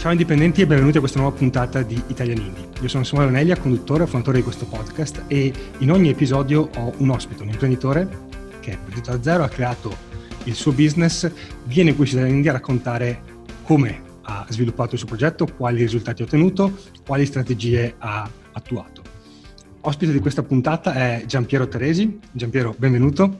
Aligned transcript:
Ciao 0.00 0.12
indipendenti 0.12 0.62
e 0.62 0.66
benvenuti 0.66 0.96
a 0.96 1.00
questa 1.00 1.18
nuova 1.18 1.36
puntata 1.36 1.82
di 1.82 2.02
Italian 2.06 2.38
Indie. 2.38 2.68
Io 2.80 2.88
sono 2.88 3.04
Samuele 3.04 3.32
Onelia, 3.32 3.58
conduttore 3.58 4.04
e 4.04 4.06
fondatore 4.06 4.38
di 4.38 4.42
questo 4.42 4.64
podcast 4.64 5.24
e 5.26 5.52
in 5.76 5.90
ogni 5.90 6.08
episodio 6.08 6.70
ho 6.74 6.94
un 6.96 7.10
ospite, 7.10 7.42
un 7.42 7.50
imprenditore 7.50 8.08
che 8.60 8.72
è 8.72 8.78
partito 8.78 9.10
da 9.10 9.22
zero, 9.22 9.44
ha 9.44 9.48
creato 9.50 9.94
il 10.44 10.54
suo 10.54 10.72
business, 10.72 11.30
viene 11.64 11.94
qui 11.94 12.06
su 12.06 12.14
Italian 12.14 12.36
Indie 12.36 12.48
a 12.48 12.54
raccontare 12.54 13.22
come 13.62 14.00
ha 14.22 14.46
sviluppato 14.48 14.92
il 14.94 15.00
suo 15.00 15.06
progetto, 15.06 15.46
quali 15.54 15.80
risultati 15.80 16.22
ha 16.22 16.24
ottenuto, 16.24 16.78
quali 17.04 17.26
strategie 17.26 17.96
ha 17.98 18.26
attuato. 18.52 19.02
Ospite 19.82 20.12
di 20.12 20.18
questa 20.20 20.42
puntata 20.42 20.94
è 20.94 21.24
Giampiero 21.26 21.68
Teresi. 21.68 22.20
Giampiero, 22.32 22.74
benvenuto. 22.78 23.38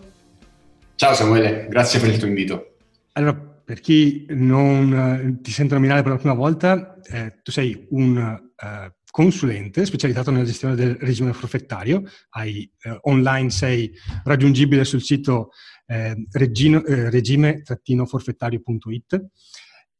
Ciao 0.96 1.14
Samuele, 1.14 1.68
grazie 1.70 2.00
per 2.00 2.10
il 2.10 2.18
tuo 2.18 2.28
invito. 2.28 2.74
Allora, 3.12 3.49
per 3.70 3.78
chi 3.78 4.26
non 4.30 4.92
eh, 4.92 5.38
ti 5.42 5.52
sente 5.52 5.74
nominare 5.74 6.02
per 6.02 6.10
la 6.10 6.18
prima 6.18 6.34
volta, 6.34 7.00
eh, 7.02 7.38
tu 7.40 7.52
sei 7.52 7.86
un 7.90 8.18
eh, 8.18 8.94
consulente 9.08 9.86
specializzato 9.86 10.32
nella 10.32 10.42
gestione 10.42 10.74
del 10.74 10.96
regime 10.96 11.32
forfettario, 11.32 12.02
hai, 12.30 12.68
eh, 12.82 12.98
online 13.02 13.50
sei 13.50 13.92
raggiungibile 14.24 14.84
sul 14.84 15.02
sito 15.02 15.50
eh, 15.86 16.16
eh, 16.32 17.10
regime-forfettario.it 17.10 19.26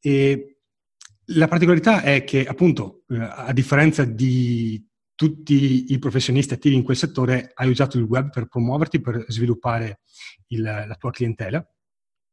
e 0.00 0.56
la 1.26 1.46
particolarità 1.46 2.02
è 2.02 2.24
che 2.24 2.44
appunto 2.44 3.04
a 3.06 3.52
differenza 3.52 4.04
di 4.04 4.84
tutti 5.14 5.92
i 5.92 5.98
professionisti 6.00 6.54
attivi 6.54 6.74
in 6.74 6.82
quel 6.82 6.96
settore 6.96 7.52
hai 7.54 7.70
usato 7.70 7.98
il 7.98 8.04
web 8.04 8.30
per 8.30 8.48
promuoverti, 8.48 9.00
per 9.00 9.26
sviluppare 9.28 10.00
il, 10.48 10.60
la 10.60 10.96
tua 10.98 11.12
clientela 11.12 11.64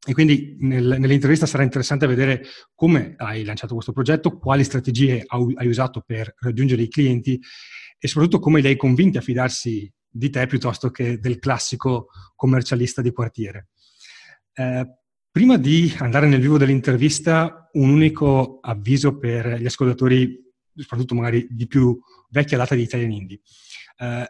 e 0.06 0.14
quindi 0.14 0.56
nel, 0.60 0.98
nell'intervista 1.00 1.46
sarà 1.46 1.64
interessante 1.64 2.08
vedere 2.08 2.44
come 2.76 3.16
hai 3.18 3.44
lanciato 3.44 3.74
questo 3.74 3.92
progetto, 3.92 4.38
quali 4.38 4.64
strategie 4.64 5.24
hai 5.28 5.68
usato 5.68 6.02
per 6.02 6.34
raggiungere 6.40 6.82
i 6.82 6.90
clienti 6.90 7.40
e 8.00 8.08
soprattutto 8.08 8.40
come 8.40 8.62
li 8.62 8.68
hai 8.68 8.76
convinti 8.76 9.18
a 9.18 9.22
fidarsi 9.22 9.92
di 10.10 10.30
te 10.30 10.46
piuttosto 10.48 10.90
che 10.90 11.20
del 11.20 11.40
classico 11.40 12.08
commercialista 12.36 13.02
di 13.02 13.12
quartiere. 13.12 13.70
Eh, 14.54 14.88
prima 15.32 15.58
di 15.58 15.94
andare 16.00 16.28
nel 16.28 16.42
vivo 16.42 16.58
dell'intervista, 16.58 17.70
un 17.74 17.90
unico 17.90 18.60
avviso 18.62 19.18
per 19.18 19.60
gli 19.60 19.66
ascoltatori, 19.66 20.40
soprattutto 20.74 21.16
magari 21.16 21.48
di 21.50 21.68
più 21.68 21.98
vecchia 22.30 22.58
data 22.58 22.76
di 22.76 22.82
Italian 22.82 23.12
Indie. 23.12 23.42
Eh, 23.98 24.26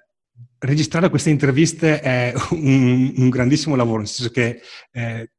registrare 0.59 1.09
queste 1.09 1.29
interviste 1.29 1.99
è 2.01 2.33
un, 2.51 3.13
un, 3.15 3.29
grandissimo 3.29 3.75
lavoro, 3.75 3.99
nel 3.99 4.07
senso 4.07 4.31
che 4.31 4.61
eh, 4.91 5.31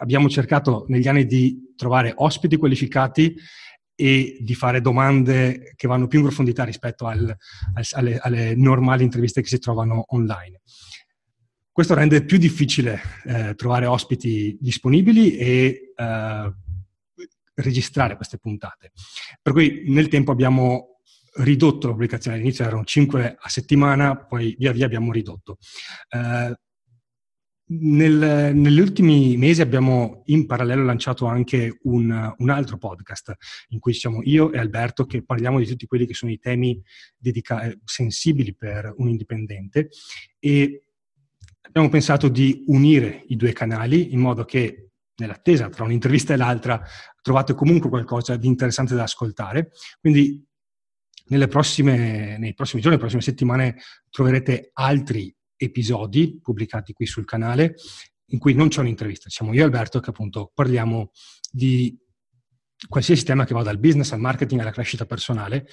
abbiamo 0.00 0.28
cercato 0.28 0.84
negli 0.88 1.08
anni 1.08 1.26
di 1.26 1.74
trovare 1.76 2.12
ospiti 2.16 2.56
qualificati 2.56 3.34
e 3.94 4.38
di 4.40 4.54
fare 4.54 4.80
domande 4.80 5.74
che 5.76 5.86
vanno 5.86 6.06
più 6.06 6.20
in 6.20 6.24
profondità 6.24 6.64
rispetto 6.64 7.06
al, 7.06 7.36
al, 7.74 7.84
alle, 7.92 8.18
alle, 8.18 8.54
normali 8.56 9.04
interviste 9.04 9.42
che 9.42 9.48
si 9.48 9.58
trovano 9.58 10.04
online. 10.08 10.62
Questo 11.70 11.94
rende 11.94 12.24
più 12.24 12.38
difficile 12.38 13.00
eh, 13.24 13.54
trovare 13.54 13.86
ospiti 13.86 14.56
disponibili 14.58 15.36
e 15.36 15.92
eh, 15.94 16.54
registrare 17.54 18.16
queste 18.16 18.38
puntate. 18.38 18.92
Per 19.40 19.52
cui 19.52 19.84
nel 19.86 20.08
tempo 20.08 20.32
abbiamo 20.32 21.00
ridotto 21.34 21.86
la 21.86 21.92
pubblicazione, 21.92 22.36
all'inizio 22.36 22.64
erano 22.64 22.84
5 22.84 23.36
a 23.38 23.48
settimana, 23.48 24.16
poi 24.16 24.56
via 24.58 24.72
via 24.72 24.86
abbiamo 24.86 25.12
ridotto. 25.12 25.58
Eh, 26.08 26.58
nel, 27.72 28.54
negli 28.54 28.80
ultimi 28.80 29.36
mesi 29.36 29.60
abbiamo 29.60 30.22
in 30.26 30.46
parallelo 30.46 30.84
lanciato 30.84 31.26
anche 31.26 31.78
un, 31.82 32.34
un, 32.36 32.50
altro 32.50 32.78
podcast 32.78 33.34
in 33.68 33.78
cui 33.78 33.92
siamo 33.92 34.20
io 34.24 34.50
e 34.52 34.58
Alberto 34.58 35.06
che 35.06 35.24
parliamo 35.24 35.58
di 35.58 35.66
tutti 35.66 35.86
quelli 35.86 36.06
che 36.06 36.14
sono 36.14 36.32
i 36.32 36.38
temi 36.38 36.80
dedica- 37.16 37.72
sensibili 37.84 38.54
per 38.54 38.92
un 38.96 39.08
indipendente 39.08 39.88
e 40.38 40.84
abbiamo 41.60 41.88
pensato 41.88 42.28
di 42.28 42.64
unire 42.66 43.24
i 43.28 43.36
due 43.36 43.52
canali 43.52 44.12
in 44.12 44.20
modo 44.20 44.44
che 44.44 44.90
nell'attesa 45.16 45.68
tra 45.68 45.84
un'intervista 45.84 46.34
e 46.34 46.36
l'altra 46.36 46.82
trovate 47.22 47.54
comunque 47.54 47.88
qualcosa 47.90 48.36
di 48.36 48.46
interessante 48.46 48.94
da 48.94 49.04
ascoltare. 49.04 49.70
Quindi 50.00 50.44
prossime, 51.48 52.38
nei 52.38 52.54
prossimi 52.54 52.80
giorni, 52.82 52.96
nelle 52.96 53.08
prossime 53.08 53.22
settimane 53.22 53.76
troverete 54.10 54.70
altri 54.72 55.32
episodi 55.62 56.38
pubblicati 56.42 56.92
qui 56.92 57.06
sul 57.06 57.26
canale 57.26 57.74
in 58.32 58.38
cui 58.38 58.54
non 58.54 58.68
c'è 58.68 58.80
un'intervista, 58.80 59.28
siamo 59.28 59.52
io 59.52 59.60
e 59.60 59.64
Alberto 59.64 60.00
che 60.00 60.10
appunto 60.10 60.50
parliamo 60.54 61.10
di 61.50 61.96
qualsiasi 62.88 63.24
tema 63.24 63.44
che 63.44 63.54
va 63.54 63.62
dal 63.62 63.78
business 63.78 64.12
al 64.12 64.20
marketing 64.20 64.60
alla 64.60 64.70
crescita 64.70 65.04
personale 65.04 65.66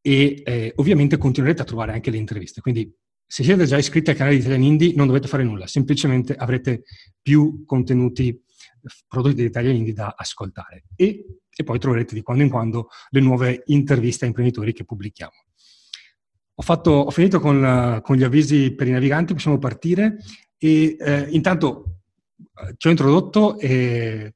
e 0.00 0.42
eh, 0.44 0.72
ovviamente 0.76 1.16
continuerete 1.16 1.62
a 1.62 1.64
trovare 1.64 1.92
anche 1.92 2.10
le 2.10 2.16
interviste. 2.16 2.60
Quindi 2.60 2.92
se 3.24 3.44
siete 3.44 3.64
già 3.64 3.78
iscritti 3.78 4.10
al 4.10 4.16
canale 4.16 4.36
di 4.36 4.42
Italian 4.42 4.62
Indie 4.62 4.94
non 4.94 5.06
dovete 5.06 5.28
fare 5.28 5.44
nulla, 5.44 5.66
semplicemente 5.66 6.34
avrete 6.34 6.82
più 7.20 7.64
contenuti 7.64 8.42
prodotti 9.06 9.36
di 9.36 9.44
Italian 9.44 9.76
Indie 9.76 9.94
da 9.94 10.14
ascoltare 10.16 10.84
e, 10.96 11.24
e 11.54 11.64
poi 11.64 11.78
troverete 11.78 12.14
di 12.14 12.22
quando 12.22 12.42
in 12.42 12.50
quando 12.50 12.88
le 13.10 13.20
nuove 13.20 13.62
interviste 13.66 14.24
a 14.24 14.28
imprenditori 14.28 14.72
che 14.72 14.84
pubblichiamo. 14.84 15.32
Ho, 16.54 16.62
fatto, 16.62 16.90
ho 16.90 17.10
finito 17.10 17.40
con, 17.40 18.00
con, 18.02 18.16
gli 18.16 18.22
avvisi 18.22 18.74
per 18.74 18.86
i 18.86 18.90
naviganti, 18.90 19.32
possiamo 19.32 19.58
partire 19.58 20.18
e 20.58 20.96
eh, 20.98 21.26
intanto 21.30 22.00
eh, 22.36 22.74
ti 22.76 22.88
ho 22.88 22.90
introdotto 22.90 23.58
e 23.58 24.34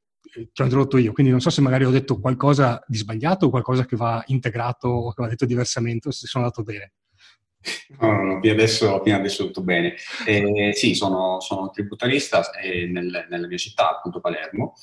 ti 0.53 0.61
ho 0.61 0.65
introdotto 0.65 0.99
io, 0.99 1.13
quindi 1.13 1.33
non 1.33 1.41
so 1.41 1.51
se 1.51 1.61
magari 1.61 1.85
ho 1.85 1.91
detto 1.91 2.21
qualcosa 2.21 2.83
di 2.87 2.97
sbagliato 2.97 3.47
o 3.47 3.51
qualcosa 3.51 3.85
che 3.85 3.97
va 3.97 4.23
integrato 4.27 4.89
o 4.89 5.13
che 5.13 5.23
va 5.23 5.29
detto 5.29 5.47
diversamente 5.47 6.13
se 6.13 6.27
sono 6.27 6.45
andato 6.45 6.63
bene. 6.63 6.93
No, 7.99 8.13
no, 8.13 8.23
no, 8.23 8.37
adesso, 8.39 9.01
adesso 9.01 9.47
tutto 9.47 9.63
bene. 9.63 9.95
Eh, 10.27 10.73
sì, 10.75 10.95
sono, 10.95 11.41
sono 11.41 11.71
tributarista 11.71 12.51
eh, 12.53 12.87
nel, 12.87 13.27
nella 13.29 13.47
mia 13.47 13.57
città, 13.57 13.91
appunto 13.91 14.21
Palermo. 14.21 14.75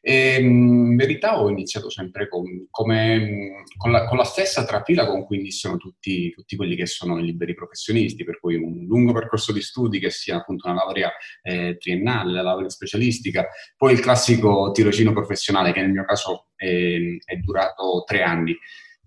E, 0.00 0.40
mm, 0.40 0.90
in 0.90 0.96
verità 0.96 1.40
ho 1.40 1.48
iniziato 1.48 1.88
sempre 1.90 2.28
con, 2.28 2.66
come, 2.70 3.64
con, 3.76 3.92
la, 3.92 4.04
con, 4.06 4.16
la, 4.16 4.24
stessa 4.24 4.64
trafila 4.64 5.06
con 5.06 5.24
cui 5.24 5.38
iniziano 5.38 5.76
tutti, 5.76 6.30
tutti, 6.30 6.56
quelli 6.56 6.74
che 6.74 6.86
sono 6.86 7.18
i 7.18 7.24
liberi 7.24 7.54
professionisti, 7.54 8.24
per 8.24 8.40
cui 8.40 8.56
un 8.56 8.84
lungo 8.86 9.12
percorso 9.12 9.52
di 9.52 9.60
studi 9.60 10.00
che 10.00 10.10
sia 10.10 10.36
appunto 10.36 10.66
una 10.66 10.76
laurea 10.76 11.12
eh, 11.42 11.76
triennale, 11.78 12.32
la 12.32 12.42
laurea 12.42 12.68
specialistica, 12.68 13.46
poi 13.76 13.92
il 13.92 14.00
classico 14.00 14.70
tirocino 14.72 15.12
professionale 15.12 15.72
che 15.72 15.80
nel 15.80 15.92
mio 15.92 16.04
caso 16.04 16.48
è, 16.56 16.96
è 17.24 17.36
durato 17.36 18.02
tre 18.06 18.22
anni. 18.22 18.56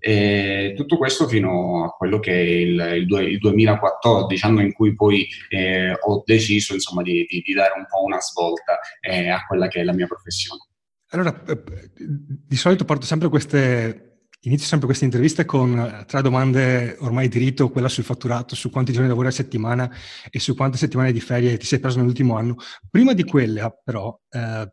E 0.07 0.75
tutto 0.77 0.97
questo 0.97 1.27
fino 1.27 1.83
a 1.83 1.89
quello 1.89 2.19
che 2.19 2.31
è 2.31 2.39
il, 2.39 3.07
il, 3.09 3.21
il 3.27 3.39
2014, 3.39 4.45
anno 4.45 4.61
in 4.61 4.71
cui 4.71 4.93
poi 4.93 5.27
eh, 5.49 5.93
ho 5.99 6.21
deciso 6.23 6.75
insomma, 6.75 7.01
di, 7.01 7.25
di, 7.27 7.41
di, 7.43 7.53
dare 7.53 7.73
un 7.75 7.87
po' 7.89 8.03
una 8.03 8.21
svolta 8.21 8.77
eh, 9.01 9.29
a 9.29 9.43
quella 9.47 9.67
che 9.67 9.79
è 9.79 9.83
la 9.83 9.95
mia 9.95 10.05
professione. 10.05 10.61
Allora, 11.09 11.43
eh, 11.47 11.63
di 11.97 12.55
solito 12.55 12.85
porto 12.85 13.07
sempre 13.07 13.29
queste, 13.29 14.27
inizio 14.41 14.67
sempre 14.67 14.85
queste 14.85 15.05
interviste 15.05 15.43
con 15.43 15.75
eh, 15.75 16.05
tre 16.05 16.21
domande 16.21 16.97
ormai 16.99 17.27
di 17.27 17.39
rito, 17.39 17.71
quella 17.71 17.89
sul 17.89 18.03
fatturato, 18.03 18.53
su 18.53 18.69
quanti 18.69 18.91
giorni 18.91 19.07
lavori 19.07 19.29
a 19.29 19.31
settimana 19.31 19.91
e 20.29 20.39
su 20.39 20.55
quante 20.55 20.77
settimane 20.77 21.13
di 21.13 21.19
ferie 21.19 21.57
ti 21.57 21.65
sei 21.65 21.79
preso 21.79 21.97
nell'ultimo 21.97 22.37
anno. 22.37 22.57
Prima 22.91 23.13
di 23.13 23.23
quella, 23.23 23.75
però, 23.83 24.15
eh, 24.29 24.71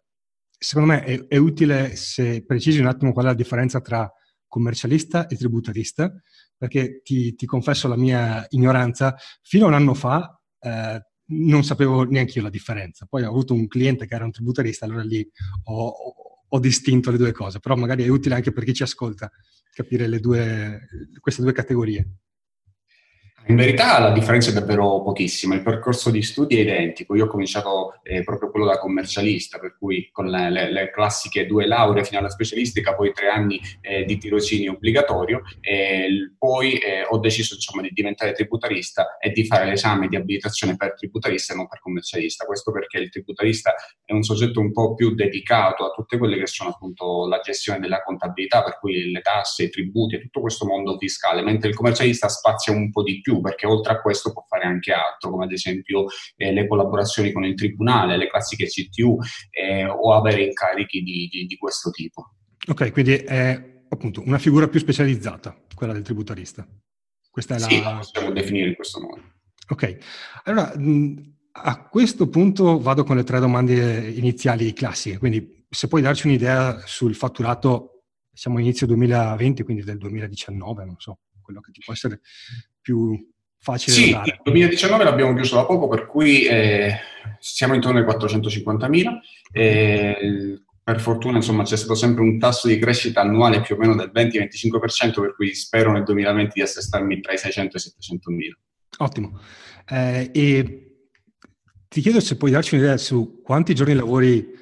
secondo 0.59 0.93
me 0.93 1.05
è, 1.05 1.27
è 1.27 1.37
utile 1.39 1.97
se 1.97 2.45
precisi 2.45 2.81
un 2.81 2.87
attimo 2.87 3.15
qual 3.15 3.25
è 3.25 3.29
la 3.29 3.35
differenza 3.35 3.81
tra 3.81 4.13
commercialista 4.53 5.29
e 5.29 5.37
tributarista, 5.37 6.13
perché 6.59 7.01
ti, 7.03 7.35
ti 7.35 7.47
confesso 7.47 7.89
la 7.89 7.97
mia 7.97 8.45
ignoranza, 8.51 9.17
fino 9.41 9.65
a 9.65 9.69
un 9.69 9.75
anno 9.75 9.95
fa 9.95 10.39
eh, 10.61 11.01
non 11.25 11.65
sapevo 11.65 12.03
neanche 12.05 12.37
io 12.37 12.45
la 12.45 12.51
differenza. 12.51 13.07
Poi 13.09 13.23
ho 13.23 13.31
avuto 13.31 13.55
un 13.55 13.67
cliente 13.67 14.07
che 14.07 14.15
era 14.15 14.27
un 14.27 14.31
tributarista, 14.31 14.85
allora 14.85 15.05
lì 15.05 15.27
ho, 15.65 15.95
ho, 16.49 16.59
distinto 16.61 17.11
le 17.11 17.17
due 17.17 17.33
cose, 17.33 17.61
però 17.61 17.77
magari 17.77 18.05
è 18.05 18.09
utile 18.09 18.35
anche 18.35 18.53
per 18.53 18.65
chi 18.65 18.75
ci 18.75 18.83
ascolta 18.83 19.31
capire 19.73 20.07
due, 20.21 20.81
queste 21.19 21.41
due 21.41 21.53
categorie. 21.53 22.17
In 23.47 23.57
verità 23.57 23.99
la 23.99 24.13
differenza 24.13 24.51
è 24.51 24.53
davvero 24.53 25.03
pochissima, 25.03 25.57
il 25.57 25.63
percorso 25.63 26.11
di 26.11 26.23
studi 26.23 26.59
è 26.59 26.61
identico, 26.61 27.17
io 27.17 27.25
ho 27.25 27.29
cominciato 27.29 27.95
eh, 28.05 28.23
proprio 28.23 28.51
quello 28.51 28.67
da 28.67 28.79
commercialista, 28.79 29.59
per 29.59 29.77
cui 29.77 30.09
con 30.13 30.27
le, 30.29 30.49
le, 30.49 30.71
le, 30.71 30.91
classiche 30.91 31.45
due 31.45 31.67
lauree 31.67 32.05
fino 32.05 32.21
alla 32.21 32.31
specialistica, 32.31 32.95
poi 32.95 33.13
tre 33.13 33.31
anni 33.31 33.61
eh, 33.81 34.05
di 34.05 34.17
tirocinio 34.17 34.75
obbligatorio, 34.75 35.43
poi 36.39 36.75
eh, 36.75 37.05
ho 37.09 37.19
deciso 37.19 37.55
insomma, 37.55 37.83
di 37.83 37.91
diventare 37.93 38.33
tributarista 38.33 39.19
e 39.19 39.31
di 39.31 39.45
fare 39.45 39.67
l'esame 39.67 40.07
di 40.07 40.15
abilitazione 40.15 40.77
per 40.77 40.95
tributarista 40.95 41.53
e 41.53 41.57
non 41.57 41.67
per 41.67 41.81
commercialista, 41.81 42.45
questo 42.45 42.71
perché 42.71 42.99
il 42.99 43.11
tributarista 43.11 43.75
è 44.05 44.13
un 44.13 44.23
soggetto 44.23 44.61
un 44.61 44.71
po' 44.71 44.95
più 44.95 45.15
dedicato 45.15 45.85
a 45.85 45.91
tutte 45.91 46.17
quelle 46.17 46.39
che 46.39 46.47
sono 46.47 46.71
appunto 46.71 47.27
la 47.27 47.41
gestione 47.41 47.81
della 47.81 48.03
contabilità, 48.03 48.63
per 48.63 48.79
cui 48.79 49.11
le 49.11 49.21
tasse, 49.21 49.65
i 49.65 49.71
tributi 49.71 50.15
e 50.15 50.21
tutto 50.21 50.41
questo 50.41 50.65
mondo 50.65 50.97
fiscale, 50.97 51.43
mentre 51.43 51.71
il 51.71 51.75
commercialista 51.75 52.29
spazia 52.29 52.73
un 52.73 52.91
po' 52.93 53.03
di 53.03 53.21
più 53.21 53.32
perché 53.41 53.67
oltre 53.67 53.95
a 53.95 54.01
questo 54.01 54.33
può 54.33 54.45
fare 54.47 54.65
anche 54.65 54.93
altro, 54.93 55.31
come 55.31 55.45
ad 55.45 55.53
esempio 55.53 56.07
eh, 56.37 56.53
le 56.53 56.67
collaborazioni 56.67 57.33
con 57.33 57.45
il 57.45 57.55
tribunale, 57.55 58.17
le 58.17 58.29
classiche 58.29 58.67
CTU 58.67 59.19
eh, 59.51 59.87
o 59.87 60.15
avere 60.15 60.45
incarichi 60.45 61.03
di, 61.03 61.29
di, 61.31 61.47
di 61.47 61.57
questo 61.57 61.91
tipo. 61.91 62.35
Ok, 62.69 62.93
quindi 62.93 63.15
è 63.15 63.85
appunto 63.89 64.23
una 64.25 64.39
figura 64.39 64.69
più 64.69 64.81
specializzata, 64.81 65.57
quella 65.75 65.93
del 65.93 66.03
tributarista. 66.03 66.67
Questa 67.31 67.57
è 67.57 67.59
la... 67.59 67.67
Sì, 67.67 67.83
la 67.83 67.97
possiamo 67.97 68.31
definire 68.31 68.69
in 68.69 68.75
questo 68.75 69.01
modo. 69.01 69.23
Ok, 69.69 69.97
allora 70.45 70.73
a 71.55 71.89
questo 71.89 72.29
punto 72.29 72.81
vado 72.81 73.05
con 73.05 73.17
le 73.17 73.25
tre 73.25 73.39
domande 73.39 74.09
iniziali 74.11 74.73
classiche, 74.73 75.19
quindi 75.19 75.67
se 75.69 75.89
puoi 75.89 76.03
darci 76.03 76.27
un'idea 76.27 76.83
sul 76.85 77.15
fatturato, 77.15 78.03
siamo 78.33 78.59
inizio 78.59 78.87
2020, 78.87 79.63
quindi 79.63 79.83
del 79.83 79.99
2019, 79.99 80.85
non 80.85 80.97
so, 80.99 81.19
quello 81.53 81.61
che 81.61 81.73
ti 81.73 81.81
può 81.85 81.93
essere 81.93 82.21
più 82.81 83.17
facile 83.59 83.95
sì, 83.95 84.11
da 84.11 84.19
dare. 84.19 84.31
Sì, 84.31 84.31
il 84.37 84.41
2019 84.45 85.05
l'abbiamo 85.05 85.35
chiuso 85.35 85.55
da 85.57 85.65
poco, 85.65 85.89
per 85.89 86.07
cui 86.07 86.45
eh, 86.45 86.97
siamo 87.39 87.75
intorno 87.75 87.99
ai 87.99 88.05
450.000. 88.05 89.19
Eh, 89.53 90.63
per 90.85 91.01
fortuna 91.01 91.37
insomma, 91.37 91.63
c'è 91.63 91.77
stato 91.77 91.95
sempre 91.95 92.23
un 92.23 92.39
tasso 92.41 92.67
di 92.67 92.79
crescita 92.79 93.21
annuale 93.21 93.61
più 93.61 93.77
o 93.77 93.79
meno 93.79 93.95
del 93.95 94.11
20-25%, 94.13 95.21
per 95.21 95.35
cui 95.37 95.55
spero 95.55 95.93
nel 95.93 96.03
2020 96.03 96.53
di 96.55 96.63
assestarmi 96.63 97.21
tra 97.21 97.33
i 97.33 97.39
600 97.39 97.77
e 97.77 97.79
i 97.79 97.83
700 97.83 98.31
mila. 98.31 98.57
Ottimo. 98.99 99.39
Eh, 99.89 100.31
e 100.33 100.97
ti 101.89 102.01
chiedo 102.01 102.21
se 102.21 102.37
puoi 102.37 102.51
darci 102.51 102.75
un'idea 102.75 102.97
su 102.97 103.41
quanti 103.43 103.75
giorni 103.75 103.95
lavori 103.95 104.61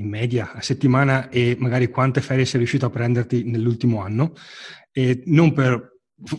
in 0.00 0.08
media 0.08 0.52
a 0.52 0.60
settimana 0.62 1.28
e 1.28 1.56
magari 1.58 1.88
quante 1.88 2.20
ferie 2.20 2.44
sei 2.44 2.58
riuscito 2.58 2.86
a 2.86 2.90
prenderti 2.90 3.44
nell'ultimo 3.44 4.00
anno, 4.00 4.32
e 4.90 5.22
non 5.26 5.52
per 5.52 5.97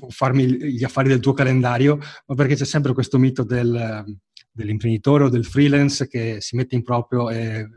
farmi 0.10 0.46
gli 0.72 0.84
affari 0.84 1.10
del 1.10 1.20
tuo 1.20 1.34
calendario, 1.34 2.00
ma 2.28 2.36
perché 2.36 2.56
c'è 2.56 2.66
sempre 2.66 2.94
questo 2.94 3.18
mito 3.18 3.44
del, 3.44 4.04
dell'imprenditore 4.52 5.26
o 5.26 5.30
del 5.30 5.46
freelance 5.46 6.08
che 6.08 6.38
si 6.40 6.56
mette 6.56 6.76
in 6.76 6.84
proprio 6.84 7.30
e 7.30 7.68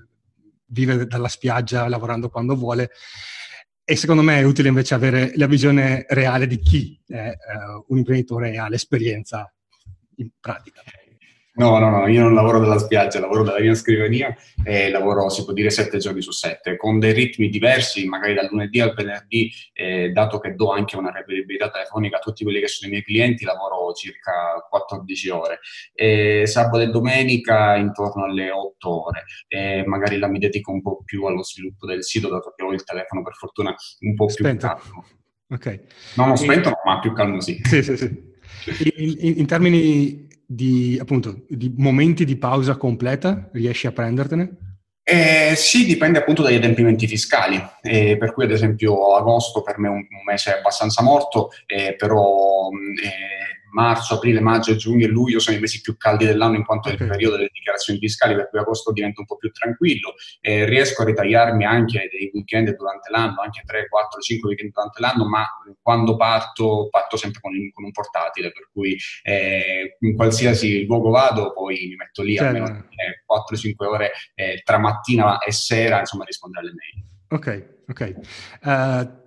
vive 0.66 1.06
dalla 1.06 1.28
spiaggia 1.28 1.88
lavorando 1.88 2.28
quando 2.28 2.56
vuole. 2.56 2.90
E 3.84 3.96
secondo 3.96 4.22
me 4.22 4.38
è 4.38 4.44
utile 4.44 4.68
invece 4.68 4.94
avere 4.94 5.32
la 5.36 5.46
visione 5.46 6.04
reale 6.08 6.46
di 6.46 6.58
chi 6.60 7.00
è 7.06 7.28
uh, 7.28 7.84
un 7.88 7.98
imprenditore 7.98 8.52
e 8.52 8.58
ha 8.58 8.68
l'esperienza 8.68 9.52
in 10.16 10.30
pratica. 10.40 10.82
No, 11.54 11.78
no, 11.78 11.90
no, 11.90 12.06
io 12.06 12.22
non 12.22 12.32
lavoro 12.32 12.60
dalla 12.60 12.78
spiaggia, 12.78 13.20
lavoro 13.20 13.42
dalla 13.42 13.60
mia 13.60 13.74
scrivania 13.74 14.34
e 14.64 14.88
lavoro, 14.88 15.28
si 15.28 15.44
può 15.44 15.52
dire, 15.52 15.68
sette 15.68 15.98
giorni 15.98 16.22
su 16.22 16.30
sette, 16.30 16.78
con 16.78 16.98
dei 16.98 17.12
ritmi 17.12 17.50
diversi, 17.50 18.06
magari 18.06 18.32
dal 18.32 18.48
lunedì 18.50 18.80
al 18.80 18.94
venerdì, 18.94 19.52
eh, 19.74 20.08
dato 20.12 20.38
che 20.38 20.54
do 20.54 20.72
anche 20.72 20.96
una 20.96 21.10
reperibilità 21.10 21.70
telefonica 21.70 22.16
a 22.16 22.20
tutti 22.20 22.42
quelli 22.42 22.58
che 22.58 22.68
sono 22.68 22.88
i 22.88 22.92
miei 22.92 23.04
clienti, 23.04 23.44
lavoro 23.44 23.92
circa 23.92 24.66
14 24.66 25.28
ore. 25.28 25.58
E 25.92 26.46
sabato 26.46 26.80
e 26.80 26.86
domenica 26.86 27.76
intorno 27.76 28.24
alle 28.24 28.50
8 28.50 29.04
ore. 29.04 29.24
E 29.46 29.84
magari 29.84 30.16
la 30.16 30.28
mi 30.28 30.38
dedico 30.38 30.72
un 30.72 30.80
po' 30.80 31.02
più 31.04 31.24
allo 31.26 31.44
sviluppo 31.44 31.84
del 31.84 32.02
sito, 32.02 32.30
dato 32.30 32.54
che 32.56 32.64
ho 32.64 32.72
il 32.72 32.82
telefono 32.82 33.22
per 33.22 33.34
fortuna 33.34 33.74
un 34.00 34.14
po' 34.14 34.24
più 34.24 34.56
calmo. 34.56 35.04
Ok. 35.50 35.80
Non 36.16 36.30
ho 36.30 36.36
spento, 36.36 36.70
e... 36.70 36.74
ma 36.86 36.98
più 36.98 37.12
calmo 37.12 37.42
sì. 37.42 37.60
Sì, 37.62 37.82
sì, 37.82 37.96
sì. 37.98 38.30
In, 38.94 39.16
in, 39.18 39.34
in 39.38 39.46
termini 39.46 40.28
di, 40.54 40.98
appunto, 41.00 41.44
di 41.48 41.72
momenti 41.76 42.24
di 42.24 42.36
pausa 42.36 42.76
completa? 42.76 43.48
Riesci 43.52 43.86
a 43.86 43.92
prendertene? 43.92 44.56
Eh, 45.04 45.54
sì, 45.56 45.84
dipende 45.84 46.20
appunto 46.20 46.42
dagli 46.42 46.54
adempimenti 46.54 47.08
fiscali, 47.08 47.60
eh, 47.82 48.16
per 48.16 48.32
cui 48.32 48.44
ad 48.44 48.52
esempio 48.52 49.16
agosto 49.16 49.62
per 49.62 49.78
me 49.78 49.88
è 49.88 49.90
un, 49.90 50.06
mese 50.24 50.56
abbastanza 50.58 51.02
morto, 51.02 51.50
eh, 51.66 51.96
però 51.96 52.68
eh, 53.02 53.41
marzo, 53.72 54.14
aprile, 54.14 54.40
maggio, 54.40 54.76
giugno 54.76 55.04
e 55.04 55.08
luglio 55.08 55.38
sono 55.38 55.56
i 55.56 55.60
mesi 55.60 55.80
più 55.80 55.96
caldi 55.96 56.24
dell'anno 56.24 56.56
in 56.56 56.64
quanto 56.64 56.88
okay. 56.88 57.00
è 57.00 57.02
il 57.02 57.10
periodo 57.10 57.36
delle 57.36 57.50
dichiarazioni 57.52 57.98
fiscali, 57.98 58.34
per 58.34 58.48
cui 58.48 58.58
agosto 58.58 58.92
diventa 58.92 59.20
un 59.20 59.26
po' 59.26 59.36
più 59.36 59.50
tranquillo. 59.50 60.14
Eh, 60.40 60.64
riesco 60.64 61.02
a 61.02 61.04
ritagliarmi 61.04 61.64
anche 61.64 62.08
dei 62.10 62.30
weekend 62.32 62.74
durante 62.76 63.10
l'anno, 63.10 63.40
anche 63.42 63.62
3, 63.64 63.88
4, 63.88 64.20
5 64.20 64.48
weekend 64.48 64.72
durante 64.72 65.00
l'anno, 65.00 65.28
ma 65.28 65.46
quando 65.80 66.16
parto, 66.16 66.88
parto 66.90 67.16
sempre 67.16 67.40
con, 67.40 67.52
con 67.72 67.84
un 67.84 67.90
portatile, 67.90 68.52
per 68.52 68.68
cui 68.72 68.96
eh, 69.22 69.96
in 70.00 70.16
qualsiasi 70.16 70.86
luogo 70.86 71.10
vado, 71.10 71.52
poi 71.52 71.86
mi 71.88 71.96
metto 71.96 72.22
lì 72.22 72.36
certo. 72.36 72.56
almeno 72.56 72.84
eh, 72.90 73.24
4-5 73.26 73.84
ore 73.84 74.12
eh, 74.34 74.60
tra 74.64 74.78
mattina 74.78 75.38
e 75.38 75.52
sera, 75.52 75.98
insomma, 75.98 76.24
a 76.24 76.26
rispondere 76.26 76.66
alle 76.66 76.74
mail. 76.74 77.10
Ok, 77.28 77.68
ok. 77.88 78.14
Uh, 78.62 79.21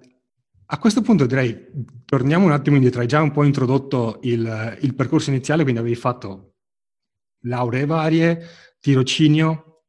a 0.68 0.80
questo 0.80 1.02
punto 1.02 1.26
direi, 1.26 1.68
torniamo 2.06 2.46
un 2.46 2.52
attimo 2.52 2.76
indietro, 2.76 3.02
hai 3.02 3.08
già 3.08 3.22
un 3.22 3.32
po' 3.32 3.44
introdotto 3.44 4.20
il, 4.24 4.78
il 4.82 4.96
percorso 4.96 5.30
iniziale, 5.30 5.62
quindi 5.62 5.80
avevi 5.80 5.96
fatto 5.96 6.56
lauree 7.42 7.86
varie, 7.86 8.48
tirocinio. 8.80 9.84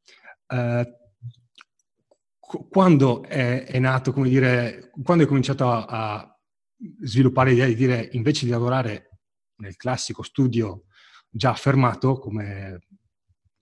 Eh, 0.47 0.95
quando 2.69 3.23
è, 3.23 3.65
è, 3.65 3.79
nato, 3.79 4.13
come 4.13 4.29
dire, 4.29 4.91
quando 5.03 5.23
hai 5.23 5.29
cominciato 5.29 5.69
a, 5.69 5.85
a 5.85 6.39
sviluppare 7.01 7.49
l'idea 7.49 7.65
di 7.65 7.75
dire 7.75 8.09
invece 8.13 8.45
di 8.45 8.51
lavorare 8.51 9.19
nel 9.57 9.75
classico 9.75 10.21
studio 10.21 10.85
già 11.29 11.49
affermato 11.49 12.19
come 12.19 12.79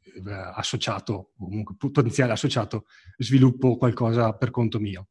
eh, 0.01 0.31
associato, 0.53 1.31
o 1.38 1.47
comunque 1.47 1.75
potenziale 1.77 2.33
associato, 2.33 2.85
sviluppo 3.17 3.77
qualcosa 3.77 4.33
per 4.33 4.51
conto 4.51 4.79
mio? 4.79 5.07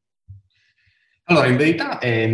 Allora, 1.26 1.46
in 1.46 1.56
verità 1.56 1.98
è, 2.00 2.30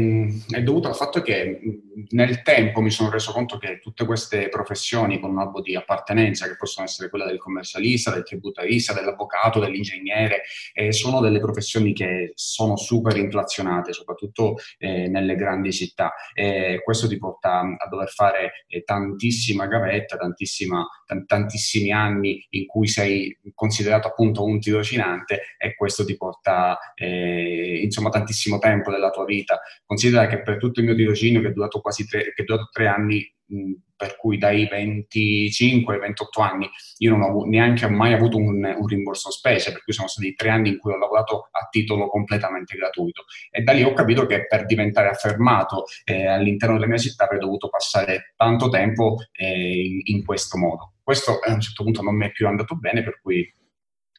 è, 0.49 0.63
dovuto 0.65 0.89
al 0.89 0.97
fatto 0.97 1.23
che 1.23 1.61
nel 2.09 2.43
tempo 2.43 2.81
mi 2.81 2.91
sono 2.91 3.09
reso 3.09 3.31
conto 3.31 3.57
che 3.57 3.79
tutte 3.79 4.05
queste 4.05 4.49
professioni 4.49 5.21
con 5.21 5.31
un 5.31 5.39
albo 5.39 5.61
di 5.61 5.77
appartenenza, 5.77 6.49
che 6.49 6.57
possono 6.57 6.87
essere 6.87 7.09
quella 7.09 7.25
del 7.25 7.39
commercialista, 7.39 8.11
del 8.11 8.25
tributarista, 8.25 8.93
dell'avvocato, 8.93 9.61
dell'ingegnere, 9.61 10.43
eh, 10.73 10.91
sono 10.91 11.21
delle 11.21 11.39
professioni 11.39 11.93
che 11.93 12.33
sono 12.35 12.77
super 12.77 13.17
inflazionate, 13.17 13.93
soprattutto 13.93 14.57
eh, 14.79 15.07
nelle 15.07 15.37
grandi 15.37 15.73
città. 15.73 16.13
E 16.35 16.81
questo 16.83 17.07
ti 17.07 17.17
porta 17.17 17.61
a 17.61 17.87
dover 17.89 18.09
fare 18.09 18.65
eh, 18.67 18.83
tantissima 18.83 19.69
gavetta, 19.69 20.17
tantissima, 20.17 20.85
t- 21.07 21.27
tantissimi 21.27 21.93
anni 21.93 22.45
in 22.51 22.67
cui 22.67 22.89
sei 22.89 23.39
considerato 23.55 24.09
appunto 24.09 24.43
un 24.43 24.59
tirocinante 24.59 25.43
e 25.59 25.77
questo 25.77 26.05
ti 26.05 26.17
porta 26.17 26.77
eh, 26.97 27.83
insomma 27.85 28.09
tantissimo 28.09 28.59
tempo 28.59 28.80
tempo 28.81 28.91
della 28.91 29.11
tua 29.11 29.25
vita. 29.25 29.61
Considera 29.85 30.27
che 30.27 30.43
per 30.43 30.57
tutto 30.57 30.81
il 30.81 30.87
mio 30.87 30.95
tirocinio, 30.95 31.41
che 31.41 31.49
è 31.49 31.53
durato 31.53 31.81
quasi 31.81 32.07
tre, 32.07 32.33
che 32.33 32.43
è 32.43 32.45
durato 32.45 32.69
tre 32.73 32.87
anni, 32.87 33.33
mh, 33.47 33.73
per 33.97 34.17
cui 34.17 34.39
dai 34.39 34.67
25 34.67 35.95
ai 35.95 36.01
28 36.01 36.41
anni, 36.41 36.71
io 36.99 37.11
non 37.11 37.21
ho 37.21 37.45
neanche 37.45 37.87
mai 37.87 38.15
avuto 38.15 38.39
un, 38.39 38.65
un, 38.65 38.87
rimborso 38.87 39.31
spese, 39.31 39.73
per 39.73 39.85
cui 39.85 39.93
sono 39.93 40.09
stati 40.09 40.33
tre 40.35 40.49
anni 40.49 40.71
in 40.71 40.79
cui 40.79 40.93
ho 40.93 40.97
lavorato 40.97 41.49
a 41.51 41.69
titolo 41.71 42.09
completamente 42.09 42.77
gratuito. 42.77 43.25
E 43.51 43.61
da 43.61 43.73
lì 43.73 43.83
ho 43.83 43.93
capito 43.93 44.25
che 44.25 44.47
per 44.47 44.65
diventare 44.65 45.09
affermato 45.09 45.85
eh, 46.05 46.27
all'interno 46.27 46.77
della 46.77 46.89
mia 46.89 46.97
città 46.97 47.25
avrei 47.25 47.41
dovuto 47.41 47.69
passare 47.69 48.33
tanto 48.37 48.71
tempo 48.71 49.17
eh, 49.33 49.85
in, 49.85 50.01
in 50.05 50.25
questo 50.25 50.57
modo. 50.57 50.95
Questo 51.03 51.39
a 51.39 51.53
un 51.53 51.61
certo 51.61 51.83
punto 51.83 52.01
non 52.03 52.17
mi 52.17 52.27
è 52.27 52.31
più 52.31 52.47
andato 52.47 52.77
bene, 52.77 53.03
per 53.03 53.21
cui 53.21 53.47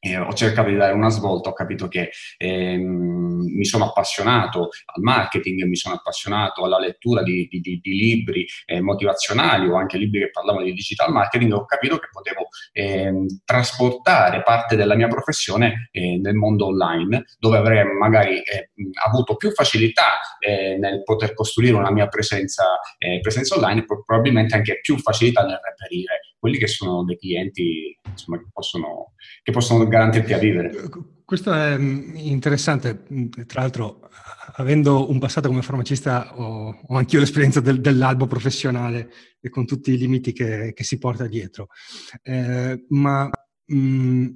eh, 0.03 0.17
ho 0.17 0.33
cercato 0.33 0.69
di 0.69 0.75
dare 0.75 0.93
una 0.93 1.09
svolta, 1.09 1.49
ho 1.49 1.53
capito 1.53 1.87
che 1.87 2.09
ehm, 2.37 3.45
mi 3.45 3.65
sono 3.65 3.85
appassionato 3.85 4.69
al 4.85 5.01
marketing, 5.03 5.61
mi 5.63 5.75
sono 5.75 5.95
appassionato 5.95 6.63
alla 6.63 6.79
lettura 6.79 7.21
di, 7.21 7.47
di, 7.47 7.61
di, 7.61 7.79
libri 7.83 8.45
eh, 8.65 8.81
motivazionali 8.81 9.67
o 9.67 9.75
anche 9.75 9.99
libri 9.99 10.21
che 10.21 10.31
parlavano 10.31 10.65
di 10.65 10.73
digital 10.73 11.11
marketing, 11.11 11.53
ho 11.53 11.65
capito 11.65 11.99
che 11.99 12.07
potevo 12.11 12.47
ehm, 12.71 13.27
trasportare 13.45 14.41
parte 14.41 14.75
della 14.75 14.95
mia 14.95 15.07
professione 15.07 15.89
eh, 15.91 16.17
nel 16.17 16.33
mondo 16.33 16.65
online, 16.65 17.25
dove 17.37 17.57
avrei 17.59 17.85
magari 17.85 18.41
eh, 18.41 18.71
avuto 19.05 19.35
più 19.35 19.51
facilità 19.51 20.19
eh, 20.39 20.77
nel 20.79 21.03
poter 21.03 21.35
costruire 21.35 21.75
una 21.75 21.91
mia 21.91 22.07
presenza, 22.07 22.63
eh, 22.97 23.19
presenza 23.21 23.55
online 23.55 23.81
e 23.81 23.85
probabilmente 23.85 24.55
anche 24.55 24.79
più 24.81 24.97
facilità 24.97 25.45
nel 25.45 25.59
reperire 25.63 26.21
quelli 26.41 26.57
che 26.57 26.65
sono 26.65 27.03
dei 27.03 27.19
clienti 27.19 27.95
insomma, 28.03 28.39
che, 28.39 28.45
possono, 28.51 29.00
che 29.41 29.51
possono 29.51 29.87
garantirti 29.87 30.33
a 30.33 30.37
vivere. 30.37 30.89
Questo 31.25 31.53
è 31.53 31.77
mm, 31.77 32.15
interessante, 32.15 33.05
mm, 33.11 33.25
tra 33.47 33.61
l'altro 33.61 34.09
avendo 34.55 35.09
un 35.09 35.19
passato 35.19 35.47
come 35.47 35.61
farmacista 35.61 36.37
ho, 36.37 36.77
ho 36.85 36.95
anch'io 36.95 37.19
l'esperienza 37.19 37.61
del, 37.61 37.79
dell'albo 37.79 38.27
professionale 38.27 39.09
e 39.39 39.49
con 39.49 39.65
tutti 39.65 39.91
i 39.93 39.97
limiti 39.97 40.33
che, 40.33 40.73
che 40.73 40.83
si 40.83 40.97
porta 40.97 41.27
dietro. 41.27 41.67
Eh, 42.21 42.85
ma 42.89 43.29
mh, 43.65 43.75
mm, 43.75 44.27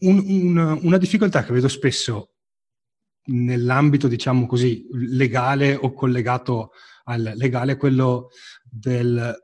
un, 0.00 0.24
un, 0.26 0.78
una 0.82 0.98
difficoltà 0.98 1.44
che 1.44 1.52
vedo 1.52 1.68
spesso 1.68 2.34
nell'ambito, 3.26 4.08
diciamo 4.08 4.46
così, 4.46 4.86
legale 4.90 5.74
o 5.74 5.92
collegato 5.92 6.72
al 7.04 7.32
legale 7.34 7.72
è 7.72 7.76
quello 7.76 8.28
del 8.62 9.43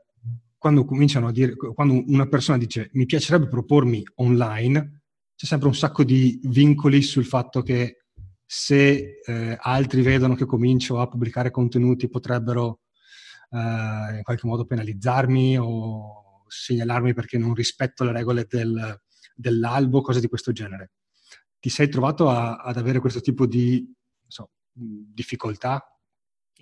quando 0.61 0.85
cominciano 0.85 1.29
a 1.29 1.31
dire, 1.31 1.55
quando 1.55 2.03
una 2.05 2.27
persona 2.27 2.59
dice 2.59 2.91
mi 2.93 3.07
piacerebbe 3.07 3.47
propormi 3.47 4.03
online, 4.17 5.01
c'è 5.35 5.47
sempre 5.47 5.67
un 5.67 5.73
sacco 5.73 6.03
di 6.03 6.39
vincoli 6.43 7.01
sul 7.01 7.25
fatto 7.25 7.63
che 7.63 8.03
se 8.45 9.21
eh, 9.25 9.57
altri 9.59 10.03
vedono 10.03 10.35
che 10.35 10.45
comincio 10.45 10.99
a 10.99 11.07
pubblicare 11.07 11.49
contenuti 11.49 12.09
potrebbero 12.09 12.81
eh, 13.49 14.17
in 14.17 14.21
qualche 14.21 14.45
modo 14.45 14.65
penalizzarmi 14.65 15.57
o 15.57 16.43
segnalarmi 16.45 17.15
perché 17.15 17.39
non 17.39 17.55
rispetto 17.55 18.03
le 18.03 18.11
regole 18.11 18.45
del, 18.47 19.01
dell'albo, 19.33 20.01
cose 20.01 20.19
di 20.19 20.27
questo 20.27 20.51
genere. 20.51 20.91
Ti 21.59 21.69
sei 21.69 21.89
trovato 21.89 22.29
a, 22.29 22.57
ad 22.57 22.77
avere 22.77 22.99
questo 22.99 23.19
tipo 23.19 23.47
di 23.47 23.91
so, 24.27 24.51
difficoltà? 24.71 25.83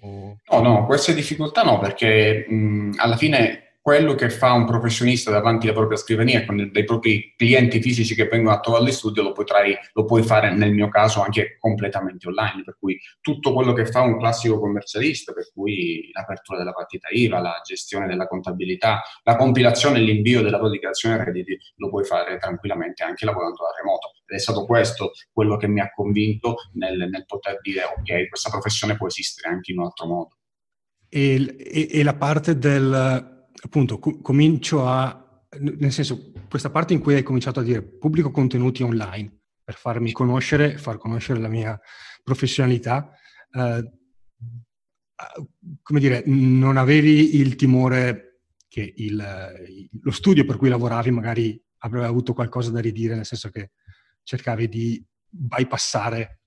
O... 0.03 0.38
No, 0.51 0.62
no, 0.62 0.86
queste 0.86 1.13
difficoltà 1.13 1.63
no, 1.63 1.79
perché 1.79 2.46
mh, 2.48 2.94
alla 2.96 3.18
fine 3.18 3.69
quello 3.82 4.14
che 4.14 4.30
fa 4.30 4.52
un 4.52 4.66
professionista 4.66 5.32
davanti 5.32 5.68
alla 5.68 5.78
propria 5.78 5.98
scrivania 5.98 6.46
con 6.46 6.70
dei 6.72 6.84
propri 6.84 7.34
clienti 7.36 7.82
fisici 7.82 8.14
che 8.14 8.28
vengono 8.28 8.56
a 8.56 8.60
trovarlo 8.60 8.88
in 8.88 8.94
studio 8.94 9.24
lo, 9.24 9.32
potrai, 9.32 9.76
lo 9.94 10.06
puoi 10.06 10.22
fare 10.22 10.54
nel 10.54 10.74
mio 10.74 10.90
caso 10.90 11.22
anche 11.22 11.58
completamente 11.60 12.28
online, 12.28 12.64
per 12.64 12.78
cui 12.78 13.00
tutto 13.22 13.54
quello 13.54 13.74
che 13.74 13.86
fa 13.86 14.02
un 14.02 14.18
classico 14.18 14.60
commercialista, 14.60 15.32
per 15.34 15.50
cui 15.54 16.10
l'apertura 16.12 16.60
della 16.60 16.74
partita 16.74 17.08
IVA, 17.10 17.40
la 17.40 17.62
gestione 17.64 18.06
della 18.08 18.28
contabilità, 18.28 19.02
la 19.24 19.36
compilazione 19.38 20.00
e 20.00 20.02
l'invio 20.02 20.42
della 20.42 20.60
tua 20.60 20.70
dichiarazione 20.70 21.24
redditi, 21.24 21.58
lo 21.78 21.90
puoi 21.90 22.04
fare 22.04 22.38
tranquillamente 22.38 23.04
anche 23.04 23.26
lavorando 23.26 23.64
da 23.64 23.82
remoto. 23.82 24.12
Ed 24.26 24.38
è 24.38 24.40
stato 24.40 24.66
questo 24.66 25.12
quello 25.32 25.56
che 25.58 25.68
mi 25.68 25.80
ha 25.80 25.90
convinto 25.90 26.56
nel, 26.74 27.08
nel 27.10 27.26
poter 27.26 27.60
dire 27.62 27.84
ok, 27.86 28.28
questa 28.28 28.50
professione 28.50 28.98
può 28.98 29.08
esistere 29.08 29.50
anche 29.50 29.72
in 29.72 29.80
un 29.80 29.86
altro 29.86 30.06
modo. 30.06 30.30
E, 31.08 31.56
e, 31.58 31.88
e 31.92 32.04
la 32.04 32.14
parte 32.14 32.58
del 32.58 33.38
appunto 33.63 34.00
co- 34.00 34.20
comincio 34.22 34.88
a, 34.88 35.44
nel 35.60 35.92
senso, 35.92 36.32
questa 36.50 36.70
parte 36.70 36.94
in 36.94 37.00
cui 37.00 37.16
hai 37.16 37.24
cominciato 37.24 37.60
a 37.60 37.63
dire 37.63 37.82
pubblico 37.82 38.32
contenuti 38.32 38.84
online 38.84 39.42
per 39.63 39.75
farmi 39.75 40.12
conoscere, 40.12 40.78
far 40.78 40.98
conoscere 40.98 41.39
la 41.39 41.48
mia 41.48 41.80
professionalità, 42.24 43.12
eh, 43.51 43.92
come 45.82 46.00
dire, 46.00 46.24
non 46.25 46.78
avevi 46.78 47.38
il 47.38 47.56
timore 47.56 48.42
che 48.68 48.94
il, 48.98 49.89
lo 50.01 50.12
studio 50.12 50.46
per 50.46 50.58
cui 50.58 50.70
lavoravi 50.70 51.12
magari 51.12 51.62
avrebbe 51.80 52.06
avuto 52.06 52.34
qualcosa 52.34 52.72
da 52.72 52.80
ridire, 52.80 53.16
nel 53.16 53.25
senso 53.25 53.50
che 53.50 53.72
cercavi 54.24 54.70
di 54.70 55.06
bypassare 55.28 56.39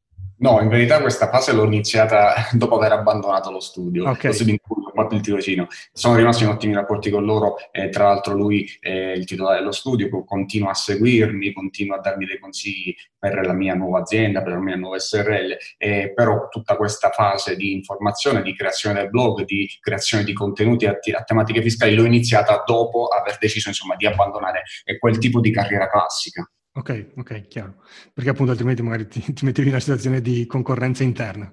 No, 0.42 0.61
in 0.61 0.69
verità 0.69 1.00
questa 1.00 1.28
fase 1.28 1.52
l'ho 1.52 1.64
iniziata 1.64 2.35
dopo 2.52 2.76
aver 2.76 2.92
abbandonato 2.92 3.50
lo 3.50 3.61
studio, 3.61 4.09
okay. 4.09 4.31
lo 4.31 4.33
studio 4.33 4.52
in 4.52 4.59
cui 4.61 4.82
fatto 4.94 5.14
il 5.14 5.20
tirocino. 5.20 5.66
Sono 5.92 6.16
rimasti 6.16 6.44
in 6.44 6.50
ottimi 6.50 6.75
rapporti 6.75 7.11
con 7.11 7.25
loro, 7.25 7.56
eh, 7.70 7.88
tra 7.88 8.04
l'altro 8.04 8.34
lui 8.34 8.68
è 8.80 8.90
il 8.90 9.25
titolare 9.25 9.58
dello 9.58 9.72
studio, 9.72 10.25
continua 10.25 10.70
a 10.70 10.75
seguirmi, 10.75 11.52
continua 11.52 11.96
a 11.96 12.00
darmi 12.00 12.26
dei 12.26 12.38
consigli 12.38 12.94
per 13.18 13.44
la 13.46 13.52
mia 13.52 13.75
nuova 13.75 14.00
azienda, 14.00 14.42
per 14.42 14.54
la 14.54 14.61
mia 14.61 14.76
nuova 14.76 14.99
SRL, 14.99 15.56
eh, 15.78 16.12
però 16.14 16.49
tutta 16.49 16.76
questa 16.76 17.11
fase 17.11 17.56
di 17.56 17.72
informazione, 17.72 18.42
di 18.42 18.54
creazione 18.54 19.00
del 19.00 19.11
blog, 19.11 19.44
di 19.44 19.68
creazione 19.80 20.25
di 20.25 20.32
contenuti 20.32 20.87
a, 20.87 20.90
a 20.90 21.22
tematiche 21.22 21.62
fiscali 21.62 21.94
l'ho 21.94 22.04
iniziata 22.04 22.62
dopo 22.66 23.06
aver 23.06 23.38
deciso 23.38 23.68
insomma 23.68 23.96
di 23.96 24.06
abbandonare 24.06 24.62
quel 24.99 25.18
tipo 25.18 25.40
di 25.40 25.50
carriera 25.50 25.88
classica. 25.88 26.49
Ok, 26.75 27.12
ok, 27.16 27.49
chiaro. 27.49 27.82
Perché 28.14 28.30
appunto 28.30 28.52
altrimenti 28.52 28.82
magari 28.82 29.06
ti, 29.06 29.20
ti 29.20 29.44
mettevi 29.44 29.68
in 29.68 29.75
una 29.75 29.80
situazione 29.80 30.20
di 30.20 30.46
concorrenza 30.46 31.02
interna. 31.02 31.52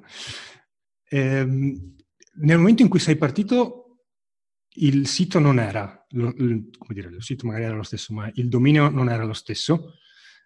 Ehm, 1.10 1.96
nel 2.42 2.58
momento 2.58 2.82
in 2.82 2.90
cui 2.90 3.00
sei 3.00 3.16
partito, 3.16 3.98
il 4.76 5.08
sito 5.08 5.40
non 5.40 5.60
era, 5.60 6.06
lo, 6.10 6.34
come 6.34 6.94
dire, 6.94 7.10
il 7.10 7.24
sito 7.24 7.46
magari 7.46 7.66
era 7.66 7.76
lo 7.76 7.84
stesso, 7.84 8.14
ma 8.14 8.30
il 8.34 8.48
dominio 8.50 8.90
non 8.90 9.10
era 9.10 9.24
lo 9.24 9.34
stesso. 9.34 9.94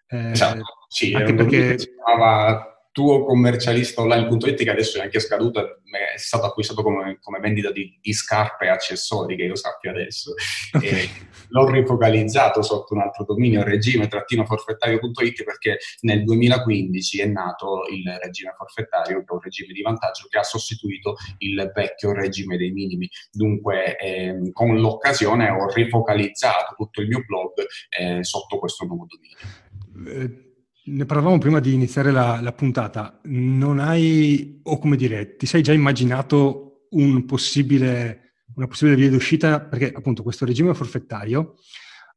Eh, 0.08 0.32
esatto, 0.32 0.64
sì, 0.88 1.14
anche 1.14 1.34
perché... 1.34 1.78
Si 1.80 1.90
chiamava 1.94 2.73
tuo 2.94 3.26
commercialista 3.26 4.02
online.it 4.02 4.64
che 4.64 4.70
adesso 4.70 5.00
è 5.00 5.02
anche 5.02 5.20
scaduto 5.20 5.82
è 6.14 6.18
stato 6.18 6.46
acquistato 6.46 6.84
come, 6.84 7.18
come 7.20 7.40
vendita 7.40 7.72
di, 7.72 7.98
di, 8.00 8.14
scarpe 8.14 8.66
e 8.66 8.70
accessori 8.70 9.36
che 9.36 9.44
io 9.44 9.56
sappia 9.56 9.92
adesso. 9.92 10.34
Okay. 10.84 11.08
l'ho 11.50 11.70
rifocalizzato 11.70 12.62
sotto 12.62 12.96
un 12.96 13.02
altro 13.02 13.24
dominio 13.26 13.64
regime-forfettario.it 13.64 15.44
perché 15.44 15.78
nel 16.02 16.24
2015 16.24 17.22
è 17.22 17.26
nato 17.28 17.84
il 17.92 18.04
regime 18.22 18.54
forfettario 18.58 19.20
che 19.20 19.26
è 19.28 19.34
un 19.34 19.40
regime 19.40 19.72
di 19.72 19.82
vantaggio 19.82 20.28
che 20.30 20.40
ha 20.40 20.44
sostituito 20.44 21.16
il 21.40 21.72
vecchio 21.74 22.12
regime 22.12 22.58
dei 22.58 22.72
minimi. 22.72 23.08
Dunque 23.32 23.96
ehm, 23.98 24.52
con 24.52 24.78
l'occasione 24.78 25.50
ho 25.50 25.72
rifocalizzato 25.72 26.74
tutto 26.76 27.02
il 27.02 27.08
mio 27.08 27.24
blog 27.26 27.54
eh, 27.98 28.24
sotto 28.24 28.58
questo 28.58 28.86
nuovo 28.86 29.06
dominio. 29.08 30.42
Eh 30.48 30.53
ne 30.86 31.06
parlavamo 31.06 31.38
prima 31.38 31.60
di 31.60 31.74
iniziare 31.74 32.12
la, 32.12 32.40
la, 32.42 32.54
puntata. 32.54 33.20
Non 33.24 33.80
hai, 33.80 34.60
o 34.64 34.80
come 34.80 34.96
dire, 34.96 35.36
ti 35.36 35.46
sei 35.46 35.62
già 35.62 35.74
immaginato 35.74 36.88
un 36.92 37.26
possibile, 37.26 38.36
una 38.56 38.68
possibile 38.68 38.98
via 38.98 39.10
d'uscita? 39.10 39.62
Perché 39.62 39.92
appunto 39.92 40.24
questo 40.24 40.46
regime 40.46 40.74
forfettario, 40.74 41.56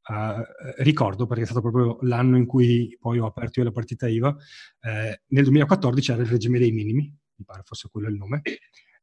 eh, 0.09 0.83
ricordo 0.83 1.27
perché 1.27 1.43
è 1.43 1.47
stato 1.47 1.61
proprio 1.61 1.99
l'anno 2.03 2.37
in 2.37 2.47
cui 2.47 2.97
poi 3.01 3.19
ho 3.19 3.27
aperto 3.27 3.61
io 3.61 3.67
la 3.67 3.73
partita 3.73 4.09
IVA, 4.09 4.35
eh, 4.81 5.23
nel 5.29 5.43
2014 5.45 6.13
era 6.13 6.23
il 6.23 6.29
regime 6.29 6.59
dei 6.59 6.73
minimi, 6.73 7.03
mi 7.37 7.45
pare 7.45 7.63
fosse 7.65 7.89
quello 7.91 8.09
il 8.09 8.17
nome, 8.17 8.43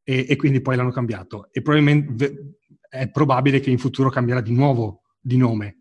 e, 0.04 0.26
e 0.28 0.36
quindi 0.36 0.62
poi 0.62 0.76
l'hanno 0.76 0.92
cambiato. 0.92 1.50
E 1.52 1.62
probabilmente 1.62 2.58
è 2.90 3.10
probabile 3.10 3.60
che 3.60 3.70
in 3.70 3.78
futuro 3.78 4.10
cambierà 4.10 4.42
di 4.42 4.52
nuovo 4.52 5.04
di 5.20 5.38
nome. 5.38 5.78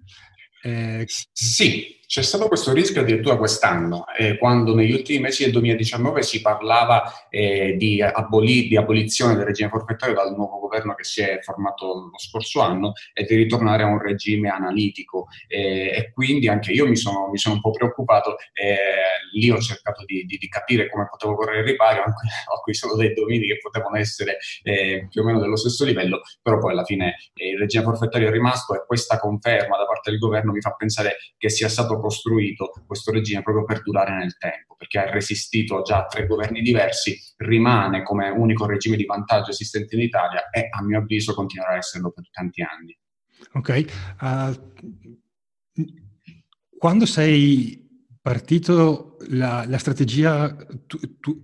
Eh, 0.62 1.05
sì, 1.07 2.01
c'è 2.12 2.21
stato 2.21 2.47
questo 2.47 2.75
rischio 2.75 3.00
addirittura 3.00 3.38
quest'anno, 3.38 4.04
eh, 4.14 4.37
quando 4.37 4.75
negli 4.75 4.92
ultimi 4.92 5.19
mesi 5.19 5.45
del 5.45 5.52
2019 5.52 6.21
si 6.21 6.42
parlava 6.42 7.11
eh, 7.31 7.75
di, 7.78 8.02
aboli- 8.02 8.69
di, 8.69 8.76
abolizione 8.76 9.35
del 9.35 9.47
regime 9.47 9.71
forfettario 9.71 10.14
dal 10.14 10.35
nuovo 10.35 10.59
governo 10.59 10.92
che 10.95 11.04
si 11.04 11.23
è 11.23 11.38
formato 11.40 12.11
lo 12.12 12.19
scorso 12.19 12.61
anno 12.61 12.92
e 13.14 13.25
di 13.25 13.35
ritornare 13.35 13.85
a 13.85 13.87
un 13.87 13.99
regime 13.99 14.50
analitico. 14.50 15.28
Eh, 15.49 15.90
e 15.97 16.12
quindi 16.12 16.49
anche 16.49 16.73
io 16.73 16.87
mi 16.87 16.97
sono, 16.97 17.31
mi 17.31 17.38
sono 17.38 17.54
un 17.54 17.62
po' 17.62 17.71
preoccupato. 17.71 18.37
lì 19.33 19.50
ho 19.50 19.59
cercato 19.59 20.04
di, 20.04 20.25
di, 20.25 20.37
di, 20.37 20.49
capire 20.50 20.90
come 20.90 21.09
potevo 21.09 21.35
correre 21.35 21.61
il 21.61 21.64
ripario, 21.64 22.02
ho 22.04 22.57
acquistato 22.59 22.95
dei 22.95 23.14
domini 23.14 23.47
che 23.47 23.57
potevano 23.57 23.97
essere 23.97 24.37
eh, 24.64 25.07
più 25.09 25.23
o 25.23 25.25
meno 25.25 25.40
dello 25.40 25.57
stesso 25.57 25.87
livello, 25.87 26.21
però 26.42 26.59
poi 26.59 26.73
alla 26.73 26.85
fine 26.85 27.16
eh, 27.33 27.52
il 27.52 27.59
regime 27.59 27.85
forfettario 27.85 28.28
è 28.28 28.31
rimasto 28.31 28.75
e 28.75 28.85
questa 28.87 29.19
conferma 29.19 29.78
da 29.78 29.87
parte 29.87 30.11
del 30.11 30.19
governo 30.19 30.52
mi 30.52 30.61
fa 30.61 30.73
pensare 30.73 31.16
che 31.38 31.49
sia 31.49 31.71
stato 31.71 32.00
costruito 32.02 32.71
questo 32.87 33.11
regime 33.11 33.42
proprio 33.42 33.64
per 33.64 33.82
durare 33.82 34.14
nel 34.14 34.37
tempo, 34.37 34.75
perché 34.76 34.99
ha 34.99 35.11
resistito 35.11 35.80
già 35.80 36.00
a 36.00 36.06
tre 36.06 36.26
governi 36.26 36.61
diversi, 36.61 37.16
rimane 37.38 38.02
come 38.02 38.28
unico 38.28 38.66
regime 38.66 38.97
di 38.97 39.06
vantaggio 39.06 39.50
esistente 39.50 39.94
in 39.94 40.02
Italia 40.02 40.50
e 40.50 40.68
a 40.71 40.82
mio 40.82 40.99
avviso 40.99 41.32
continuerà 41.32 41.75
a 41.75 41.78
esserlo 41.78 42.11
per 42.11 42.28
tanti 42.30 42.62
anni. 42.62 42.94
Ok. 43.54 43.85
Uh, 44.21 45.87
quando 46.76 47.06
sei 47.06 47.82
partito 48.21 49.16
la, 49.28 49.64
la 49.66 49.78
strategia, 49.78 50.54
tu, 50.87 50.99
tu, 51.18 51.40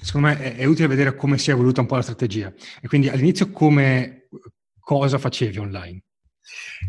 secondo 0.00 0.28
me 0.28 0.38
è, 0.38 0.56
è, 0.56 0.64
utile 0.64 0.88
vedere 0.88 1.14
come 1.14 1.38
si 1.38 1.50
è 1.50 1.52
evoluta 1.52 1.80
un 1.80 1.86
po' 1.86 1.96
la 1.96 2.02
strategia. 2.02 2.52
E 2.80 2.88
quindi 2.88 3.08
all'inizio 3.08 3.50
come, 3.50 4.28
cosa 4.78 5.18
facevi 5.18 5.58
online? 5.58 6.02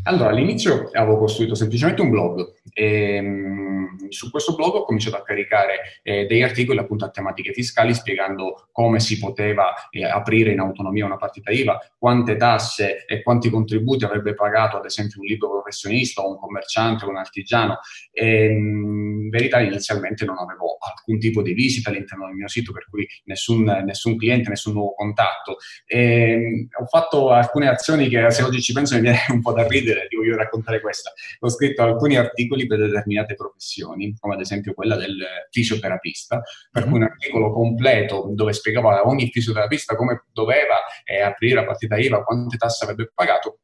Allora, 0.03 0.30
all'inizio 0.30 0.89
avevo 0.94 1.18
costruito 1.18 1.56
semplicemente 1.56 2.01
un 2.01 2.10
blog 2.10 2.53
e 2.74 3.22
mh, 3.22 4.10
su 4.10 4.30
questo 4.32 4.56
blog 4.56 4.75
ho 4.75 4.84
cominciato 4.86 5.18
a 5.18 5.24
caricare 5.24 6.00
eh, 6.03 6.25
degli 6.25 6.41
articoli 6.41 6.80
appunto 6.80 7.06
a 7.06 7.10
tematiche 7.10 7.53
fiscali 7.53 7.94
spiegando 7.94 8.70
come 8.72 9.00
si 9.00 9.20
poteva 9.20 9.74
eh, 9.89 10.06
aprire 10.06 10.51
in 10.51 10.60
autonomia 10.60 11.06
una 11.06 11.18
partita 11.18 11.51
IVA, 11.51 11.80
quante 11.98 12.36
tasse 12.36 13.06
e 13.06 13.22
quanti 13.22 13.50
contributi 13.50 14.06
avrebbe 14.06 14.34
pagato 14.34 14.77
ad 14.77 14.86
esempio 14.86 15.22
un 15.22 15.27
libro 15.27 15.50
professionista 15.50 16.22
o 16.22 16.30
un 16.32 16.38
commerciante 16.38 17.06
o 17.06 17.10
un 17.10 17.18
artigiano. 17.18 17.80
E, 18.12 18.50
mh, 18.50 19.22
in 19.24 19.30
verità 19.30 19.60
inizialmente 19.60 20.25
non 20.25 20.38
avevo 20.38 20.77
alcun 20.80 21.20
tipo 21.20 21.41
di 21.41 21.53
visita 21.53 21.89
all'interno 21.89 22.25
del 22.25 22.36
mio 22.36 22.48
sito, 22.48 22.72
per 22.72 22.88
cui 22.89 23.08
nessun, 23.25 23.63
nessun 23.63 24.18
cliente, 24.18 24.50
nessun 24.50 24.74
nuovo 24.74 24.94
contatto. 24.94 25.58
E, 25.86 26.36
mh, 26.38 26.82
ho 26.82 26.86
fatto 26.86 27.32
alcune 27.32 27.68
azioni 27.68 28.08
che 28.08 28.30
se 28.32 28.44
oggi 28.44 28.62
ci 28.62 28.74
penso 28.74 28.96
mi 28.96 29.01
viene 29.01 29.20
un 29.30 29.41
po' 29.41 29.50
po' 29.53 29.62
da 29.62 29.67
ridere, 29.67 30.08
ti 30.08 30.15
voglio 30.15 30.36
raccontare 30.36 30.79
questa. 30.81 31.12
Ho 31.39 31.50
scritto 31.50 31.81
alcuni 31.84 32.17
articoli 32.17 32.67
per 32.67 32.79
determinate 32.79 33.36
professioni, 33.36 34.15
come 34.20 34.36
ad 34.36 34.41
esempio 34.41 34.74
quella 34.74 34.96
del 34.96 35.17
fisioterapista, 35.50 36.41
per 36.72 36.84
cui 36.84 36.93
un 36.93 37.00
mm-hmm. 37.00 37.10
articolo 37.12 37.51
completo 37.51 38.29
dove 38.34 38.53
spiegavo 38.53 38.89
a 38.89 39.08
ogni 39.08 39.29
fisioterapista 39.29 39.96
come 39.96 40.25
doveva 40.31 40.75
eh, 41.03 41.22
aprire 41.22 41.55
la 41.55 41.65
partita 41.65 41.98
IVA, 41.98 42.24
quante 42.24 42.58
tasse 42.58 42.84
avrebbe 42.84 43.12
pagato, 43.13 43.60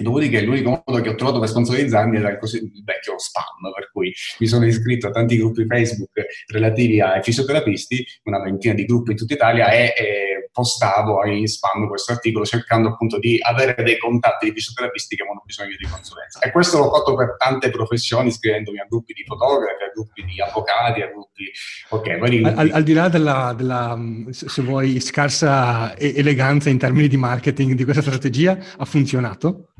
Dopodiché 0.00 0.40
l'unico 0.40 0.82
modo 0.86 1.02
che 1.02 1.10
ho 1.10 1.14
trovato 1.14 1.40
per 1.40 1.48
sponsorizzarmi 1.48 2.16
era 2.16 2.30
il, 2.30 2.38
il 2.40 2.84
vecchio 2.84 3.18
spam, 3.18 3.72
per 3.74 3.90
cui 3.92 4.12
mi 4.38 4.46
sono 4.46 4.64
iscritto 4.64 5.08
a 5.08 5.10
tanti 5.10 5.36
gruppi 5.36 5.66
Facebook 5.66 6.10
relativi 6.46 7.00
ai 7.00 7.22
fisioterapisti, 7.22 8.06
una 8.24 8.40
ventina 8.40 8.72
di 8.74 8.84
gruppi 8.86 9.10
in 9.10 9.16
tutta 9.16 9.34
Italia, 9.34 9.70
e, 9.70 9.92
e 9.96 10.29
postavo 10.60 11.24
in 11.24 11.46
spam 11.46 11.88
questo 11.88 12.12
articolo 12.12 12.44
cercando 12.44 12.88
appunto 12.90 13.18
di 13.18 13.38
avere 13.40 13.74
dei 13.82 13.96
contatti 13.96 14.46
di 14.46 14.52
fisioterapisti 14.52 15.16
che 15.16 15.22
hanno 15.22 15.42
bisogno 15.44 15.74
di 15.78 15.88
consulenza. 15.88 16.38
E 16.40 16.50
questo 16.50 16.78
l'ho 16.78 16.90
fatto 16.90 17.14
per 17.14 17.36
tante 17.38 17.70
professioni, 17.70 18.28
iscrivendomi 18.28 18.78
a 18.78 18.86
gruppi 18.86 19.14
di 19.14 19.24
fotografi, 19.24 19.82
a 19.82 19.90
gruppi 19.94 20.24
di 20.24 20.40
avvocati, 20.40 21.00
a 21.00 21.06
gruppi... 21.06 21.50
Ok, 21.88 22.18
gruppi. 22.18 22.42
Al, 22.44 22.70
al, 22.72 22.82
di 22.82 22.92
là 22.92 23.08
della, 23.08 23.54
della, 23.56 23.98
se 24.30 24.62
vuoi, 24.62 25.00
scarsa 25.00 25.96
eleganza 25.98 26.68
in 26.68 26.78
termini 26.78 27.08
di 27.08 27.16
marketing 27.16 27.72
di 27.72 27.84
questa 27.84 28.02
strategia, 28.02 28.58
ha 28.76 28.84
funzionato? 28.84 29.72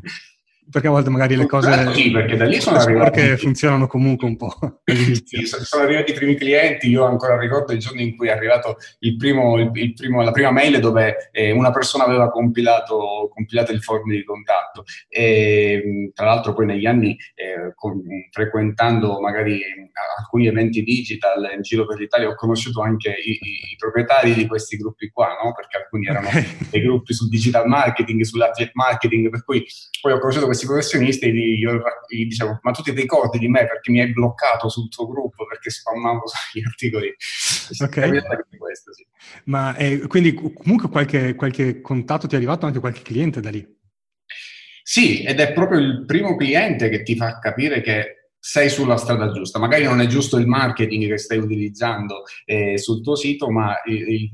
Perché 0.70 0.88
a 0.88 0.90
volte 0.90 1.10
magari 1.10 1.36
le 1.36 1.46
cose... 1.46 1.92
Sì, 1.94 2.10
perché 2.10 2.36
da 2.36 2.44
lì 2.44 2.60
sono 2.60 2.78
arrivati... 2.78 3.36
Funzionano 3.36 3.86
comunque 3.86 4.26
un 4.26 4.36
po' 4.36 4.54
sì, 5.24 5.44
sono 5.46 5.82
arrivati 5.82 6.12
i 6.12 6.14
primi 6.14 6.36
clienti, 6.36 6.88
io 6.88 7.04
ancora 7.04 7.38
ricordo 7.38 7.72
il 7.72 7.78
giorno 7.78 8.00
in 8.00 8.16
cui 8.16 8.28
è 8.28 8.32
arrivato 8.32 8.76
il 9.00 9.16
primo, 9.16 9.58
il, 9.58 9.92
primo, 9.94 10.22
la 10.22 10.30
prima 10.30 10.50
mail 10.50 10.78
dove 10.80 11.30
eh, 11.32 11.50
una 11.50 11.70
persona 11.70 12.04
aveva 12.04 12.30
compilato, 12.30 13.30
compilato, 13.32 13.72
il 13.72 13.82
form 13.82 14.10
di 14.10 14.24
contatto. 14.24 14.84
E 15.08 16.10
tra 16.14 16.26
l'altro 16.26 16.54
poi 16.54 16.66
negli 16.66 16.86
anni 16.86 17.16
eh, 17.34 17.72
con, 17.74 18.00
frequentando 18.30 19.20
magari 19.20 19.60
alcuni 20.18 20.46
eventi 20.46 20.82
digital 20.82 21.50
in 21.54 21.62
giro 21.62 21.86
per 21.86 21.98
l'Italia 21.98 22.28
ho 22.28 22.34
conosciuto 22.34 22.82
anche 22.82 23.10
i, 23.10 23.30
i, 23.30 23.72
i 23.72 23.76
proprietari 23.76 24.34
di 24.34 24.46
questi 24.46 24.76
gruppi 24.76 25.10
qua, 25.10 25.36
no? 25.42 25.52
perché 25.52 25.78
alcuni 25.78 26.06
erano 26.06 26.28
dei 26.70 26.80
gruppi 26.82 27.12
sul 27.12 27.28
digital 27.28 27.66
marketing, 27.66 28.22
sull'affiliate 28.22 28.72
marketing, 28.74 29.30
per 29.30 29.44
cui 29.44 29.64
poi 30.00 30.12
ho 30.12 30.18
conosciuto 30.18 30.46
questi 30.46 30.66
professionisti 30.66 31.26
e 31.26 31.32
gli, 31.32 31.58
io, 31.58 31.82
gli 32.08 32.26
dicevo 32.26 32.58
ma 32.62 32.70
tu 32.70 32.82
ti 32.82 32.92
ricordi 32.92 33.38
di 33.38 33.48
me 33.48 33.66
perché 33.66 33.90
mi 33.90 34.00
hai 34.00 34.12
bloccato 34.12 34.68
sul 34.68 34.88
tuo 34.88 35.06
gruppo 35.08 35.46
perché 35.46 35.70
spammavo 35.70 36.22
gli 36.52 36.62
articoli? 36.64 37.14
Ok. 37.80 38.58
Questo, 38.58 38.92
sì. 38.92 39.06
ma 39.44 39.74
eh, 39.76 40.06
quindi 40.06 40.34
comunque 40.34 40.88
qualche, 40.88 41.34
qualche 41.34 41.80
contatto 41.80 42.26
ti 42.26 42.34
è 42.34 42.36
arrivato 42.36 42.66
anche 42.66 42.80
qualche 42.80 43.02
cliente 43.02 43.40
da 43.40 43.50
lì? 43.50 43.78
Sì, 44.82 45.22
ed 45.22 45.38
è 45.40 45.52
proprio 45.52 45.78
il 45.78 46.04
primo 46.04 46.36
cliente 46.36 46.88
che 46.88 47.02
ti 47.02 47.14
fa 47.16 47.38
capire 47.38 47.80
che 47.80 48.19
sei 48.40 48.70
sulla 48.70 48.96
strada 48.96 49.30
giusta. 49.30 49.58
Magari 49.58 49.84
non 49.84 50.00
è 50.00 50.06
giusto 50.06 50.38
il 50.38 50.46
marketing 50.46 51.08
che 51.08 51.18
stai 51.18 51.38
utilizzando 51.38 52.22
eh, 52.46 52.78
sul 52.78 53.02
tuo 53.02 53.14
sito, 53.14 53.50
ma 53.50 53.76
il, 53.84 54.08
il, 54.08 54.30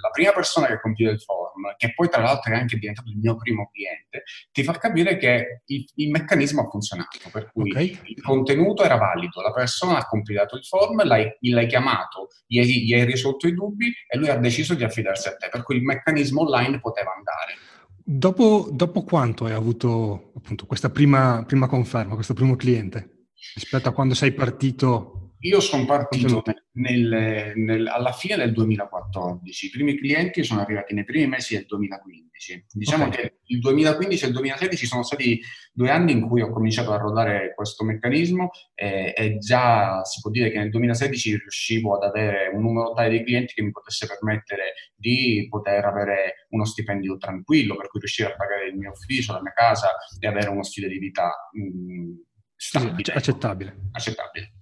la 0.00 0.08
prima 0.10 0.32
persona 0.32 0.66
che 0.66 0.80
compila 0.80 1.10
il 1.10 1.20
form, 1.20 1.74
che 1.76 1.92
poi 1.94 2.08
tra 2.08 2.22
l'altro 2.22 2.52
è 2.52 2.56
anche 2.56 2.78
diventato 2.78 3.10
il 3.10 3.18
mio 3.18 3.36
primo 3.36 3.70
cliente, 3.70 4.24
ti 4.50 4.64
fa 4.64 4.72
capire 4.72 5.18
che 5.18 5.62
il, 5.66 5.84
il 5.96 6.10
meccanismo 6.10 6.62
ha 6.62 6.70
funzionato, 6.70 7.18
per 7.30 7.52
cui 7.52 7.70
okay. 7.70 7.98
il 8.04 8.22
contenuto 8.22 8.82
era 8.82 8.96
valido, 8.96 9.42
la 9.42 9.52
persona 9.52 9.98
ha 9.98 10.06
compilato 10.06 10.56
il 10.56 10.64
form, 10.64 11.04
l'hai, 11.04 11.30
l'hai 11.40 11.66
chiamato, 11.66 12.28
gli 12.46 12.58
hai, 12.58 12.84
gli 12.86 12.94
hai 12.94 13.04
risolto 13.04 13.46
i 13.46 13.52
dubbi 13.52 13.92
e 14.08 14.16
lui 14.16 14.30
ha 14.30 14.36
deciso 14.36 14.74
di 14.74 14.82
affidarsi 14.82 15.28
a 15.28 15.36
te, 15.36 15.48
per 15.50 15.62
cui 15.62 15.76
il 15.76 15.82
meccanismo 15.82 16.40
online 16.40 16.80
poteva 16.80 17.12
andare. 17.14 17.58
Dopo, 18.04 18.68
dopo 18.72 19.04
quanto 19.04 19.44
hai 19.44 19.52
avuto 19.52 20.32
appunto 20.36 20.66
questa 20.66 20.90
prima, 20.90 21.44
prima 21.46 21.66
conferma, 21.68 22.14
questo 22.14 22.34
primo 22.34 22.56
cliente? 22.56 23.21
Rispetto 23.54 23.88
a 23.88 23.92
quando 23.92 24.14
sei 24.14 24.32
partito? 24.32 25.22
Io 25.44 25.58
sono 25.58 25.84
partito 25.84 26.44
nel, 26.74 27.52
nel, 27.56 27.86
alla 27.88 28.12
fine 28.12 28.36
del 28.36 28.52
2014, 28.52 29.66
i 29.66 29.70
primi 29.70 29.98
clienti 29.98 30.44
sono 30.44 30.60
arrivati 30.60 30.94
nei 30.94 31.04
primi 31.04 31.26
mesi 31.26 31.54
del 31.56 31.66
2015. 31.66 32.66
Diciamo 32.70 33.06
okay. 33.06 33.20
che 33.20 33.38
il 33.46 33.58
2015 33.58 34.24
e 34.24 34.26
il 34.28 34.32
2016 34.34 34.86
sono 34.86 35.02
stati 35.02 35.40
due 35.72 35.90
anni 35.90 36.12
in 36.12 36.20
cui 36.28 36.42
ho 36.42 36.50
cominciato 36.50 36.92
a 36.92 36.96
rodare 36.96 37.54
questo 37.56 37.82
meccanismo 37.82 38.50
e, 38.74 39.14
e 39.16 39.38
già 39.38 40.04
si 40.04 40.20
può 40.20 40.30
dire 40.30 40.50
che 40.52 40.58
nel 40.58 40.70
2016 40.70 41.36
riuscivo 41.38 41.96
ad 41.96 42.04
avere 42.04 42.48
un 42.54 42.62
numero 42.62 42.92
tale 42.92 43.10
di 43.10 43.24
clienti 43.24 43.54
che 43.54 43.62
mi 43.62 43.72
potesse 43.72 44.06
permettere 44.06 44.74
di 44.94 45.48
poter 45.50 45.84
avere 45.84 46.46
uno 46.50 46.64
stipendio 46.64 47.16
tranquillo, 47.16 47.74
per 47.74 47.88
cui 47.88 47.98
riuscire 47.98 48.28
a 48.28 48.36
pagare 48.36 48.68
il 48.68 48.76
mio 48.76 48.90
ufficio, 48.90 49.32
la 49.32 49.42
mia 49.42 49.52
casa 49.52 49.90
e 50.20 50.26
avere 50.28 50.50
uno 50.50 50.62
stile 50.62 50.86
di 50.86 50.98
vita 50.98 51.32
mh, 51.50 52.30
stabile. 52.62 53.02
Sì, 53.02 53.10
accettabile. 53.10 53.76
accettabile. 53.90 54.52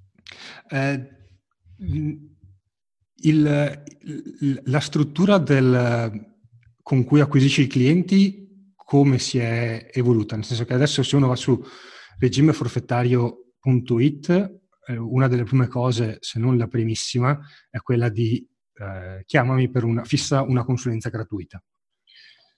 Eh, 0.69 1.09
il, 3.23 3.83
la 4.65 4.81
struttura 4.81 5.37
del, 5.39 6.35
con 6.83 7.05
cui 7.05 7.21
acquisisci 7.21 7.61
i 7.63 7.67
clienti 7.67 8.73
come 8.75 9.19
si 9.19 9.37
è 9.39 9.91
evoluta? 9.93 10.35
Nel 10.35 10.47
senso 10.47 10.65
che 10.65 10.75
adesso 10.75 11.03
se 11.03 11.17
uno 11.17 11.29
va 11.29 11.37
su 11.37 11.63
regimeforfettario.it 12.19 14.61
eh, 14.87 14.97
una 14.97 15.29
delle 15.29 15.45
prime 15.45 15.69
cose, 15.69 16.17
se 16.21 16.39
non 16.39 16.57
la 16.57 16.69
primissima, 16.69 17.39
è 17.69 17.81
quella 17.81 18.09
di 18.09 18.49
eh, 18.75 19.25
chiamami 19.27 19.69
per 19.71 19.85
una, 19.85 20.05
fissa 20.05 20.41
una 20.41 20.65
consulenza 20.65 21.11
gratuita. 21.11 21.63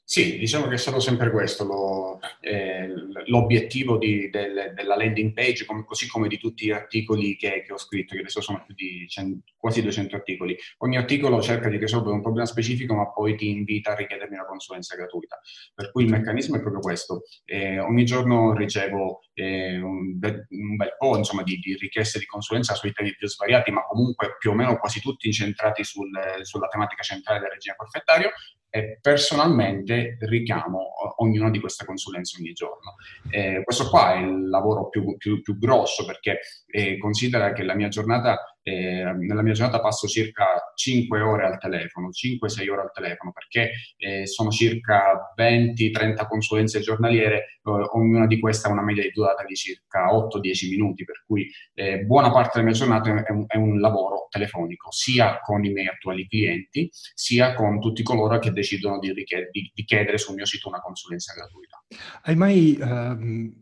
Sì, 0.04 0.36
diciamo 0.36 0.66
che 0.66 0.74
è 0.74 0.78
stato 0.78 1.00
sempre 1.00 1.30
questo 1.30 1.64
lo, 1.64 2.18
eh, 2.40 2.88
l'obiettivo 3.26 3.96
di, 3.96 4.28
del, 4.30 4.72
della 4.74 4.96
landing 4.96 5.32
page, 5.32 5.64
com- 5.64 5.84
così 5.84 6.06
come 6.08 6.28
di 6.28 6.38
tutti 6.38 6.66
gli 6.66 6.70
articoli 6.70 7.36
che, 7.36 7.62
che, 7.64 7.72
ho 7.72 7.78
scritto, 7.78 8.14
che 8.14 8.20
adesso 8.20 8.40
sono 8.40 8.62
più 8.66 8.74
di 8.74 9.06
cent- 9.08 9.42
quasi 9.56 9.80
200 9.80 10.16
articoli. 10.16 10.56
Ogni 10.78 10.96
articolo 10.98 11.40
cerca 11.40 11.68
di 11.68 11.78
risolvere 11.78 12.14
un 12.14 12.20
problema 12.20 12.46
specifico, 12.46 12.94
ma 12.94 13.10
poi 13.10 13.36
ti 13.36 13.48
invita 13.48 13.92
a 13.92 13.94
richiedermi 13.94 14.34
una 14.34 14.44
consulenza 14.44 14.96
gratuita. 14.96 15.40
Per 15.72 15.90
cui 15.92 16.04
il 16.04 16.10
meccanismo 16.10 16.56
è 16.56 16.60
proprio 16.60 16.80
questo. 16.80 17.22
Eh, 17.44 17.78
ogni 17.78 18.04
giorno 18.04 18.54
ricevo 18.54 19.20
eh, 19.32 19.80
un, 19.80 20.18
be- 20.18 20.46
un, 20.50 20.76
bel 20.76 20.96
po' 20.98 21.16
insomma, 21.16 21.42
di, 21.42 21.58
di, 21.58 21.76
richieste 21.76 22.18
di 22.18 22.26
consulenza 22.26 22.74
sui 22.74 22.92
temi 22.92 23.14
più 23.14 23.28
svariati, 23.28 23.70
ma 23.70 23.82
comunque 23.86 24.36
più 24.38 24.50
o 24.50 24.54
meno 24.54 24.76
quasi 24.78 25.00
tutti 25.00 25.26
incentrati 25.28 25.84
sul, 25.84 26.10
sulla 26.42 26.68
tematica 26.68 27.02
centrale 27.02 27.40
del 27.40 27.50
regime 27.50 27.76
forfettario 27.78 28.30
e 28.74 28.98
personalmente 29.02 30.16
richiamo 30.20 30.92
ognuna 31.18 31.50
di 31.50 31.60
queste 31.60 31.84
consulenze 31.84 32.38
ogni 32.40 32.54
giorno. 32.54 32.94
Eh, 33.28 33.60
questo 33.64 33.90
qua 33.90 34.14
è 34.14 34.20
il 34.20 34.48
lavoro 34.48 34.88
più, 34.88 35.14
più, 35.18 35.42
più 35.42 35.58
grosso 35.58 36.06
perché 36.06 36.40
eh, 36.66 36.96
considera 36.96 37.52
che 37.52 37.64
la 37.64 37.74
mia 37.74 37.88
giornata 37.88 38.51
eh, 38.62 39.12
nella 39.18 39.42
mia 39.42 39.52
giornata 39.52 39.80
passo 39.80 40.06
circa 40.06 40.72
5 40.74 41.20
ore 41.20 41.46
al 41.46 41.58
telefono, 41.58 42.08
5-6 42.10 42.70
ore 42.70 42.82
al 42.82 42.92
telefono, 42.92 43.32
perché 43.32 43.72
eh, 43.96 44.26
sono 44.26 44.50
circa 44.50 45.32
20-30 45.36 46.26
consulenze 46.28 46.80
giornaliere, 46.80 47.36
eh, 47.36 47.70
ognuna 47.92 48.26
di 48.26 48.38
queste 48.38 48.68
ha 48.68 48.70
una 48.70 48.84
media 48.84 49.02
di 49.02 49.10
durata 49.10 49.44
di 49.44 49.54
circa 49.54 50.12
8-10 50.12 50.68
minuti, 50.70 51.04
per 51.04 51.24
cui 51.26 51.50
eh, 51.74 52.00
buona 52.04 52.30
parte 52.30 52.52
della 52.54 52.70
mia 52.70 52.78
giornata 52.78 53.24
è 53.24 53.30
un, 53.30 53.44
è 53.46 53.56
un, 53.56 53.80
lavoro 53.80 54.28
telefonico, 54.30 54.92
sia 54.92 55.40
con 55.40 55.64
i 55.64 55.72
miei 55.72 55.88
attuali 55.88 56.26
clienti, 56.28 56.88
sia 56.92 57.54
con 57.54 57.80
tutti 57.80 58.02
coloro 58.02 58.38
che 58.38 58.52
decidono 58.52 58.98
di, 58.98 59.12
richied- 59.12 59.50
di, 59.50 59.70
di 59.74 59.84
chiedere 59.84 60.18
sul 60.18 60.36
mio 60.36 60.44
sito 60.44 60.68
una 60.68 60.80
consulenza 60.80 61.34
gratuita. 61.34 61.82
Hai 62.22 62.36
mai 62.36 62.78
um, 62.80 63.52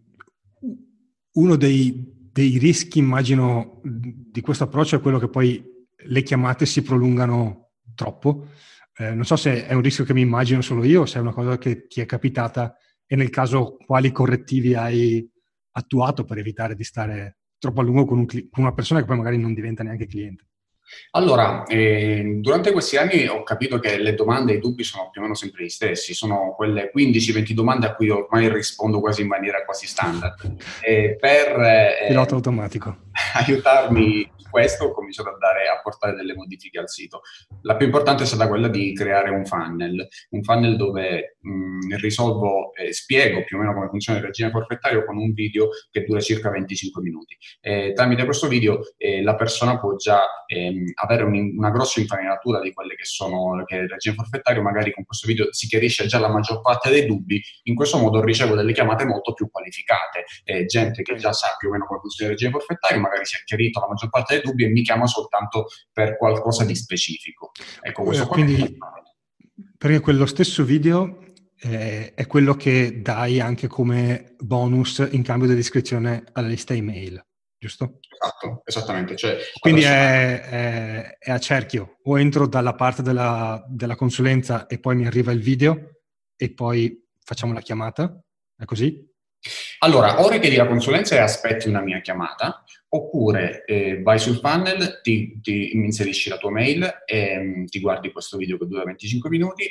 uno 1.33 1.57
dei 1.57 2.19
dei 2.33 2.59
rischi, 2.59 2.99
immagino, 2.99 3.81
di 3.83 4.41
questo 4.41 4.65
approccio 4.65 4.97
è 4.97 5.01
quello 5.01 5.19
che 5.19 5.29
poi 5.29 5.63
le 5.97 6.23
chiamate 6.23 6.67
si 6.67 6.83
prolungano 6.83 7.73
troppo. 7.95 8.49
Eh, 8.97 9.15
non 9.15 9.25
so 9.25 9.37
se 9.37 9.67
è 9.67 9.75
un 9.75 9.83
rischio 9.83 10.05
che 10.05 10.15
mi 10.15 10.21
immagino 10.21 10.61
solo 10.61 10.85
io 10.85 11.07
se 11.07 11.19
è 11.19 11.21
una 11.21 11.33
cosa 11.33 11.59
che 11.59 11.87
ti 11.87 12.01
è 12.01 12.07
capitata 12.07 12.77
e 13.07 13.17
nel 13.17 13.31
caso 13.31 13.77
quali 13.77 14.13
correttivi 14.13 14.75
hai 14.75 15.29
attuato 15.73 16.25
per 16.25 16.39
evitare 16.39 16.75
di 16.75 16.85
stare 16.85 17.39
troppo 17.59 17.81
a 17.81 17.83
lungo 17.83 18.05
con, 18.05 18.19
un, 18.19 18.27
con 18.27 18.63
una 18.63 18.75
persona 18.75 19.01
che 19.01 19.07
poi 19.07 19.17
magari 19.17 19.39
non 19.39 19.55
diventa 19.55 19.83
neanche 19.83 20.07
cliente. 20.07 20.50
Allora, 21.13 21.65
eh, 21.65 22.39
durante 22.41 22.73
questi 22.73 22.97
anni 22.97 23.27
ho 23.27 23.43
capito 23.43 23.79
che 23.79 23.99
le 23.99 24.15
domande 24.15 24.53
e 24.53 24.57
i 24.57 24.61
dubbi 24.61 24.85
sono 24.85 25.09
più 25.11 25.21
o 25.21 25.25
meno 25.25 25.35
sempre 25.35 25.65
gli 25.65 25.69
stessi, 25.69 26.15
sono 26.15 26.55
quelle 26.57 26.91
15-20 26.95 27.53
domande 27.53 27.87
a 27.87 27.95
cui 27.95 28.11
ormai 28.11 28.49
rispondo 28.49 29.01
quasi 29.01 29.23
in 29.23 29.29
maniera 29.29 29.65
quasi 29.65 29.87
standard. 29.87 30.57
Eh, 30.83 31.17
per 31.19 31.61
eh, 31.61 32.07
Pilota 32.09 32.35
automatico. 32.35 32.97
aiutarmi 33.35 34.31
questo 34.51 34.87
ho 34.87 34.93
cominciato 34.93 35.31
a, 35.31 35.37
dare, 35.39 35.69
a 35.69 35.81
portare 35.81 36.15
delle 36.15 36.35
modifiche 36.35 36.79
al 36.79 36.89
sito. 36.89 37.23
La 37.63 37.77
più 37.77 37.87
importante 37.87 38.25
è 38.25 38.27
stata 38.27 38.49
quella 38.49 38.69
di 38.69 38.93
creare 38.95 39.31
un 39.31 39.47
funnel, 39.47 40.07
un 40.31 40.43
funnel 40.43 40.77
dove 40.77 41.37
mh, 41.41 41.97
risolvo, 41.97 42.75
eh, 42.75 42.93
spiego 42.93 43.45
più 43.45 43.57
o 43.57 43.61
meno 43.61 43.75
come 43.75 43.89
funziona 43.89 44.19
il 44.19 44.25
regime 44.25 44.51
forfettario 44.51 45.05
con 45.05 45.17
un 45.17 45.33
video 45.33 45.69
che 45.91 46.05
dura 46.05 46.21
circa 46.21 46.51
25 46.51 47.03
minuti. 47.03 47.37
Eh, 47.61 47.93
tramite 47.95 48.25
questo 48.25 48.49
video 48.49 48.81
eh, 48.97 49.23
la 49.23 49.35
persona 49.35 49.79
può 49.79 49.97
già 49.97 50.23
ehm, 50.47 50.93
avere 50.95 51.23
un, 51.23 51.55
una 51.57 51.71
grossa 51.71 52.01
infarinatura 52.01 52.61
di 52.61 52.73
quelle 52.73 52.95
che 52.95 53.05
sono 53.05 53.63
che 53.65 53.77
il 53.77 53.89
regime 53.89 54.17
forfettario, 54.17 54.63
magari 54.63 54.93
con 54.93 55.05
questo 55.05 55.27
video 55.27 55.53
si 55.53 55.67
chiarisce 55.67 56.07
già 56.07 56.19
la 56.19 56.29
maggior 56.29 56.61
parte 56.61 56.91
dei 56.91 57.07
dubbi, 57.07 57.41
in 57.65 57.75
questo 57.75 57.99
modo 57.99 58.23
ricevo 58.23 58.55
delle 58.55 58.73
chiamate 58.73 59.05
molto 59.05 59.33
più 59.33 59.51
qualificate, 59.51 60.25
gente 60.67 61.03
che 61.03 61.17
già 61.17 61.33
sa 61.33 61.55
più 61.59 61.69
o 61.69 61.73
meno 61.73 61.87
come 61.87 62.01
funziona 62.01 62.31
il 62.31 62.37
regime 62.37 62.59
forfettario, 62.59 63.01
magari 63.01 63.25
si 63.25 63.37
è 63.37 63.39
chiarito 63.45 63.81
la 63.81 63.89
maggior 63.89 64.11
parte 64.11 64.35
dei 64.35 64.43
dubbi 64.43 64.65
e 64.65 64.69
mi 64.69 64.83
chiama 64.83 65.07
soltanto 65.07 65.67
per 65.93 66.17
qualcosa 66.17 66.65
di 66.65 66.75
specifico. 66.75 67.51
Ecco, 67.81 68.03
questo 68.03 68.25
eh, 68.25 68.27
quindi, 68.27 68.79
perché 69.77 70.01
quello 70.01 70.27
stesso 70.27 70.65
video 70.65 71.19
eh, 71.63 72.15
è 72.15 72.27
quello 72.27 72.55
che 72.55 73.03
dai 73.03 73.41
anche 73.41 73.67
come 73.67 74.35
bonus 74.39 75.07
in 75.11 75.23
cambio 75.23 75.49
dell'iscrizione 75.49 76.25
alla 76.33 76.49
lista 76.49 76.75
email, 76.75 77.23
giusto? 77.59 77.99
Esatto, 78.23 78.63
esattamente. 78.65 79.17
Cioè, 79.17 79.39
quindi 79.59 79.83
è, 79.83 80.41
è, 80.41 81.19
è, 81.19 81.31
a 81.31 81.39
cerchio, 81.39 81.99
o 82.03 82.19
entro 82.19 82.47
dalla 82.47 82.75
parte 82.75 83.03
della, 83.03 83.65
della 83.69 83.97
consulenza 83.97 84.67
e 84.67 84.79
poi 84.79 84.97
mi 84.97 85.07
arriva 85.07 85.33
il 85.33 85.41
video 85.41 86.01
e 86.37 86.53
poi 86.53 87.03
facciamo 87.23 87.53
la 87.53 87.61
chiamata, 87.61 88.23
è 88.57 88.65
così? 88.65 89.09
Allora, 89.79 90.21
o 90.21 90.29
richiedi 90.29 90.57
la 90.57 90.67
consulenza 90.67 91.15
e 91.15 91.19
aspetti 91.19 91.69
una 91.69 91.81
mia 91.81 92.01
chiamata, 92.01 92.63
oppure 92.89 93.65
eh, 93.65 94.03
vai 94.03 94.19
sul 94.19 94.39
funnel, 94.39 95.01
ti, 95.03 95.41
ti, 95.41 95.75
inserisci 95.75 96.29
la 96.29 96.37
tua 96.37 96.51
mail 96.51 97.03
e 97.07 97.39
mh, 97.39 97.61
mm, 97.61 97.65
ti 97.65 97.81
guardi 97.81 98.13
questo 98.13 98.37
video 98.37 98.59
che 98.59 98.67
dura 98.67 98.85
25 98.85 99.31
minuti. 99.31 99.65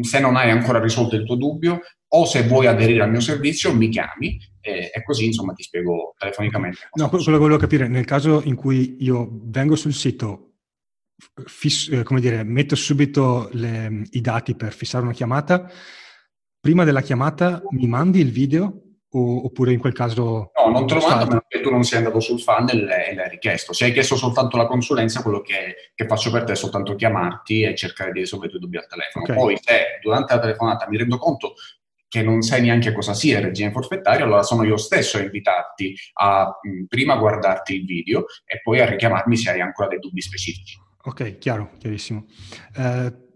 Se 0.00 0.20
non 0.20 0.36
hai 0.36 0.50
ancora 0.50 0.80
risolto 0.80 1.16
il 1.16 1.24
tuo 1.24 1.36
dubbio, 1.36 1.80
o 2.12 2.24
se 2.24 2.42
vuoi 2.44 2.66
aderire 2.66 3.02
al 3.02 3.10
mio 3.10 3.20
servizio 3.20 3.74
mi 3.74 3.88
chiami 3.88 4.38
e, 4.60 4.90
e 4.92 5.02
così 5.04 5.26
insomma 5.26 5.52
ti 5.52 5.62
spiego 5.62 6.14
telefonicamente. 6.18 6.88
No, 6.94 7.08
quello 7.08 7.24
che 7.24 7.30
volevo 7.36 7.58
capire, 7.58 7.88
nel 7.88 8.04
caso 8.04 8.42
in 8.44 8.54
cui 8.54 8.96
io 9.00 9.28
vengo 9.44 9.76
sul 9.76 9.92
sito, 9.92 10.54
fisso, 11.44 11.92
eh, 11.92 12.02
come 12.02 12.20
dire, 12.20 12.42
metto 12.42 12.76
subito 12.76 13.48
le, 13.52 14.04
i 14.10 14.20
dati 14.20 14.54
per 14.54 14.72
fissare 14.72 15.04
una 15.04 15.12
chiamata, 15.12 15.70
prima 16.58 16.84
della 16.84 17.00
chiamata 17.00 17.62
mi 17.70 17.86
mandi 17.86 18.20
il 18.20 18.30
video 18.30 18.89
o, 19.12 19.44
oppure 19.46 19.72
in 19.72 19.78
quel 19.78 19.92
caso... 19.92 20.52
No, 20.56 20.70
non 20.70 20.86
te 20.86 20.94
lo 20.94 21.00
mando 21.00 21.26
perché 21.26 21.60
tu 21.60 21.70
non 21.70 21.82
sei 21.82 21.98
andato 21.98 22.20
sul 22.20 22.40
funnel 22.40 22.88
e 22.88 23.14
l'hai 23.14 23.28
richiesto. 23.28 23.72
Se 23.72 23.84
hai 23.84 23.92
chiesto 23.92 24.16
soltanto 24.16 24.56
la 24.56 24.66
consulenza, 24.66 25.22
quello 25.22 25.40
che, 25.40 25.92
che, 25.94 26.06
faccio 26.06 26.30
per 26.30 26.44
te 26.44 26.52
è 26.52 26.56
soltanto 26.56 26.94
chiamarti 26.94 27.62
e 27.62 27.74
cercare 27.74 28.12
di 28.12 28.20
risolvere 28.20 28.48
i 28.48 28.56
tuoi 28.56 28.62
dubbi 28.62 28.76
al 28.78 28.86
telefono. 28.86 29.24
Okay. 29.24 29.36
Poi 29.36 29.58
se 29.60 29.98
durante 30.02 30.34
la 30.34 30.40
telefonata 30.40 30.88
mi 30.88 30.96
rendo 30.96 31.18
conto 31.18 31.54
che 32.08 32.22
non 32.22 32.42
sai 32.42 32.60
neanche 32.62 32.92
cosa 32.92 33.14
sia 33.14 33.38
il 33.38 33.44
regime 33.44 33.70
forfettario, 33.70 34.24
allora 34.24 34.42
sono 34.42 34.64
io 34.64 34.76
stesso 34.76 35.16
a 35.16 35.22
invitarti 35.22 35.94
a 36.14 36.58
mh, 36.60 36.84
prima 36.86 37.16
guardarti 37.16 37.74
il 37.74 37.84
video 37.84 38.24
e 38.44 38.60
poi 38.62 38.80
a 38.80 38.86
richiamarmi 38.88 39.36
se 39.36 39.50
hai 39.50 39.60
ancora 39.60 39.88
dei 39.88 40.00
dubbi 40.00 40.20
specifici. 40.20 40.76
Ok, 41.02 41.38
chiaro, 41.38 41.70
chiarissimo. 41.78 42.26
Uh, 42.76 43.28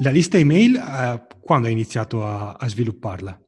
la 0.00 0.10
lista 0.10 0.38
email, 0.38 0.74
uh, 0.74 1.26
quando 1.40 1.66
hai 1.66 1.74
iniziato 1.74 2.24
a, 2.24 2.52
a 2.52 2.68
svilupparla? 2.68 3.38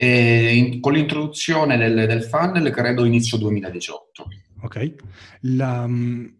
In, 0.00 0.80
con 0.80 0.92
l'introduzione 0.92 1.76
del, 1.76 2.06
del, 2.06 2.22
funnel 2.22 2.70
credo 2.70 3.04
inizio 3.04 3.36
2018. 3.36 4.26
Ok. 4.60 4.94
La, 5.40 5.82
um, 5.82 6.36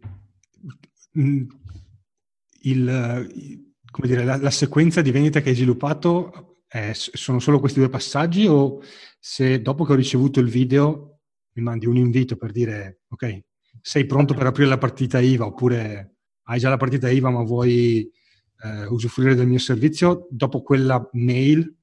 il, 2.62 3.28
dire, 4.02 4.24
la, 4.24 4.36
la, 4.36 4.50
sequenza 4.50 5.02
di 5.02 5.10
vendita 5.10 5.40
che 5.40 5.48
hai 5.48 5.54
sviluppato 5.56 6.58
è, 6.68 6.92
sono 6.94 7.40
solo 7.40 7.58
questi 7.58 7.80
due 7.80 7.88
passaggi 7.88 8.46
o 8.46 8.80
se 9.18 9.60
dopo 9.60 9.84
che 9.84 9.92
ho 9.92 9.96
ricevuto 9.96 10.38
il 10.38 10.48
video 10.48 11.20
mi 11.54 11.62
mandi 11.62 11.86
un 11.86 11.96
invito 11.96 12.36
per 12.36 12.52
dire 12.52 13.00
ok, 13.08 13.40
sei 13.80 14.06
pronto 14.06 14.34
per 14.34 14.46
aprire 14.46 14.68
la 14.68 14.78
partita 14.78 15.18
IVA 15.18 15.46
oppure 15.46 16.18
hai 16.44 16.60
già 16.60 16.68
la 16.68 16.76
partita 16.76 17.10
IVA 17.10 17.30
ma 17.30 17.42
vuoi 17.42 18.08
eh, 18.62 18.86
usufruire 18.86 19.34
del 19.34 19.48
mio 19.48 19.58
servizio, 19.58 20.28
dopo 20.30 20.62
quella 20.62 21.08
mail 21.12 21.74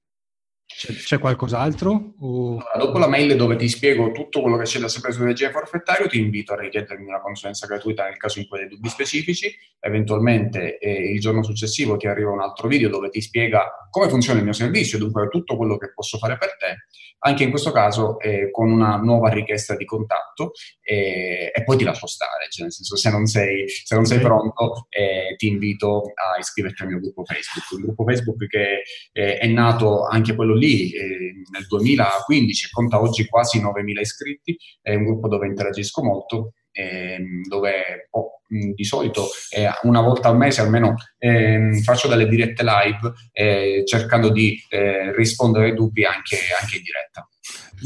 c'è, 0.65 0.93
c'è 0.93 1.19
qualcos'altro? 1.19 2.15
O... 2.19 2.58
Allora, 2.58 2.78
dopo 2.78 2.97
la 2.97 3.08
mail 3.08 3.36
dove 3.36 3.56
ti 3.56 3.69
spiego 3.69 4.12
tutto 4.12 4.41
quello 4.41 4.58
che 4.58 4.63
c'è 4.63 4.80
da 4.80 4.88
sapere 4.88 5.13
sul 5.13 5.25
regime 5.25 5.51
forfettario, 5.51 6.08
ti 6.08 6.19
invito 6.19 6.54
a 6.54 6.60
richiedermi 6.60 7.06
una 7.06 7.21
consulenza 7.21 7.67
gratuita 7.67 8.04
nel 8.04 8.17
caso 8.17 8.39
in 8.39 8.47
cui 8.47 8.60
hai 8.60 8.67
dubbi 8.67 8.89
specifici. 8.89 9.56
Eventualmente 9.80 10.78
eh, 10.80 11.12
il 11.12 11.19
giorno 11.19 11.43
successivo 11.43 11.97
ti 11.97 12.08
arriva 12.08 12.32
un 12.32 12.41
altro 12.41 12.67
video 12.67 12.89
dove 12.89 13.10
ti 13.10 13.21
spiega 13.21 13.88
come 13.89 14.10
funziona 14.10 14.39
il 14.39 14.45
mio 14.45 14.54
servizio, 14.54 14.97
dunque 14.97 15.28
tutto 15.30 15.56
quello 15.56 15.78
che 15.78 15.93
posso 15.93 16.17
fare 16.17 16.38
per 16.38 16.58
te. 16.58 16.75
Anche 17.19 17.43
in 17.43 17.49
questo 17.49 17.71
caso 17.71 18.19
eh, 18.19 18.51
con 18.51 18.69
una 18.69 18.97
nuova 18.97 19.30
richiesta 19.30 19.75
di 19.75 19.86
contatto 19.86 20.51
eh, 20.82 21.51
e 21.54 21.63
poi 21.63 21.78
ti 21.78 21.84
lascio 21.84 22.08
stare, 22.08 22.47
cioè 22.49 22.63
nel 22.63 22.73
senso 22.73 22.97
se 22.97 23.10
non 23.10 23.25
sei, 23.25 23.67
se 23.67 23.95
non 23.95 24.06
sei 24.06 24.19
pronto 24.19 24.88
eh, 24.89 25.36
ti 25.38 25.47
invito 25.47 26.12
a 26.13 26.38
iscriverti 26.38 26.84
al 26.84 26.89
mio 26.89 26.99
gruppo 26.99 27.23
Facebook, 27.23 27.71
un 27.71 27.82
gruppo 27.82 28.04
Facebook 28.04 28.47
che 28.47 28.82
eh, 29.13 29.38
è 29.38 29.47
nato 29.47 30.06
anche 30.06 30.36
quello 30.36 30.55
lì 30.56 30.91
eh, 30.91 31.34
nel 31.52 31.65
2015 31.68 32.65
e 32.65 32.70
conta 32.72 33.02
oggi 33.02 33.26
quasi 33.28 33.62
9.000 33.62 34.00
iscritti, 34.00 34.58
è 34.82 34.96
un 34.96 35.06
gruppo 35.06 35.28
dove 35.28 35.48
interagisco 35.48 36.04
molto, 36.04 36.54
eh, 36.72 37.18
dove 37.48 38.08
oh, 38.12 38.41
di 38.48 38.84
solito 38.84 39.28
eh, 39.50 39.68
una 39.84 40.02
volta 40.02 40.30
al 40.30 40.38
mese 40.38 40.62
almeno 40.62 40.96
ehm, 41.18 41.80
faccio 41.82 42.08
delle 42.08 42.28
dirette 42.28 42.63
live 42.63 43.13
eh, 43.32 43.84
cercando 43.86 44.30
di 44.30 44.62
eh, 44.70 45.15
rispondere 45.15 45.70
ai 45.70 45.74
dubbi 45.74 46.04
anche, 46.04 46.38
anche 46.62 46.78
in 46.78 46.84
diretta. 46.84 47.28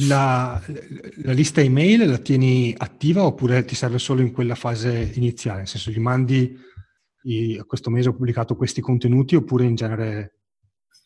La, 0.08 0.62
la, 1.24 1.32
lista 1.32 1.62
email 1.62 2.08
la 2.08 2.18
tieni 2.18 2.74
attiva 2.78 3.24
oppure 3.24 3.66
ti 3.66 3.76
serve 3.76 3.98
solo 3.98 4.22
in 4.22 4.32
quella 4.32 4.56
fase 4.56 5.12
iniziale? 5.16 5.60
Nel 5.60 5.68
senso, 5.68 5.92
gli 5.92 6.00
mandi 6.00 6.58
i, 7.24 7.62
questo 7.66 7.90
mese 7.90 8.10
ho 8.10 8.14
pubblicato 8.14 8.56
questi 8.56 8.82
contenuti 8.82 9.36
oppure 9.36 9.66
in 9.66 9.76
genere 9.76 10.39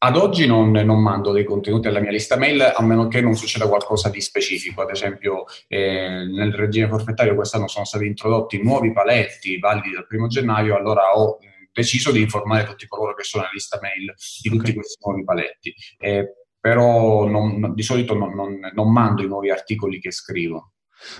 ad 0.05 0.17
oggi 0.17 0.45
non, 0.45 0.71
non, 0.71 1.01
mando 1.01 1.31
dei 1.31 1.45
contenuti 1.45 1.87
alla 1.87 2.01
mia 2.01 2.11
lista 2.11 2.37
mail 2.37 2.61
a 2.61 2.83
meno 2.83 3.07
che 3.07 3.21
non 3.21 3.35
succeda 3.35 3.69
qualcosa 3.69 4.09
di 4.09 4.19
specifico. 4.19 4.81
Ad 4.81 4.89
esempio, 4.89 5.45
eh, 5.69 6.25
nel 6.25 6.53
regime 6.53 6.89
forfettario 6.89 7.35
quest'anno 7.35 7.69
sono 7.69 7.85
stati 7.85 8.05
introdotti 8.05 8.61
nuovi 8.61 8.91
paletti 8.91 9.59
validi 9.59 9.91
dal 9.91 10.05
primo 10.05 10.27
gennaio, 10.27 10.75
allora 10.75 11.17
ho 11.17 11.37
deciso 11.71 12.11
di 12.11 12.19
informare 12.19 12.65
tutti 12.65 12.85
coloro 12.85 13.15
che 13.15 13.23
sono 13.23 13.43
nella 13.43 13.53
lista 13.53 13.79
mail 13.81 14.13
di 14.41 14.49
tutti 14.49 14.61
okay. 14.61 14.73
questi 14.73 14.97
nuovi 15.05 15.23
paletti. 15.23 15.73
Eh, 15.99 16.33
però 16.59 17.25
non, 17.25 17.73
di 17.73 17.83
solito 17.83 18.13
non, 18.13 18.59
non, 18.73 18.91
mando 18.91 19.23
i 19.23 19.27
nuovi 19.27 19.51
articoli 19.51 20.01
che 20.01 20.11
scrivo. 20.11 20.73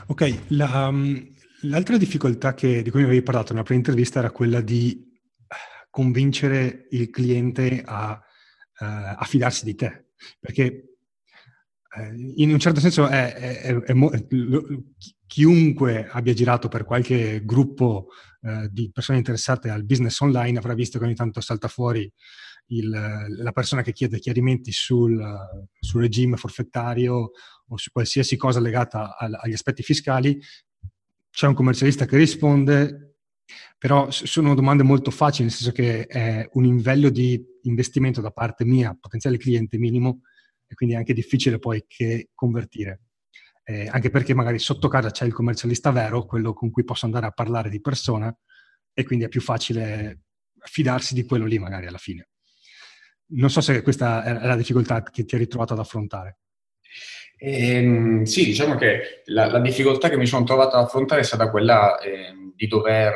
Ok, 0.07 0.39
la, 0.49 0.87
um, 0.87 1.25
l'altra 1.61 1.95
difficoltà 1.95 2.53
che, 2.53 2.81
di 2.81 2.89
cui 2.89 2.99
mi 2.99 3.05
avevi 3.05 3.23
parlato 3.23 3.53
nella 3.53 3.63
prima 3.63 3.79
intervista 3.79 4.19
era 4.19 4.31
quella 4.31 4.59
di 4.59 5.09
convincere 5.89 6.87
il 6.91 7.09
cliente 7.09 7.81
a 7.85 8.21
eh, 8.83 9.15
a 9.17 9.23
fidarsi 9.25 9.65
di 9.65 9.75
te, 9.75 10.07
perché 10.39 10.63
eh, 11.95 12.33
in 12.35 12.51
un 12.51 12.59
certo 12.59 12.79
senso 12.79 13.07
è, 13.07 13.33
è, 13.33 13.61
è, 13.61 13.93
è 13.93 14.23
chiunque 15.25 16.07
abbia 16.09 16.33
girato 16.33 16.67
per 16.67 16.83
qualche 16.83 17.43
gruppo 17.43 18.09
eh, 18.41 18.67
di 18.71 18.91
persone 18.91 19.17
interessate 19.17 19.69
al 19.69 19.85
business 19.85 20.19
online 20.19 20.57
avrà 20.57 20.73
visto 20.73 20.99
che 20.99 21.05
ogni 21.05 21.15
tanto 21.15 21.41
salta 21.41 21.67
fuori 21.67 22.11
il, 22.67 22.89
la 22.89 23.51
persona 23.51 23.81
che 23.81 23.93
chiede 23.93 24.19
chiarimenti 24.19 24.71
sul, 24.71 25.21
sul, 25.79 26.01
regime 26.01 26.37
forfettario 26.37 27.31
o 27.67 27.77
su 27.77 27.91
qualsiasi 27.91 28.37
cosa 28.37 28.59
legata 28.59 29.17
al, 29.17 29.37
agli 29.39 29.53
aspetti 29.53 29.83
fiscali. 29.83 30.39
C'è 31.29 31.47
un 31.47 31.55
commercialista 31.55 32.05
che 32.05 32.17
risponde, 32.17 33.12
però 33.77 34.09
sono 34.11 34.55
domande 34.55 34.83
molto 34.83 35.11
facili, 35.11 35.43
nel 35.43 35.53
senso 35.53 35.71
che 35.71 36.05
è 36.05 36.47
un 36.53 36.63
livello 36.63 37.09
di 37.09 37.41
investimento 37.63 38.21
da 38.21 38.31
parte 38.31 38.65
mia, 38.65 38.97
potenziale 38.99 39.37
cliente 39.37 39.77
minimo, 39.77 40.21
e 40.67 40.75
quindi 40.75 40.95
è 40.95 40.97
anche 40.97 41.13
difficile 41.13 41.59
poi 41.59 41.83
che 41.87 42.29
convertire. 42.33 43.01
Eh, 43.65 43.87
anche 43.87 44.09
perché 44.09 44.33
magari 44.33 44.59
sotto 44.59 44.87
casa 44.87 45.11
c'è 45.11 45.25
il 45.25 45.33
commercialista 45.33 45.91
vero, 45.91 46.25
quello 46.25 46.53
con 46.53 46.69
cui 46.69 46.83
posso 46.83 47.05
andare 47.05 47.25
a 47.25 47.31
parlare 47.31 47.69
di 47.69 47.81
persona, 47.81 48.35
e 48.93 49.03
quindi 49.03 49.25
è 49.25 49.29
più 49.29 49.41
facile 49.41 50.21
fidarsi 50.59 51.13
di 51.13 51.25
quello 51.25 51.45
lì 51.45 51.59
magari 51.59 51.87
alla 51.87 51.97
fine. 51.97 52.29
Non 53.35 53.49
so 53.49 53.61
se 53.61 53.81
questa 53.81 54.23
è 54.23 54.45
la 54.45 54.55
difficoltà 54.55 55.01
che 55.03 55.25
ti 55.25 55.35
hai 55.35 55.41
ritrovato 55.41 55.73
ad 55.73 55.79
affrontare. 55.79 56.39
Ehm, 57.45 58.23
sì, 58.23 58.45
diciamo 58.45 58.75
che 58.75 59.21
la, 59.25 59.47
la, 59.47 59.59
difficoltà 59.59 60.07
che 60.07 60.15
mi 60.15 60.25
sono 60.25 60.45
trovato 60.45 60.77
ad 60.77 60.85
affrontare 60.85 61.19
è 61.19 61.25
stata 61.25 61.49
quella 61.49 61.99
eh, 61.99 62.33
di 62.55 62.67
dover 62.67 63.15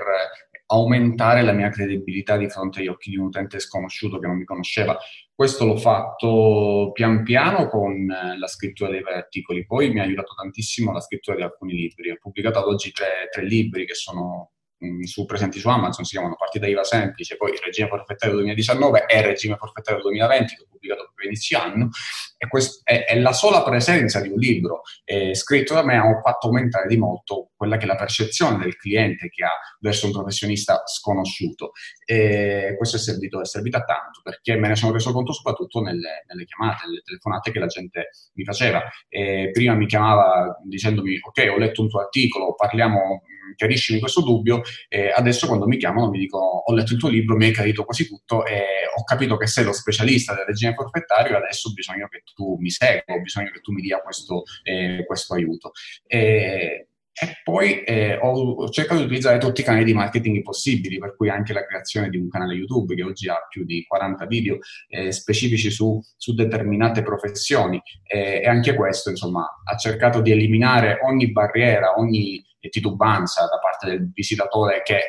aumentare 0.66 1.44
la 1.44 1.54
mia 1.54 1.70
credibilità 1.70 2.36
di 2.36 2.50
fronte 2.50 2.80
agli 2.80 2.90
occhi 2.90 3.10
di 3.10 3.16
un 3.16 3.28
utente 3.28 3.58
sconosciuto 3.60 4.20
che 4.20 4.28
non 4.28 4.36
mi 4.36 4.44
conosceva. 4.44 4.98
Questo 5.34 5.63
l'ho 5.63 5.78
fatto 5.78 6.92
pian 6.92 7.24
piano 7.24 7.70
con 7.70 7.94
eh, 8.12 8.38
la 8.38 8.48
scrittura 8.48 8.90
dei 8.90 9.02
vari 9.02 9.16
articoli, 9.16 9.66
poi 9.66 9.94
mi 9.94 10.02
ha 10.02 10.04
aiutato 10.04 10.34
tantissimo 10.36 10.92
la 10.92 11.00
scrittura 11.00 11.38
di 11.38 11.44
alcuni 11.44 11.72
libri. 11.72 12.12
Ho 12.12 12.18
pubblicato 12.20 12.60
ad 12.60 12.66
oggi 12.66 12.92
tre, 12.92 13.30
tre 13.32 13.46
libri 13.46 13.86
che 13.86 13.96
sono 13.96 14.56
mh, 14.78 15.04
su, 15.04 15.26
presenti 15.26 15.60
su 15.60 15.70
Amazon, 15.70 16.06
si 16.06 16.12
chiamano 16.12 16.36
Partita 16.36 16.68
IVA 16.68 16.84
Semplice, 16.84 17.38
poi 17.38 17.58
regime 17.63 17.88
forfettario 17.88 18.36
2019 18.36 19.06
e 19.08 19.22
regime 19.22 19.56
forfettario 19.58 20.02
2020 20.02 20.56
che 20.56 20.62
ho 20.62 20.68
pubblicato 20.70 21.04
proprio 21.04 21.28
inizio 21.28 21.60
anno 21.60 21.90
e 22.38 22.48
quest- 22.48 22.82
è, 22.84 23.06
è, 23.06 23.20
la 23.20 23.34
sola 23.34 23.63
presenza 23.63 24.22
di 24.22 24.30
un 24.30 24.38
libro 24.38 24.82
eh, 25.04 25.34
scritto 25.34 25.74
da 25.74 25.84
me 25.84 25.98
ha 25.98 26.22
fatto 26.22 26.48
aumentare 26.48 26.88
di 26.88 26.98
molto 26.98 27.52
quella 27.56 27.78
che 27.78 27.86
è 27.86 27.88
la 27.88 27.96
percezione 27.96 28.58
del 28.60 28.76
cliente 28.78 29.30
che 29.30 29.44
ha 29.44 29.52
verso 29.80 30.06
un 30.06 30.12
professionista 30.12 30.84
sconosciuto. 30.86 31.72
E 32.06 32.76
questo 32.78 32.98
è 32.98 33.00
servito, 33.00 33.42
è 33.42 33.46
servito 33.46 33.78
a 33.78 33.84
tanto 33.84 34.22
perché 34.24 34.56
me 34.56 34.68
ne 34.68 34.76
sono 34.76 34.94
reso 34.94 35.12
conto 35.12 35.34
soprattutto 35.34 35.82
nelle, 35.82 36.24
nelle 36.28 36.46
chiamate, 36.46 36.86
nelle 36.86 37.02
telefonate 37.04 37.52
che 37.52 37.60
la 37.60 37.66
gente 37.66 38.10
mi 38.34 38.44
faceva. 38.44 38.84
E 39.10 39.50
prima 39.52 39.74
mi 39.74 39.88
chiamava 39.88 40.60
dicendomi 40.63 41.18
ok, 41.20 41.52
ho 41.52 41.58
letto 41.58 41.82
un 41.82 41.90
tuo 41.90 42.02
articolo, 42.02 42.54
parliamo 42.54 43.24
chiariscimi 43.55 43.99
questo 43.99 44.21
dubbio, 44.21 44.62
eh, 44.89 45.12
adesso 45.15 45.47
quando 45.47 45.67
mi 45.67 45.77
chiamano 45.77 46.10
mi 46.10 46.19
dicono 46.19 46.43
ho 46.43 46.73
letto 46.73 46.93
il 46.93 46.99
tuo 46.99 47.10
libro, 47.10 47.36
mi 47.36 47.45
hai 47.45 47.53
chiarito 47.53 47.83
quasi 47.83 48.07
tutto 48.07 48.45
e 48.45 48.63
ho 48.95 49.03
capito 49.03 49.38
che 49.38 49.47
sei 49.47 49.63
lo 49.63 49.73
specialista 49.73 50.33
del 50.33 50.45
regime 50.45 50.73
forfettario 50.73 51.33
e 51.33 51.38
adesso 51.38 51.69
ho 51.69 51.73
bisogno 51.73 52.07
che 52.07 52.23
tu 52.33 52.57
mi 52.60 52.69
segua, 52.69 53.15
ho 53.15 53.21
bisogno 53.21 53.51
che 53.51 53.62
tu 53.62 53.71
mi 53.71 53.81
dia 53.81 53.99
questo, 54.01 54.43
eh, 54.63 55.03
questo 55.05 55.33
aiuto. 55.33 55.71
E, 56.05 56.88
e 57.19 57.41
poi 57.43 57.81
eh, 57.81 58.15
ho, 58.21 58.69
cercato 58.69 58.99
di 58.99 59.05
utilizzare 59.05 59.39
tutti 59.39 59.62
i 59.62 59.63
canali 59.63 59.83
di 59.83 59.93
marketing 59.93 60.43
possibili, 60.43 60.99
per 60.99 61.15
cui 61.15 61.29
anche 61.29 61.51
la 61.51 61.65
creazione 61.65 62.10
di 62.10 62.17
un 62.17 62.29
canale 62.29 62.53
YouTube 62.53 62.93
che 62.93 63.01
oggi 63.01 63.27
ha 63.27 63.43
più 63.49 63.65
di 63.65 63.83
40 63.88 64.27
video 64.27 64.60
eh, 64.88 65.12
specifici 65.12 65.71
su, 65.71 65.99
su, 66.15 66.36
determinate 66.36 67.01
professioni 67.01 67.81
eh, 68.03 68.41
e 68.43 68.47
anche 68.47 68.75
questo 68.75 69.10
insomma 69.10 69.47
ha 69.63 69.75
cercato 69.77 70.21
di 70.21 70.31
eliminare 70.31 70.99
ogni 71.01 71.31
barriera, 71.31 71.97
ogni 71.97 72.39
titubanza 72.69 73.41
da 73.41 73.60
parte 73.60 73.88
del 73.89 74.12
visitatore 74.13 74.82
che 74.84 74.99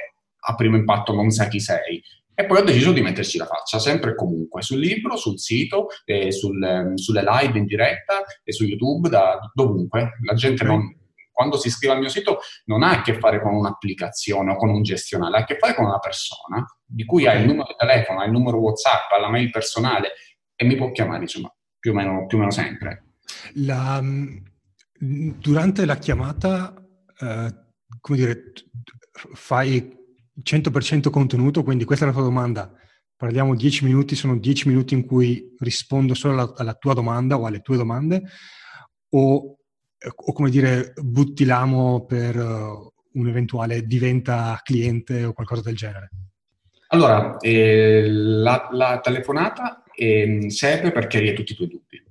a 0.41 0.55
primo 0.55 0.77
impatto 0.77 1.13
non 1.13 1.31
sa 1.31 1.49
chi 1.49 1.61
sei 1.61 2.03
E 2.35 2.47
poi 2.47 2.59
ho 2.59 2.65
deciso 2.65 2.93
di 2.93 3.01
metterci 3.01 3.37
la 3.37 3.47
faccia, 3.47 3.79
sempre 3.79 4.13
e 4.13 4.15
comunque, 4.15 4.63
sul 4.63 4.79
libro, 4.79 5.17
sul 5.17 5.39
sito, 5.41 5.89
eh, 6.05 6.31
sul, 6.31 6.63
ehm, 6.63 6.95
sulle 6.95 7.23
live 7.25 7.59
in 7.59 7.67
diretta 7.67 8.23
e 8.45 8.53
su 8.53 8.65
YouTube, 8.65 9.09
da 9.09 9.39
dovunque. 9.53 10.13
La 10.25 10.35
gente 10.35 10.63
non, 10.63 10.97
quando 11.39 11.57
si 11.57 11.69
iscrive 11.69 11.95
al 11.95 12.01
mio 12.01 12.09
sito 12.09 12.41
non 12.65 12.83
ha 12.83 12.91
a 12.91 13.03
che 13.03 13.17
fare 13.19 13.41
con 13.41 13.55
un'applicazione 13.55 14.51
o 14.51 14.57
con 14.57 14.71
un 14.71 14.83
gestionale, 14.83 15.37
ha 15.37 15.41
a 15.41 15.45
che 15.45 15.57
fare 15.57 15.75
con 15.75 15.85
una 15.85 16.01
persona 16.01 16.65
di 16.85 17.05
cui 17.05 17.29
ha 17.29 17.33
il 17.35 17.47
numero 17.47 17.69
di 17.69 17.77
telefono, 17.77 18.21
ha 18.21 18.25
il 18.25 18.33
numero 18.33 18.59
WhatsApp, 18.59 19.11
ha 19.13 19.21
la 19.21 19.31
mail 19.31 19.49
personale 19.51 20.15
e 20.57 20.65
mi 20.65 20.75
può 20.75 20.91
chiamare, 20.91 21.23
insomma, 21.23 21.55
più 21.79 21.93
o 21.93 21.95
meno, 21.95 22.27
più 22.27 22.39
o 22.39 22.41
meno 22.41 22.53
sempre. 22.53 23.05
La, 23.55 24.01
mm, 24.03 24.37
durante 25.39 25.85
la 25.85 25.97
chiamata, 25.97 26.75
eh, 27.21 27.55
come 28.01 28.19
dire, 28.19 28.53
fai 29.35 29.97
100% 30.43 31.11
contenuto, 31.11 31.63
quindi 31.63 31.85
questa 31.85 32.05
è 32.05 32.09
la 32.09 32.15
tua 32.15 32.23
domanda. 32.23 32.73
Parliamo 33.17 33.57
10 33.57 33.85
minuti, 33.85 34.15
sono 34.15 34.37
10 34.37 34.69
minuti 34.69 34.95
in 34.95 35.05
cui 35.05 35.55
rispondo 35.59 36.15
solo 36.15 36.35
alla, 36.35 36.55
alla 36.57 36.75
tua 36.75 36.95
domanda 36.95 37.37
o 37.37 37.47
alle 37.47 37.61
tue 37.61 37.77
domande, 37.77 38.23
o, 39.11 39.59
o 40.15 40.33
come 40.33 40.51
dire, 40.51 40.93
buttilamo 40.95 42.05
per 42.05 42.37
uh, 42.37 42.93
un 43.15 43.29
eventuale 43.29 43.87
diventa 43.87 44.61
cliente 44.63 45.25
o 45.25 45.33
qualcosa 45.33 45.63
del 45.63 45.77
genere? 45.77 46.11
Allora, 46.89 47.37
eh, 47.39 48.07
la, 48.09 48.69
la, 48.73 49.01
telefonata 49.01 49.83
eh, 49.95 50.51
serve 50.51 50.91
per 50.91 51.07
chiarire 51.07 51.35
tutti 51.35 51.53
i 51.53 51.57
tuoi 51.57 51.69
dubbi. 51.69 52.03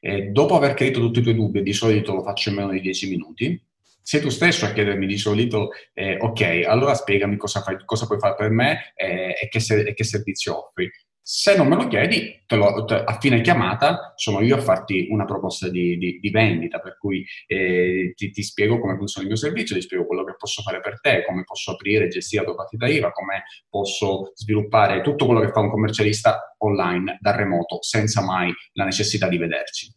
Eh, 0.00 0.26
dopo 0.26 0.56
aver 0.56 0.74
chiarito 0.74 1.00
tutti 1.00 1.20
i 1.20 1.22
tuoi 1.22 1.34
dubbi, 1.34 1.62
di 1.62 1.72
solito 1.72 2.14
lo 2.14 2.22
faccio 2.22 2.50
in 2.50 2.56
meno 2.56 2.70
di 2.70 2.80
10 2.80 3.08
minuti, 3.08 3.67
sei 4.08 4.22
tu 4.22 4.30
stesso 4.30 4.64
a 4.64 4.72
chiedermi 4.72 5.06
di 5.06 5.18
solito, 5.18 5.68
eh, 5.92 6.16
ok, 6.18 6.62
allora 6.66 6.94
spiegami 6.94 7.36
cosa, 7.36 7.60
fai, 7.60 7.76
cosa 7.84 8.06
puoi 8.06 8.18
fare 8.18 8.36
per 8.36 8.48
me 8.48 8.94
eh, 8.94 9.34
e, 9.38 9.48
che 9.48 9.60
se, 9.60 9.82
e, 9.82 9.92
che 9.92 10.02
servizio 10.02 10.64
offri. 10.64 10.90
Se 11.20 11.54
non 11.54 11.68
me 11.68 11.76
lo 11.76 11.88
chiedi, 11.88 12.42
lo, 12.46 12.86
te, 12.86 12.94
a 12.94 13.18
fine 13.18 13.42
chiamata 13.42 14.14
sono 14.16 14.40
io 14.40 14.56
a 14.56 14.62
farti 14.62 15.08
una 15.10 15.26
proposta 15.26 15.68
di, 15.68 15.98
di, 15.98 16.20
di 16.20 16.30
vendita, 16.30 16.78
per 16.78 16.96
cui 16.96 17.22
eh, 17.46 18.14
ti, 18.16 18.30
ti, 18.30 18.42
spiego 18.42 18.80
come 18.80 18.96
funziona 18.96 19.26
il 19.26 19.34
mio 19.34 19.38
servizio, 19.38 19.76
ti 19.76 19.82
spiego 19.82 20.06
quello 20.06 20.24
che 20.24 20.36
posso 20.38 20.62
fare 20.62 20.80
per 20.80 21.00
te, 21.02 21.26
come 21.26 21.44
posso 21.44 21.72
aprire 21.72 22.06
e 22.06 22.08
gestire 22.08 22.44
la 22.44 22.48
tua 22.48 22.56
partita 22.56 22.86
IVA, 22.86 23.12
come 23.12 23.42
posso 23.68 24.32
sviluppare 24.36 25.02
tutto 25.02 25.26
quello 25.26 25.40
che 25.40 25.52
fa 25.52 25.60
un 25.60 25.68
commercialista 25.68 26.54
online 26.60 27.18
da 27.20 27.36
remoto, 27.36 27.82
senza 27.82 28.24
mai 28.24 28.50
la 28.72 28.84
necessità 28.84 29.28
di 29.28 29.36
vederci. 29.36 29.92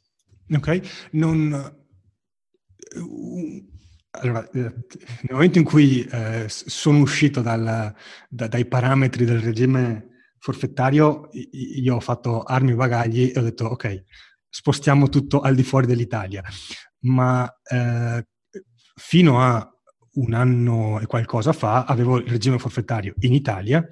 Ok, 0.49 1.07
non 1.11 1.79
allora, 4.11 4.47
eh, 4.49 4.59
nel 4.59 5.31
momento 5.31 5.57
in 5.57 5.63
cui 5.63 6.03
eh, 6.03 6.45
sono 6.47 6.99
uscito 6.99 7.41
dal, 7.41 7.95
da, 8.29 8.47
dai 8.47 8.65
parametri 8.65 9.23
del 9.23 9.39
regime 9.39 10.07
forfettario, 10.37 11.29
io 11.31 11.95
ho 11.95 11.99
fatto 11.99 12.41
armi 12.41 12.71
e 12.71 12.75
bagagli 12.75 13.31
e 13.33 13.39
ho 13.39 13.43
detto 13.43 13.65
ok, 13.65 14.03
spostiamo 14.49 15.07
tutto 15.07 15.39
al 15.39 15.55
di 15.55 15.63
fuori 15.63 15.87
dell'Italia. 15.87 16.43
Ma 17.01 17.49
eh, 17.63 18.27
fino 18.95 19.41
a 19.41 19.65
un 20.13 20.33
anno 20.33 20.99
e 20.99 21.05
qualcosa 21.05 21.53
fa 21.53 21.85
avevo 21.85 22.17
il 22.17 22.27
regime 22.27 22.59
forfettario 22.59 23.13
in 23.19 23.33
Italia 23.33 23.87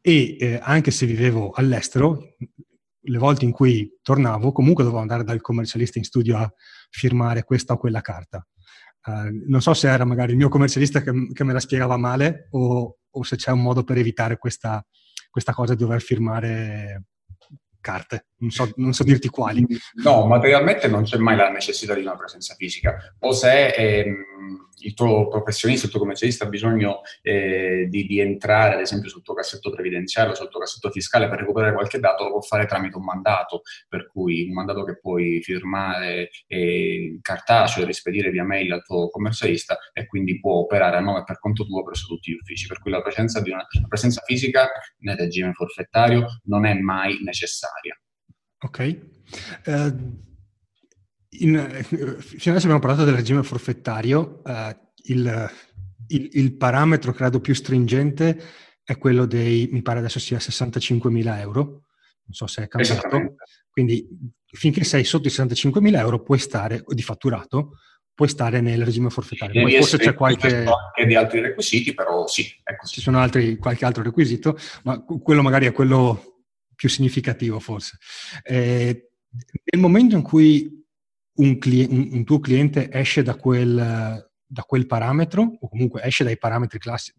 e 0.00 0.36
eh, 0.38 0.58
anche 0.60 0.90
se 0.90 1.06
vivevo 1.06 1.50
all'estero, 1.50 2.34
le 3.08 3.18
volte 3.18 3.44
in 3.44 3.52
cui 3.52 3.98
tornavo 4.02 4.50
comunque 4.50 4.82
dovevo 4.82 5.00
andare 5.00 5.22
dal 5.22 5.40
commercialista 5.40 5.98
in 5.98 6.04
studio 6.04 6.36
a 6.36 6.52
firmare 6.90 7.44
questa 7.44 7.74
o 7.74 7.76
quella 7.76 8.00
carta. 8.00 8.44
Uh, 9.06 9.44
non 9.46 9.62
so 9.62 9.72
se 9.72 9.88
era 9.88 10.04
magari 10.04 10.32
il 10.32 10.36
mio 10.36 10.48
commercialista 10.48 11.00
che, 11.00 11.12
che 11.32 11.44
me 11.44 11.52
la 11.52 11.60
spiegava 11.60 11.96
male 11.96 12.48
o, 12.50 12.98
o, 13.08 13.22
se 13.22 13.36
c'è 13.36 13.52
un 13.52 13.62
modo 13.62 13.84
per 13.84 13.98
evitare 13.98 14.36
questa, 14.36 14.84
questa 15.30 15.52
cosa 15.52 15.74
di 15.74 15.82
dover 15.84 16.00
firmare 16.00 17.04
carte, 17.86 18.26
non 18.38 18.50
so, 18.50 18.68
non 18.76 18.92
so, 18.92 19.04
dirti 19.04 19.28
quali. 19.28 19.64
No, 20.02 20.26
materialmente 20.26 20.88
non 20.88 21.04
c'è 21.04 21.18
mai 21.18 21.36
la 21.36 21.50
necessità 21.50 21.94
di 21.94 22.00
una 22.00 22.16
presenza 22.16 22.54
fisica. 22.54 22.96
O 23.20 23.32
se 23.32 23.68
ehm, 23.68 24.65
il 24.78 24.94
tuo 24.94 25.28
professionista, 25.28 25.86
il 25.86 25.90
tuo 25.90 26.00
commercialista 26.00 26.44
ha 26.44 26.48
bisogno 26.48 27.00
eh, 27.22 27.86
di, 27.88 28.06
di, 28.06 28.20
entrare, 28.20 28.74
ad 28.74 28.80
esempio, 28.80 29.08
sul 29.08 29.22
tuo 29.22 29.34
cassetto 29.34 29.70
previdenziale 29.70 30.30
o 30.30 30.34
sul 30.34 30.48
tuo 30.48 30.60
cassetto 30.60 30.90
fiscale 30.90 31.28
per 31.28 31.38
recuperare 31.38 31.72
qualche 31.72 31.98
dato, 31.98 32.24
lo 32.24 32.30
può 32.30 32.40
fare 32.40 32.66
tramite 32.66 32.96
un 32.96 33.04
mandato, 33.04 33.62
per 33.88 34.08
cui 34.08 34.46
un 34.46 34.52
mandato 34.52 34.84
che 34.84 34.98
puoi 34.98 35.40
firmare 35.42 36.30
eh, 36.46 37.18
cartaceo 37.22 37.82
e 37.82 37.86
rispedire 37.86 38.30
via 38.30 38.44
mail 38.44 38.72
al 38.72 38.84
tuo 38.84 39.08
commercialista 39.08 39.78
e 39.92 40.06
quindi 40.06 40.38
può 40.40 40.54
operare 40.54 40.96
a 40.96 41.00
nome 41.00 41.24
per 41.24 41.38
conto 41.38 41.64
tuo 41.64 41.82
presso 41.82 42.06
tutti 42.06 42.32
gli 42.32 42.36
uffici. 42.36 42.66
Per 42.66 42.80
cui 42.80 42.90
la 42.90 43.02
presenza, 43.02 43.40
di 43.40 43.50
una, 43.50 43.66
la 43.80 43.88
presenza 43.88 44.22
fisica 44.24 44.68
nel 44.98 45.16
regime 45.16 45.52
forfettario 45.52 46.26
non 46.44 46.66
è 46.66 46.74
mai 46.74 47.18
necessaria. 47.22 47.98
Ok. 48.58 49.00
Uh, 49.66 50.25
in, 51.44 51.68
fino 51.82 52.54
adesso 52.54 52.66
abbiamo 52.66 52.78
parlato 52.78 53.04
del 53.04 53.14
regime 53.14 53.42
forfettario. 53.42 54.42
Uh, 54.44 54.74
il, 55.08 55.50
il, 56.08 56.28
il, 56.32 56.56
parametro, 56.56 57.12
credo, 57.12 57.40
più 57.40 57.54
stringente 57.54 58.42
è 58.82 58.98
quello 58.98 59.26
dei, 59.26 59.68
mi 59.72 59.82
pare 59.82 59.98
adesso 59.98 60.18
sia 60.18 60.38
65.000 60.38 61.38
euro. 61.40 61.62
Non 62.26 62.32
so 62.32 62.46
se 62.46 62.64
è 62.64 62.68
cambiato. 62.68 63.36
Quindi 63.70 64.08
finché 64.46 64.84
sei 64.84 65.04
sotto 65.04 65.28
i 65.28 65.30
65.000 65.30 65.96
euro 65.96 66.22
puoi 66.22 66.38
stare, 66.38 66.82
di 66.86 67.02
fatturato, 67.02 67.78
puoi 68.14 68.28
stare 68.28 68.60
nel 68.60 68.84
regime 68.84 69.10
forfettario. 69.10 69.62
Poi 69.62 69.76
forse 69.76 69.98
c'è 69.98 70.14
qualche... 70.14 70.64
Anche 70.64 71.06
di 71.06 71.14
altri 71.14 71.40
requisiti, 71.40 71.92
però 71.94 72.26
sì, 72.26 72.50
Ci 72.86 73.00
sono 73.00 73.18
altri, 73.18 73.58
qualche 73.58 73.84
altro 73.84 74.02
requisito, 74.02 74.56
ma 74.84 74.98
quello 75.04 75.42
magari 75.42 75.66
è 75.66 75.72
quello 75.72 76.42
più 76.74 76.88
significativo 76.88 77.60
forse. 77.60 77.98
Eh, 78.42 79.10
nel 79.70 79.80
momento 79.80 80.16
in 80.16 80.22
cui 80.22 80.85
un, 81.36 81.58
cli- 81.58 81.88
un, 81.90 82.24
tuo 82.24 82.40
cliente 82.40 82.90
esce 82.90 83.22
da 83.22 83.36
quel, 83.36 84.28
da 84.46 84.62
quel, 84.62 84.86
parametro, 84.86 85.56
o 85.60 85.68
comunque 85.68 86.02
esce 86.02 86.24
dai 86.24 86.38
parametri 86.38 86.78
classici 86.78 87.14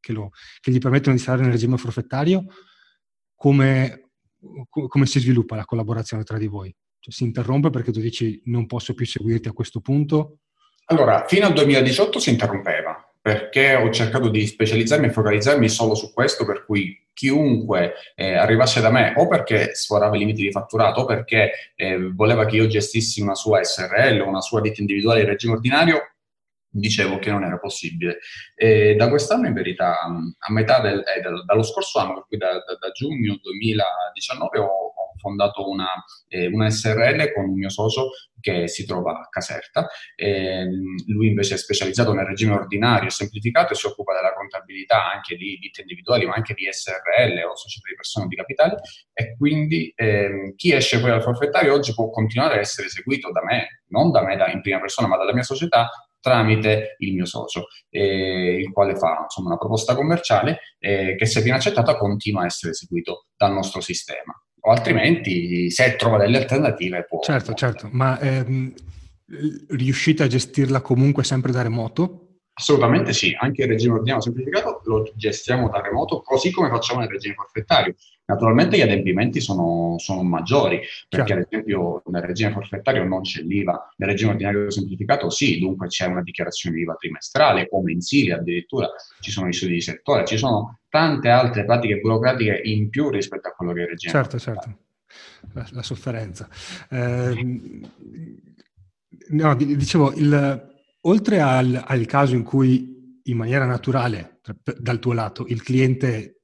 che, 0.00 0.12
lo, 0.12 0.30
che, 0.60 0.72
gli 0.72 0.78
permettono 0.78 1.14
di 1.14 1.22
stare 1.22 1.42
nel 1.42 1.52
regime 1.52 1.76
forfettario, 1.76 2.44
come, 3.34 4.10
come 4.70 5.06
si 5.06 5.20
sviluppa 5.20 5.56
la 5.56 5.64
collaborazione 5.64 6.24
tra 6.24 6.38
di 6.38 6.46
voi? 6.46 6.74
Cioè, 6.98 7.12
si 7.12 7.24
interrompe 7.24 7.70
perché 7.70 7.92
tu 7.92 8.00
dici 8.00 8.42
non 8.46 8.66
posso 8.66 8.94
più 8.94 9.06
seguirti 9.06 9.48
a 9.48 9.52
questo 9.52 9.80
punto? 9.80 10.38
Allora, 10.86 11.24
fino 11.26 11.46
al 11.46 11.52
2018 11.52 12.18
si 12.18 12.30
interrompeva 12.30 13.11
perché 13.22 13.76
ho 13.76 13.88
cercato 13.90 14.28
di 14.28 14.44
specializzarmi 14.44 15.06
e 15.06 15.12
focalizzarmi 15.12 15.68
solo 15.68 15.94
su 15.94 16.12
questo, 16.12 16.44
per 16.44 16.64
cui 16.64 17.00
chiunque 17.12 17.94
eh, 18.16 18.34
arrivasse 18.34 18.80
da 18.80 18.90
me 18.90 19.14
o 19.16 19.28
perché 19.28 19.76
sforava 19.76 20.16
i 20.16 20.18
limiti 20.18 20.42
di 20.42 20.50
fatturato 20.50 21.02
o 21.02 21.04
perché 21.04 21.52
eh, 21.76 22.10
voleva 22.12 22.44
che 22.46 22.56
io 22.56 22.66
gestissi 22.66 23.20
una 23.20 23.36
sua 23.36 23.62
SRL 23.62 24.20
o 24.20 24.26
una 24.26 24.40
sua 24.40 24.60
ditta 24.60 24.80
individuale 24.80 25.20
in 25.20 25.26
regime 25.26 25.52
ordinario, 25.52 26.14
dicevo 26.68 27.20
che 27.20 27.30
non 27.30 27.44
era 27.44 27.58
possibile. 27.60 28.18
E 28.56 28.96
da 28.96 29.08
quest'anno, 29.08 29.46
in 29.46 29.54
verità, 29.54 30.00
a 30.00 30.52
metà 30.52 30.80
del, 30.80 30.98
eh, 30.98 31.20
dallo 31.46 31.62
scorso 31.62 32.00
anno, 32.00 32.14
per 32.14 32.24
cui 32.26 32.38
da, 32.38 32.52
da, 32.54 32.76
da 32.80 32.90
giugno 32.90 33.38
2019, 33.40 34.58
ho, 34.58 34.91
fondato 35.16 35.68
una, 35.68 35.88
eh, 36.28 36.46
una, 36.46 36.70
SRL 36.70 37.32
con 37.32 37.44
un 37.44 37.54
mio 37.54 37.68
socio 37.68 38.10
che 38.40 38.68
si 38.68 38.84
trova 38.84 39.12
a 39.12 39.28
Caserta. 39.28 39.86
Eh, 40.14 40.66
lui 41.06 41.28
invece 41.28 41.54
è 41.54 41.58
specializzato 41.58 42.12
nel 42.12 42.26
regime 42.26 42.54
ordinario 42.54 43.10
semplificato 43.10 43.72
e 43.72 43.76
si 43.76 43.86
occupa 43.86 44.14
della 44.14 44.34
contabilità 44.34 45.10
anche 45.12 45.36
di 45.36 45.56
ditte 45.60 45.82
individuali, 45.82 46.26
ma 46.26 46.34
anche 46.34 46.54
di 46.54 46.66
SRL 46.70 47.38
o 47.48 47.56
società 47.56 47.88
di 47.88 47.94
persone 47.94 48.26
di 48.26 48.36
capitale. 48.36 48.80
E 49.12 49.36
quindi 49.36 49.92
ehm, 49.94 50.54
chi 50.56 50.72
esce 50.72 51.00
poi 51.00 51.10
dal 51.10 51.22
forfettario 51.22 51.72
oggi 51.72 51.94
può 51.94 52.10
continuare 52.10 52.56
a 52.56 52.60
essere 52.60 52.88
seguito 52.88 53.30
da 53.30 53.42
me, 53.44 53.82
non 53.88 54.10
da 54.10 54.22
me 54.22 54.36
da, 54.36 54.50
in 54.50 54.60
prima 54.60 54.80
persona, 54.80 55.08
ma 55.08 55.16
dalla 55.16 55.32
mia 55.32 55.42
società 55.42 55.88
tramite 56.22 56.94
il 56.98 57.14
mio 57.14 57.26
socio, 57.26 57.66
eh, 57.90 58.56
il 58.60 58.72
quale 58.72 58.94
fa 58.96 59.22
insomma, 59.24 59.48
una 59.48 59.58
proposta 59.58 59.94
commerciale 59.94 60.60
eh, 60.78 61.16
che 61.16 61.26
se 61.26 61.42
viene 61.42 61.58
accettata 61.58 61.96
continua 61.96 62.42
a 62.42 62.46
essere 62.46 62.72
seguito 62.72 63.26
dal 63.36 63.52
nostro 63.52 63.80
sistema. 63.80 64.32
O 64.64 64.70
altrimenti, 64.70 65.70
se 65.70 65.96
trova 65.96 66.18
delle 66.18 66.38
alternative, 66.38 67.04
può. 67.08 67.20
Certo, 67.20 67.52
certo, 67.54 67.88
ma 67.90 68.18
ehm, 68.20 68.72
riuscite 69.70 70.22
a 70.22 70.28
gestirla 70.28 70.80
comunque 70.80 71.24
sempre 71.24 71.50
da 71.50 71.62
remoto? 71.62 72.31
Assolutamente 72.62 73.12
sì, 73.12 73.34
anche 73.36 73.62
il 73.62 73.68
regime 73.68 73.94
ordinario 73.94 74.22
semplificato 74.22 74.82
lo 74.84 75.12
gestiamo 75.16 75.68
da 75.68 75.80
remoto, 75.80 76.20
così 76.20 76.52
come 76.52 76.68
facciamo 76.68 77.00
nel 77.00 77.08
regime 77.08 77.34
forfettario. 77.34 77.96
Naturalmente 78.24 78.76
gli 78.76 78.82
adempimenti 78.82 79.40
sono, 79.40 79.96
sono 79.98 80.22
maggiori, 80.22 80.80
perché 81.08 81.26
Chiaro. 81.26 81.40
ad 81.40 81.46
esempio 81.50 82.02
nel 82.06 82.22
regime 82.22 82.52
forfettario 82.52 83.02
non 83.02 83.22
c'è 83.22 83.42
l'IVA, 83.42 83.92
nel 83.96 84.08
regime 84.08 84.30
ordinario 84.30 84.70
semplificato 84.70 85.28
sì, 85.28 85.58
dunque 85.58 85.88
c'è 85.88 86.06
una 86.06 86.22
dichiarazione 86.22 86.76
di 86.76 86.82
IVA 86.82 86.94
trimestrale 86.94 87.66
o 87.68 87.82
mensile 87.82 88.34
addirittura, 88.34 88.88
ci 89.18 89.32
sono 89.32 89.48
i 89.48 89.52
studi 89.52 89.72
di 89.72 89.80
settore, 89.80 90.24
ci 90.24 90.36
sono 90.36 90.78
tante 90.88 91.30
altre 91.30 91.64
pratiche 91.64 91.98
burocratiche 91.98 92.60
in 92.62 92.90
più 92.90 93.10
rispetto 93.10 93.48
a 93.48 93.54
quello 93.54 93.72
che 93.72 93.80
è 93.80 93.82
il 93.82 93.88
regime 93.88 94.12
Certo, 94.12 94.38
certo, 94.38 94.78
la, 95.54 95.66
la 95.72 95.82
sofferenza. 95.82 96.48
Eh, 96.90 97.80
no, 99.30 99.54
dicevo, 99.56 100.12
il 100.12 100.70
oltre 101.02 101.40
al, 101.40 101.82
al, 101.86 102.06
caso 102.06 102.34
in 102.34 102.42
cui 102.42 103.20
in 103.24 103.36
maniera 103.36 103.64
naturale, 103.64 104.40
dal 104.78 104.98
tuo 104.98 105.12
lato, 105.12 105.46
il 105.46 105.62
cliente 105.62 106.42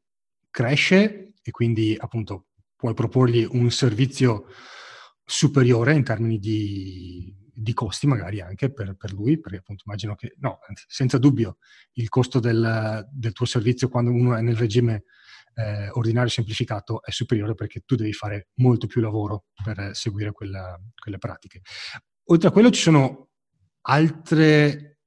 cresce 0.50 1.34
e 1.42 1.50
quindi 1.50 1.96
appunto 1.98 2.46
puoi 2.76 2.94
proporgli 2.94 3.46
un 3.50 3.70
servizio 3.70 4.46
superiore 5.24 5.94
in 5.94 6.04
termini 6.04 6.38
di, 6.38 7.34
di 7.52 7.72
costi 7.74 8.06
magari 8.06 8.40
anche 8.40 8.72
per, 8.72 8.96
per, 8.96 9.12
lui, 9.12 9.40
perché 9.40 9.58
appunto 9.58 9.82
immagino 9.86 10.14
che, 10.14 10.34
no, 10.38 10.60
senza 10.86 11.18
dubbio, 11.18 11.58
il 11.94 12.08
costo 12.08 12.38
del, 12.38 13.06
del 13.10 13.32
tuo 13.32 13.46
servizio 13.46 13.88
quando 13.88 14.12
uno 14.12 14.36
è 14.36 14.40
nel 14.40 14.56
regime 14.56 15.04
eh, 15.54 15.88
ordinario 15.90 16.30
semplificato 16.30 17.02
è 17.02 17.10
superiore 17.10 17.54
perché 17.54 17.80
tu 17.84 17.96
devi 17.96 18.12
fare 18.12 18.50
molto 18.54 18.86
più 18.86 19.00
lavoro 19.00 19.46
per 19.62 19.90
seguire 19.92 20.30
quella, 20.32 20.80
quelle 20.94 21.18
pratiche. 21.18 21.62
Oltre 22.30 22.48
a 22.48 22.52
quello 22.52 22.70
ci 22.70 22.80
sono 22.80 23.27
altre 23.82 24.98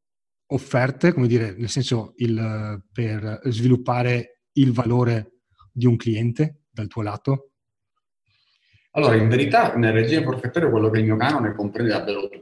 offerte, 0.47 1.13
come 1.13 1.27
dire, 1.27 1.53
nel 1.57 1.69
senso 1.69 2.13
il, 2.17 2.83
per 2.91 3.41
sviluppare 3.45 4.41
il 4.53 4.73
valore 4.73 5.39
di 5.71 5.85
un 5.85 5.95
cliente 5.95 6.63
dal 6.69 6.87
tuo 6.87 7.01
lato? 7.01 7.51
Allora, 8.91 9.15
in 9.15 9.29
verità 9.29 9.73
nel 9.75 9.93
regime 9.93 10.23
forfettario 10.23 10.69
quello 10.69 10.89
che 10.89 10.97
è 10.97 10.99
il 10.99 11.05
mio 11.05 11.15
canone 11.15 11.55
comprende 11.55 11.91
davvero 11.91 12.27
tutto 12.27 12.40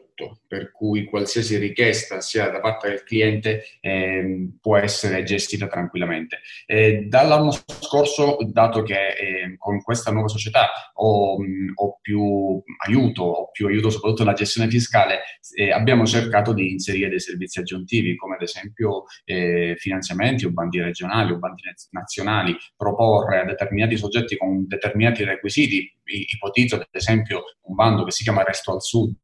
per 0.49 0.71
cui 0.71 1.05
qualsiasi 1.05 1.57
richiesta 1.57 2.21
sia 2.21 2.49
da 2.49 2.59
parte 2.59 2.89
del 2.89 3.03
cliente 3.03 3.63
eh, 3.79 4.49
può 4.59 4.77
essere 4.77 5.21
gestita 5.21 5.67
tranquillamente. 5.67 6.39
Eh, 6.65 7.05
dall'anno 7.07 7.51
scorso, 7.51 8.37
dato 8.49 8.81
che 8.81 9.09
eh, 9.09 9.55
con 9.59 9.79
questa 9.83 10.11
nuova 10.11 10.27
società 10.27 10.69
ho, 10.95 11.35
ho, 11.35 11.99
più 12.01 12.59
aiuto, 12.87 13.23
ho 13.23 13.51
più 13.51 13.67
aiuto 13.67 13.91
soprattutto 13.91 14.23
nella 14.23 14.35
gestione 14.35 14.71
fiscale, 14.71 15.19
eh, 15.55 15.71
abbiamo 15.71 16.03
cercato 16.07 16.51
di 16.51 16.71
inserire 16.71 17.09
dei 17.09 17.19
servizi 17.19 17.59
aggiuntivi 17.59 18.15
come 18.15 18.33
ad 18.33 18.41
esempio 18.41 19.03
eh, 19.25 19.75
finanziamenti 19.77 20.45
o 20.45 20.51
bandi 20.51 20.81
regionali 20.81 21.31
o 21.31 21.37
bandi 21.37 21.61
nazionali, 21.91 22.57
proporre 22.75 23.41
a 23.41 23.45
determinati 23.45 23.97
soggetti 23.97 24.35
con 24.35 24.65
determinati 24.65 25.23
requisiti, 25.23 25.95
ipotizzo 26.05 26.73
ad 26.73 26.87
esempio 26.89 27.43
un 27.67 27.75
bando 27.75 28.03
che 28.03 28.11
si 28.11 28.23
chiama 28.23 28.41
Resto 28.41 28.73
al 28.73 28.81
Sud, 28.81 29.15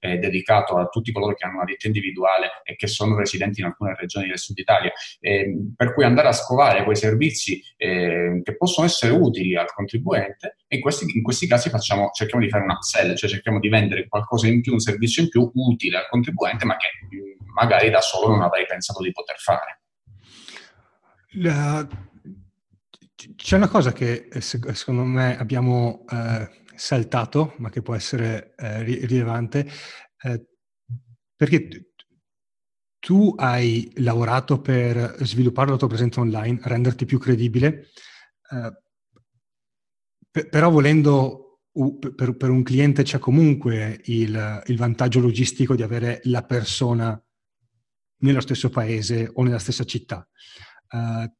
eh, 0.00 0.18
dedicato 0.18 0.76
a 0.76 0.86
tutti 0.86 1.12
coloro 1.12 1.34
che 1.34 1.44
hanno 1.44 1.56
una 1.56 1.64
ditta 1.64 1.86
individuale 1.86 2.62
e 2.64 2.76
che 2.76 2.86
sono 2.86 3.16
residenti 3.16 3.60
in 3.60 3.66
alcune 3.66 3.94
regioni 3.94 4.28
del 4.28 4.38
sud 4.38 4.58
Italia, 4.58 4.92
eh, 5.20 5.54
per 5.74 5.94
cui 5.94 6.04
andare 6.04 6.28
a 6.28 6.32
scovare 6.32 6.84
quei 6.84 6.96
servizi 6.96 7.62
eh, 7.76 8.40
che 8.42 8.56
possono 8.56 8.86
essere 8.86 9.12
utili 9.12 9.56
al 9.56 9.72
contribuente 9.72 10.56
e 10.66 10.76
in 10.76 10.82
questi, 10.82 11.06
in 11.14 11.22
questi 11.22 11.46
casi 11.46 11.68
facciamo, 11.70 12.10
cerchiamo 12.12 12.44
di 12.44 12.50
fare 12.50 12.64
un 12.64 12.70
upsell, 12.70 13.14
cioè 13.14 13.30
cerchiamo 13.30 13.58
di 13.58 13.68
vendere 13.68 14.08
qualcosa 14.08 14.46
in 14.46 14.60
più, 14.60 14.72
un 14.72 14.80
servizio 14.80 15.22
in 15.22 15.28
più 15.28 15.50
utile 15.54 15.98
al 15.98 16.08
contribuente 16.08 16.64
ma 16.64 16.76
che 16.76 16.88
magari 17.54 17.90
da 17.90 18.00
solo 18.00 18.28
non 18.28 18.42
avrei 18.42 18.66
pensato 18.66 19.02
di 19.02 19.12
poter 19.12 19.36
fare. 19.38 19.80
La... 21.38 21.86
C'è 23.34 23.56
una 23.56 23.68
cosa 23.68 23.92
che 23.92 24.28
eh, 24.30 24.40
secondo 24.40 25.02
me 25.02 25.36
abbiamo 25.38 26.04
eh, 26.10 26.48
saltato, 26.76 27.54
ma 27.58 27.70
che 27.70 27.82
può 27.82 27.94
essere 27.94 28.54
eh, 28.56 28.82
rilevante, 28.82 29.68
eh, 30.22 30.46
perché 31.34 31.92
tu 32.98 33.34
hai 33.36 33.92
lavorato 33.96 34.60
per 34.60 35.16
sviluppare 35.20 35.70
la 35.70 35.76
tua 35.76 35.88
presenza 35.88 36.20
online, 36.20 36.58
renderti 36.62 37.04
più 37.04 37.18
credibile, 37.18 37.88
eh, 38.50 38.82
però 40.50 40.70
volendo 40.70 41.60
per, 42.14 42.36
per, 42.36 42.50
un 42.50 42.62
cliente 42.62 43.02
c'è 43.02 43.18
comunque 43.18 44.00
il, 44.04 44.62
il 44.66 44.76
vantaggio 44.76 45.20
logistico 45.20 45.74
di 45.74 45.82
avere 45.82 46.20
la 46.24 46.42
persona 46.42 47.20
nello 48.18 48.40
stesso 48.40 48.70
paese 48.70 49.30
o 49.32 49.42
nella 49.42 49.58
stessa 49.58 49.84
città. 49.84 50.26
Uh, 50.90 51.30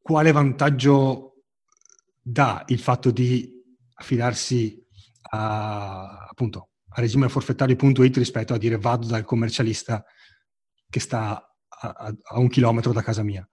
quale 0.00 0.32
vantaggio 0.32 1.29
dà 2.20 2.64
il 2.68 2.78
fatto 2.78 3.10
di 3.10 3.50
affidarsi 3.94 4.82
a, 5.32 6.26
appunto, 6.28 6.70
a 6.88 7.00
regimeforfettario.it 7.00 8.16
rispetto 8.16 8.54
a 8.54 8.58
dire 8.58 8.78
vado 8.78 9.06
dal 9.06 9.24
commercialista 9.24 10.04
che 10.88 11.00
sta 11.00 11.54
a, 11.68 12.14
a 12.22 12.38
un 12.38 12.48
chilometro 12.48 12.92
da 12.92 13.02
casa 13.02 13.22
mia? 13.22 13.48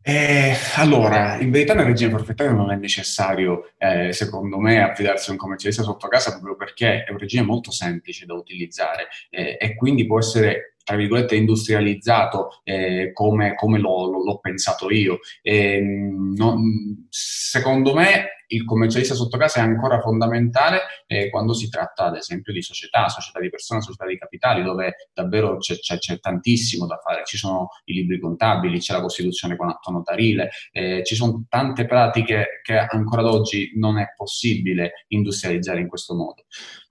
Eh, 0.00 0.56
allora, 0.76 1.38
in 1.38 1.50
verità 1.50 1.74
nel 1.74 1.84
regime 1.84 2.12
forfettario 2.12 2.54
non 2.54 2.70
è 2.70 2.76
necessario, 2.76 3.72
eh, 3.76 4.12
secondo 4.12 4.58
me, 4.58 4.80
affidarsi 4.80 5.28
a 5.28 5.32
un 5.32 5.38
commercialista 5.38 5.82
sotto 5.82 6.08
casa 6.08 6.30
proprio 6.30 6.56
perché 6.56 7.04
è 7.04 7.10
un 7.10 7.18
regime 7.18 7.44
molto 7.44 7.70
semplice 7.70 8.24
da 8.24 8.32
utilizzare 8.32 9.08
eh, 9.28 9.58
e 9.60 9.74
quindi 9.74 10.06
può 10.06 10.18
essere 10.18 10.76
tra 10.88 10.96
virgolette, 10.96 11.36
industrializzato 11.36 12.62
eh, 12.64 13.10
come, 13.12 13.54
come 13.56 13.78
l'ho, 13.78 14.08
l'ho, 14.08 14.38
pensato 14.38 14.90
io. 14.90 15.18
E, 15.42 15.82
non, 15.82 17.06
secondo 17.10 17.92
me 17.92 18.44
il 18.46 18.64
commercialista 18.64 19.14
sotto 19.14 19.36
casa 19.36 19.60
è 19.60 19.62
ancora 19.62 20.00
fondamentale 20.00 20.80
eh, 21.06 21.28
quando 21.28 21.52
si 21.52 21.68
tratta, 21.68 22.04
ad 22.04 22.16
esempio, 22.16 22.54
di 22.54 22.62
società, 22.62 23.06
società 23.10 23.38
di 23.38 23.50
persone, 23.50 23.82
società 23.82 24.06
di 24.06 24.16
capitali, 24.16 24.62
dove 24.62 25.10
davvero 25.12 25.58
c'è, 25.58 25.78
c'è, 25.78 25.98
c'è 25.98 26.18
tantissimo 26.20 26.86
da 26.86 26.96
fare. 26.96 27.20
Ci 27.26 27.36
sono 27.36 27.68
i 27.84 27.92
libri 27.92 28.18
contabili, 28.18 28.78
c'è 28.78 28.94
la 28.94 29.02
costituzione 29.02 29.56
con 29.56 29.68
atto 29.68 29.90
notarile, 29.90 30.48
eh, 30.72 31.02
ci 31.04 31.14
sono 31.14 31.44
tante 31.50 31.84
pratiche 31.84 32.62
che 32.62 32.78
ancora 32.78 33.20
ad 33.20 33.28
oggi 33.28 33.72
non 33.74 33.98
è 33.98 34.14
possibile 34.16 35.04
industrializzare 35.08 35.80
in 35.80 35.88
questo 35.88 36.14
modo. 36.14 36.46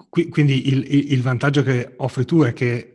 Quindi 0.08 0.68
il, 0.68 1.12
il 1.14 1.22
vantaggio 1.24 1.64
che 1.64 1.96
offri 1.98 2.26
tu 2.26 2.44
è 2.44 2.54
che 2.54 2.92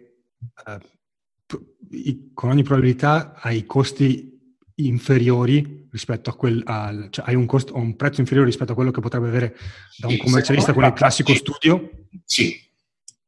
eh, 0.66 2.30
con 2.32 2.50
ogni 2.50 2.62
probabilità 2.62 3.34
hai 3.34 3.66
costi 3.66 4.30
inferiori 4.76 5.88
rispetto 5.90 6.30
a 6.30 6.34
quel, 6.34 6.62
al, 6.64 7.08
cioè 7.10 7.26
hai 7.28 7.34
un, 7.34 7.46
costo, 7.46 7.76
un 7.76 7.96
prezzo 7.96 8.20
inferiore 8.20 8.48
rispetto 8.48 8.72
a 8.72 8.74
quello 8.74 8.90
che 8.90 9.00
potrebbe 9.00 9.28
avere 9.28 9.56
da 9.98 10.08
un 10.08 10.16
commercialista 10.16 10.72
con 10.72 10.84
il 10.84 10.92
classico 10.94 11.34
studio? 11.34 11.90
Sì, 12.24 12.58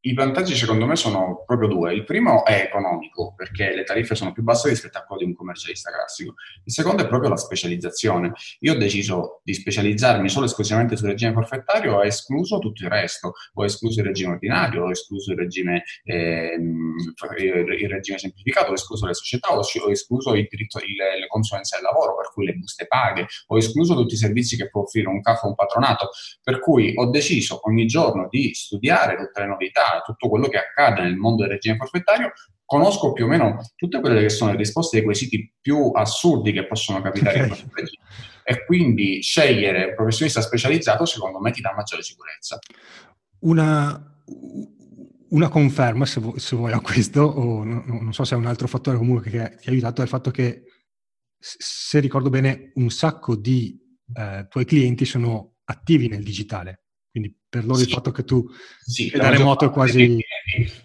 i 0.06 0.12
vantaggi 0.12 0.54
secondo 0.54 0.86
me 0.86 0.96
sono 0.96 1.44
proprio 1.46 1.68
due. 1.68 1.94
Il 1.94 2.04
primo 2.04 2.44
è 2.44 2.60
economico, 2.66 3.32
perché 3.34 3.74
le 3.74 3.84
tariffe 3.84 4.14
sono 4.14 4.32
più 4.32 4.42
basse 4.42 4.68
rispetto 4.68 4.98
a 4.98 5.04
quelle 5.04 5.24
di 5.24 5.30
un 5.30 5.34
commercialista 5.34 5.90
classico. 5.90 6.34
Il 6.64 6.72
secondo 6.72 7.02
è 7.02 7.08
proprio 7.08 7.30
la 7.30 7.36
specializzazione. 7.36 8.32
Io 8.60 8.74
ho 8.74 8.76
deciso 8.76 9.40
di 9.42 9.54
specializzarmi 9.54 10.28
solo 10.28 10.44
esclusivamente 10.44 10.96
sul 10.96 11.08
regime 11.08 11.32
forfettario 11.32 11.92
e 11.92 11.94
ho 11.94 12.04
escluso 12.04 12.58
tutto 12.58 12.82
il 12.82 12.90
resto. 12.90 13.32
Ho 13.54 13.64
escluso 13.64 14.00
il 14.00 14.06
regime 14.06 14.32
ordinario, 14.32 14.84
ho 14.84 14.90
escluso 14.90 15.32
il 15.32 15.38
regime, 15.38 15.84
eh, 16.04 16.54
il 16.54 17.88
regime 17.88 18.18
semplificato, 18.18 18.72
ho 18.72 18.74
escluso 18.74 19.06
le 19.06 19.14
società, 19.14 19.56
ho, 19.56 19.60
escluso 19.90 20.34
il 20.34 20.46
diritto, 20.50 20.78
il, 20.80 20.96
le 20.96 21.26
consulenze 21.28 21.76
del 21.76 21.84
lavoro, 21.84 22.14
per 22.16 22.30
cui 22.30 22.44
le 22.44 22.52
buste 22.52 22.86
paghe, 22.86 23.26
ho 23.46 23.56
escluso 23.56 23.94
tutti 23.94 24.14
i 24.14 24.18
servizi 24.18 24.56
che 24.56 24.68
può 24.68 24.82
offrire 24.82 25.08
un 25.08 25.22
CAF 25.22 25.44
o 25.44 25.48
un 25.48 25.54
patronato, 25.54 26.10
per 26.42 26.60
cui 26.60 26.92
ho 26.94 27.06
deciso 27.06 27.60
ogni 27.66 27.86
giorno 27.86 28.28
di 28.28 28.52
studiare 28.52 29.16
tutte 29.16 29.40
le 29.40 29.46
novità, 29.46 29.93
tutto 30.02 30.28
quello 30.28 30.48
che 30.48 30.58
accade 30.58 31.02
nel 31.02 31.16
mondo 31.16 31.42
del 31.42 31.52
regime 31.52 31.76
forfettario, 31.76 32.32
conosco 32.64 33.12
più 33.12 33.26
o 33.26 33.28
meno 33.28 33.58
tutte 33.76 34.00
quelle 34.00 34.20
che 34.20 34.28
sono 34.28 34.52
le 34.52 34.56
risposte 34.56 34.98
ai 34.98 35.04
quesiti 35.04 35.54
più 35.60 35.90
assurdi 35.92 36.52
che 36.52 36.66
possono 36.66 37.02
capitare 37.02 37.36
okay. 37.36 37.42
in 37.42 37.48
questo 37.48 37.68
regime. 37.74 38.02
E 38.46 38.64
quindi 38.64 39.22
scegliere 39.22 39.86
un 39.86 39.94
professionista 39.94 40.40
specializzato, 40.40 41.04
secondo 41.06 41.40
me, 41.40 41.50
ti 41.50 41.60
dà 41.60 41.72
maggiore 41.74 42.02
sicurezza. 42.02 42.58
Una, 43.40 44.22
una 45.30 45.48
conferma, 45.48 46.04
se, 46.04 46.20
vuoi, 46.20 46.38
se 46.38 46.56
vuoi 46.56 46.72
a 46.72 46.80
questo, 46.80 47.22
o 47.22 47.64
no, 47.64 47.84
non 47.86 48.12
so 48.12 48.24
se 48.24 48.34
è 48.34 48.38
un 48.38 48.46
altro 48.46 48.66
fattore 48.66 48.98
comunque 48.98 49.30
che 49.30 49.56
ti 49.60 49.68
ha 49.68 49.72
aiutato, 49.72 50.00
è 50.00 50.04
il 50.04 50.10
fatto 50.10 50.30
che, 50.30 50.64
se 51.38 52.00
ricordo 52.00 52.28
bene, 52.28 52.72
un 52.74 52.90
sacco 52.90 53.34
di 53.34 53.78
eh, 54.14 54.46
tuoi 54.48 54.64
clienti 54.64 55.04
sono 55.04 55.56
attivi 55.64 56.08
nel 56.08 56.22
digitale. 56.22 56.83
Per 57.54 57.64
loro 57.64 57.78
sì. 57.78 57.84
il 57.84 57.90
fatto 57.90 58.10
che 58.10 58.24
tu 58.24 58.44
sì, 58.84 59.12
da 59.14 59.28
remoto 59.28 59.70
quasi... 59.70 60.18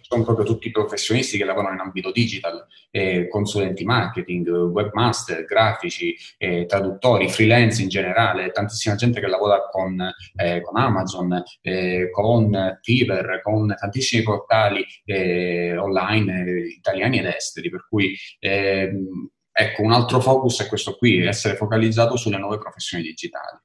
Sono 0.02 0.24
proprio 0.24 0.46
tutti 0.46 0.70
professionisti 0.70 1.36
che 1.36 1.44
lavorano 1.44 1.74
in 1.74 1.80
ambito 1.80 2.12
digital, 2.12 2.66
eh, 2.92 3.28
consulenti 3.28 3.84
marketing, 3.84 4.48
webmaster, 4.48 5.46
grafici, 5.46 6.16
eh, 6.38 6.68
traduttori, 6.68 7.28
freelance 7.30 7.82
in 7.82 7.90
generale, 7.90 8.52
tantissima 8.52 8.96
gente 8.96 9.20
che 9.20 9.28
lavora 9.28 9.68
con, 9.72 10.00
eh, 10.36 10.62
con 10.62 10.80
Amazon, 10.80 11.44
eh, 11.62 12.10
con 12.12 12.78
Fiverr, 12.84 13.42
con 13.42 13.74
tantissimi 13.76 14.22
portali 14.22 14.86
eh, 15.06 15.76
online 15.76 16.44
eh, 16.44 16.68
italiani 16.68 17.18
ed 17.18 17.26
esteri, 17.26 17.70
per 17.72 17.88
cui 17.90 18.16
ehm, 18.40 19.30
ecco, 19.52 19.82
un 19.82 19.92
altro 19.92 20.20
focus 20.20 20.62
è 20.64 20.68
questo 20.68 20.96
qui, 20.98 21.26
essere 21.26 21.56
focalizzato 21.56 22.16
sulle 22.16 22.38
nuove 22.38 22.60
professioni 22.60 23.04
digitali. 23.04 23.58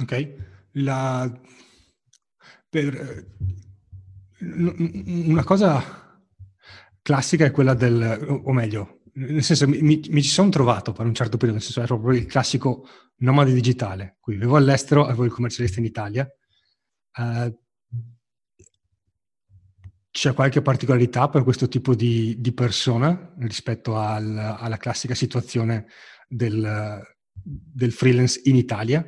Ok. 0.00 0.32
La 0.72 1.30
per, 2.68 3.26
una 4.40 5.44
cosa 5.44 5.82
classica 7.02 7.44
è 7.44 7.50
quella 7.50 7.74
del, 7.74 8.42
o 8.44 8.52
meglio, 8.52 9.02
nel 9.14 9.42
senso 9.42 9.66
mi, 9.68 10.02
ci 10.02 10.22
sono 10.22 10.50
trovato 10.50 10.92
per 10.92 11.06
un 11.06 11.14
certo 11.14 11.36
periodo, 11.36 11.58
nel 11.58 11.62
senso 11.62 11.82
è 11.82 11.86
proprio 11.86 12.18
il 12.18 12.26
classico 12.26 12.86
nomade 13.18 13.52
digitale, 13.52 14.16
qui 14.20 14.36
vivo 14.36 14.56
all'estero, 14.56 15.04
avevo 15.04 15.24
il 15.24 15.32
commercialista 15.32 15.80
in 15.80 15.86
Italia. 15.86 16.28
Uh, 17.16 17.54
c'è 20.10 20.32
qualche 20.32 20.62
particolarità 20.62 21.28
per 21.28 21.42
questo 21.42 21.68
tipo 21.68 21.94
di, 21.94 22.36
di 22.40 22.52
persona 22.52 23.34
rispetto 23.38 23.96
al, 23.96 24.36
alla 24.36 24.78
classica 24.78 25.14
situazione 25.14 25.86
del, 26.26 27.02
del 27.32 27.92
freelance 27.92 28.40
in 28.44 28.56
Italia? 28.56 29.06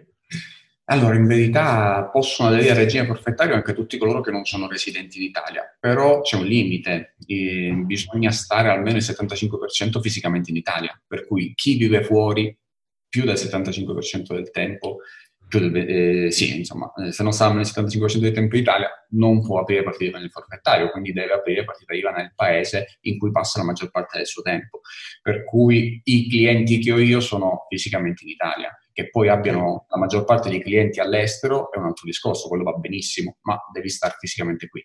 Allora, 0.90 1.16
in 1.16 1.26
verità 1.26 2.08
possono 2.10 2.48
aderire 2.48 2.70
al 2.70 2.76
regime 2.78 3.04
forfettario 3.04 3.54
anche 3.54 3.74
tutti 3.74 3.98
coloro 3.98 4.22
che 4.22 4.30
non 4.30 4.46
sono 4.46 4.68
residenti 4.68 5.18
in 5.18 5.24
Italia, 5.24 5.76
però 5.78 6.22
c'è 6.22 6.36
un 6.36 6.46
limite, 6.46 7.14
eh, 7.26 7.72
bisogna 7.84 8.30
stare 8.30 8.70
almeno 8.70 8.96
il 8.96 9.02
75% 9.02 10.00
fisicamente 10.00 10.48
in 10.50 10.56
Italia, 10.56 10.98
per 11.06 11.26
cui 11.26 11.52
chi 11.54 11.76
vive 11.76 12.02
fuori 12.02 12.56
più 13.06 13.24
del 13.24 13.34
75% 13.34 14.32
del 14.32 14.50
tempo, 14.50 15.00
del, 15.46 15.76
eh, 15.76 16.30
sì, 16.30 16.56
insomma, 16.56 16.90
eh, 16.94 17.12
se 17.12 17.22
non 17.22 17.32
sta 17.32 17.44
almeno 17.44 17.62
il 17.62 17.70
75% 17.70 18.18
del 18.20 18.32
tempo 18.32 18.54
in 18.56 18.62
Italia, 18.62 18.88
non 19.10 19.42
può 19.42 19.60
aprire 19.60 19.82
partita 19.82 20.08
IVA 20.08 20.18
nel 20.20 20.30
forfettario, 20.30 20.90
quindi 20.90 21.12
deve 21.12 21.34
aprire 21.34 21.64
partita 21.64 21.92
IVA 21.92 22.12
nel 22.12 22.32
paese 22.34 22.98
in 23.02 23.18
cui 23.18 23.30
passa 23.30 23.58
la 23.58 23.66
maggior 23.66 23.90
parte 23.90 24.16
del 24.16 24.26
suo 24.26 24.40
tempo. 24.40 24.80
Per 25.20 25.44
cui 25.44 26.00
i 26.04 26.30
clienti 26.30 26.78
che 26.78 26.92
ho 26.92 26.98
io 26.98 27.20
sono 27.20 27.66
fisicamente 27.68 28.24
in 28.24 28.30
Italia 28.30 28.74
che 28.98 29.10
poi 29.10 29.28
abbiano 29.28 29.86
la 29.90 29.96
maggior 29.96 30.24
parte 30.24 30.50
dei 30.50 30.60
clienti 30.60 30.98
all'estero 30.98 31.70
è 31.70 31.78
un 31.78 31.84
altro 31.84 32.04
discorso, 32.04 32.48
quello 32.48 32.64
va 32.64 32.72
benissimo, 32.72 33.36
ma 33.42 33.56
devi 33.72 33.88
stare 33.88 34.16
fisicamente 34.18 34.66
qui. 34.66 34.84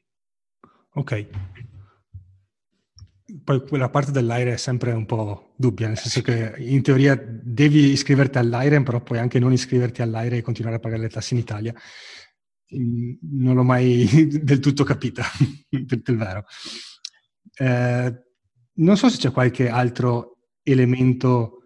Ok. 0.93 1.27
Poi 3.43 3.67
quella 3.67 3.89
parte 3.89 4.11
dell'aire 4.11 4.53
è 4.53 4.57
sempre 4.57 4.91
un 4.91 5.07
po' 5.07 5.53
dubbia, 5.55 5.87
nel 5.87 5.97
senso 5.97 6.21
che 6.21 6.53
in 6.59 6.83
teoria 6.83 7.19
devi 7.19 7.89
iscriverti 7.89 8.37
all'aire, 8.37 8.83
però 8.83 9.01
puoi 9.01 9.17
anche 9.17 9.39
non 9.39 9.51
iscriverti 9.51 10.03
all'aire 10.03 10.37
e 10.37 10.41
continuare 10.43 10.75
a 10.75 10.79
pagare 10.79 11.01
le 11.01 11.09
tasse 11.09 11.33
in 11.33 11.39
Italia. 11.39 11.73
Mm, 12.77 13.13
non 13.31 13.55
l'ho 13.55 13.63
mai 13.63 14.05
del 14.43 14.59
tutto 14.59 14.83
capita, 14.83 15.23
per 15.87 16.01
il 16.05 16.17
vero. 16.17 16.45
Eh, 17.57 18.13
non 18.73 18.95
so 18.95 19.09
se 19.09 19.17
c'è 19.17 19.31
qualche 19.31 19.69
altro 19.69 20.37
elemento 20.61 21.62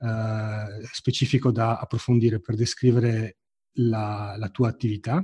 eh, 0.00 0.86
specifico 0.92 1.50
da 1.50 1.78
approfondire 1.78 2.40
per 2.40 2.54
descrivere 2.54 3.36
la, 3.74 4.34
la 4.36 4.48
tua 4.48 4.68
attività? 4.68 5.22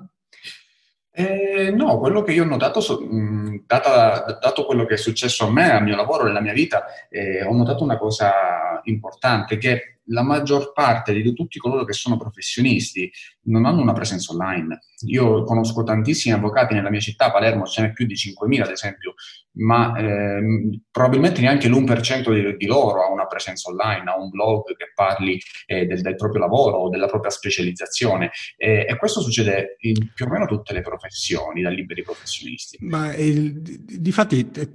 Eh, 1.15 1.71
no, 1.71 1.99
quello 1.99 2.23
che 2.23 2.33
io 2.33 2.45
ho 2.45 2.47
notato, 2.47 2.81
so, 2.81 2.99
mh, 3.01 3.65
data, 3.67 4.39
dato 4.41 4.65
quello 4.65 4.87
che 4.87 4.95
è 4.95 4.97
successo 4.97 5.47
a 5.47 5.51
me, 5.51 5.71
al 5.71 5.83
mio 5.83 5.95
lavoro, 5.95 6.25
nella 6.25 6.41
mia 6.41 6.55
vita, 6.55 6.87
eh, 7.11 7.45
ho 7.45 7.53
notato 7.53 7.85
una 7.85 7.99
cosa 7.99 8.72
importante, 8.85 9.59
che 9.59 9.93
la 10.07 10.23
maggior 10.23 10.73
parte 10.73 11.13
di 11.13 11.33
tutti 11.33 11.59
coloro 11.59 11.85
che 11.85 11.93
sono 11.93 12.17
professionisti 12.17 13.11
non 13.45 13.65
hanno 13.65 13.83
una 13.83 13.93
presenza 13.93 14.33
online. 14.33 14.81
Io 15.07 15.43
conosco 15.45 15.83
tantissimi 15.83 16.35
avvocati 16.35 16.75
nella 16.75 16.91
mia 16.91 17.01
città, 17.01 17.31
Palermo 17.31 17.65
ce 17.67 17.83
n'è 17.83 17.93
più 17.93 18.07
di 18.07 18.15
5.000 18.15 18.63
ad 18.63 18.71
esempio, 18.71 19.15
ma 19.55 19.97
ehm, 19.97 20.83
probabilmente 20.91 21.41
neanche 21.41 21.69
l'1% 21.69 22.33
di, 22.33 22.57
di, 22.57 22.67
loro 22.67 23.05
ha 23.05 23.11
una 23.11 23.27
presenza 23.27 23.69
online, 23.71 24.11
ha 24.11 24.17
un 24.17 24.31
blog 24.31 24.77
che 24.77 24.93
parli 24.95 25.41
eh, 25.67 25.87
del, 25.87 26.01
del, 26.01 26.15
proprio 26.15 26.41
lavoro 26.41 26.79
o 26.79 26.89
della 26.89 27.07
propria 27.07 27.31
specializzazione 27.31 28.31
eh, 28.57 28.87
e 28.89 28.97
questo 28.97 29.21
succede 29.21 29.77
in 29.81 30.11
più 30.15 30.27
o 30.27 30.29
meno 30.29 30.47
tutte 30.47 30.73
le 30.73 30.83
professioni, 30.83 31.63
da 31.63 31.71
liberi 31.71 32.03
professionisti. 32.03 32.79
Ma 32.81 33.13
eh, 33.13 33.61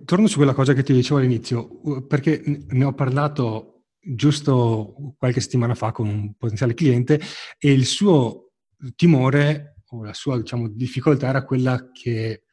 torno 0.06 0.28
su 0.28 0.36
quella 0.38 0.54
cosa 0.54 0.74
che 0.74 0.84
ti 0.84 0.94
dicevo 0.94 1.20
all'inizio, 1.20 1.70
perché 2.08 2.42
ne 2.46 2.84
ho 2.84 2.94
parlato 2.94 3.77
giusto 4.16 5.16
qualche 5.18 5.42
settimana 5.42 5.76
fa 5.76 5.92
con 5.92 6.08
un 6.08 6.36
potenziale 6.36 6.74
cliente 6.74 7.20
e 7.58 7.72
il 7.72 7.86
suo 7.86 8.52
timore 8.96 9.76
o 9.90 10.04
la 10.04 10.14
sua 10.14 10.38
diciamo, 10.38 10.68
difficoltà 10.68 11.28
era 11.28 11.44
quella 11.44 11.90
che 11.92 12.44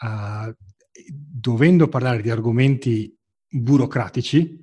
uh, 0.00 0.54
dovendo 1.10 1.88
parlare 1.88 2.22
di 2.22 2.30
argomenti 2.30 3.16
burocratici 3.48 4.60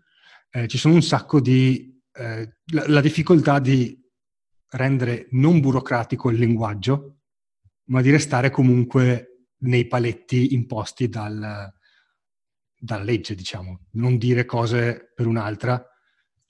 eh, 0.52 0.68
ci 0.68 0.78
sono 0.78 0.94
un 0.94 1.02
sacco 1.02 1.42
di 1.42 2.02
eh, 2.14 2.58
la, 2.72 2.84
la, 2.88 3.02
difficoltà 3.02 3.60
di 3.60 4.00
rendere 4.70 5.28
non 5.32 5.60
burocratico 5.60 6.30
il 6.30 6.38
linguaggio 6.38 7.18
ma 7.86 8.02
di 8.02 8.12
restare 8.12 8.50
comunque 8.50 9.48
nei 9.60 9.88
paletti 9.88 10.54
imposti 10.54 11.08
dal, 11.10 11.74
dalla 12.78 13.04
legge 13.04 13.36
diciamo 13.36 13.88
non 13.92 14.18
dire 14.18 14.46
cose 14.46 15.12
per 15.14 15.28
un'altra. 15.28 15.84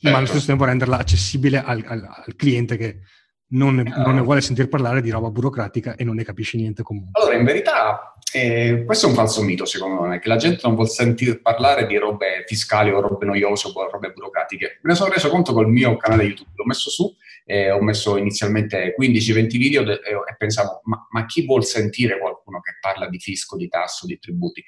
Ma 0.01 0.17
allo 0.17 0.25
stesso 0.25 0.47
tempo 0.47 0.65
renderla 0.65 0.97
accessibile 0.97 1.63
al, 1.63 1.83
al, 1.85 2.23
al 2.25 2.35
cliente 2.35 2.77
che 2.77 2.99
non 3.47 3.75
ne, 3.75 3.83
non 3.83 4.15
ne, 4.15 4.21
vuole 4.21 4.41
sentire 4.41 4.67
parlare 4.67 5.01
di 5.01 5.09
roba 5.11 5.29
burocratica 5.29 5.95
e 5.95 6.03
non 6.03 6.15
ne 6.15 6.23
capisce 6.23 6.57
niente 6.57 6.81
comunque. 6.81 7.11
Allora, 7.21 7.37
in 7.37 7.45
verità, 7.45 8.13
eh, 8.33 8.83
questo 8.85 9.05
è 9.05 9.09
un 9.09 9.15
falso 9.15 9.43
mito, 9.43 9.65
secondo 9.65 10.01
me, 10.01 10.19
che 10.19 10.29
la 10.29 10.35
gente 10.37 10.61
non 10.63 10.73
vuole 10.73 10.89
sentire 10.89 11.39
parlare 11.39 11.85
di 11.85 11.97
robe 11.97 12.43
fiscali 12.47 12.91
o 12.91 12.99
robe 13.01 13.25
noiose 13.25 13.71
o 13.73 13.89
robe 13.89 14.11
burocratiche. 14.11 14.79
Me 14.81 14.91
ne 14.91 14.95
sono 14.95 15.13
reso 15.13 15.29
conto 15.29 15.53
col 15.53 15.69
mio 15.69 15.95
canale 15.97 16.23
YouTube, 16.23 16.49
l'ho 16.55 16.65
messo 16.65 16.89
su, 16.89 17.15
eh, 17.45 17.71
ho 17.71 17.81
messo 17.81 18.17
inizialmente 18.17 18.95
15-20 18.97 19.57
video 19.57 19.83
de- 19.83 19.93
e 19.93 20.35
pensavo, 20.37 20.81
ma, 20.85 21.05
ma 21.11 21.25
chi 21.25 21.45
vuol 21.45 21.63
sentire 21.63 22.19
qualcuno 22.19 22.59
che 22.61 22.77
parla 22.81 23.07
di 23.07 23.19
fisco, 23.19 23.55
di 23.55 23.67
tasso, 23.67 24.07
di 24.07 24.17
tributi? 24.17 24.63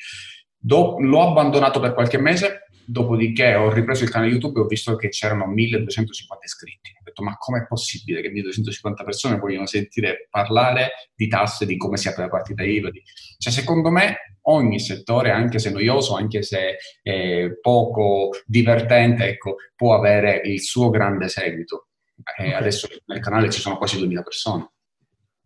Do- 0.55 0.97
l'ho 0.99 1.27
abbandonato 1.29 1.79
per 1.79 1.93
qualche 1.93 2.19
mese, 2.19 2.66
Dopodiché 2.89 3.53
ho 3.55 3.69
ripreso 3.69 4.05
il 4.05 4.09
canale 4.09 4.31
YouTube 4.31 4.59
e 4.59 4.63
ho 4.63 4.65
visto 4.65 4.95
che 4.95 5.09
c'erano 5.09 5.45
1250 5.45 6.45
iscritti. 6.45 6.91
Ho 6.97 7.03
detto, 7.03 7.21
ma 7.21 7.35
com'è 7.35 7.67
possibile 7.67 8.21
che 8.21 8.29
1250 8.29 9.03
persone 9.03 9.37
vogliono 9.37 9.65
sentire 9.65 10.27
parlare 10.29 10.91
di 11.13 11.27
tasse, 11.27 11.65
di 11.65 11.75
come 11.75 11.97
si 11.97 12.07
apre 12.07 12.23
la 12.23 12.29
partita 12.29 12.63
IVA? 12.63 12.89
Cioè, 13.37 13.51
secondo 13.51 13.89
me, 13.89 14.37
ogni 14.43 14.79
settore, 14.79 15.31
anche 15.31 15.59
se 15.59 15.69
noioso, 15.69 16.15
anche 16.15 16.43
se 16.43 16.77
eh, 17.03 17.59
poco 17.59 18.29
divertente, 18.45 19.25
ecco, 19.25 19.55
può 19.75 19.93
avere 19.93 20.39
il 20.45 20.61
suo 20.61 20.89
grande 20.89 21.27
seguito. 21.27 21.89
Eh, 22.37 22.43
okay. 22.45 22.53
Adesso 22.53 22.87
nel 23.07 23.19
canale 23.19 23.49
ci 23.49 23.59
sono 23.59 23.77
quasi 23.77 23.97
2000 23.97 24.21
persone. 24.21 24.71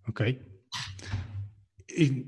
Ok. 0.05 0.37
E, 1.85 2.25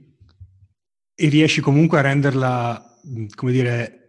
e 1.13 1.27
riesci 1.27 1.61
comunque 1.61 1.99
a 1.99 2.01
renderla, 2.01 2.99
come 3.35 3.51
dire, 3.51 4.02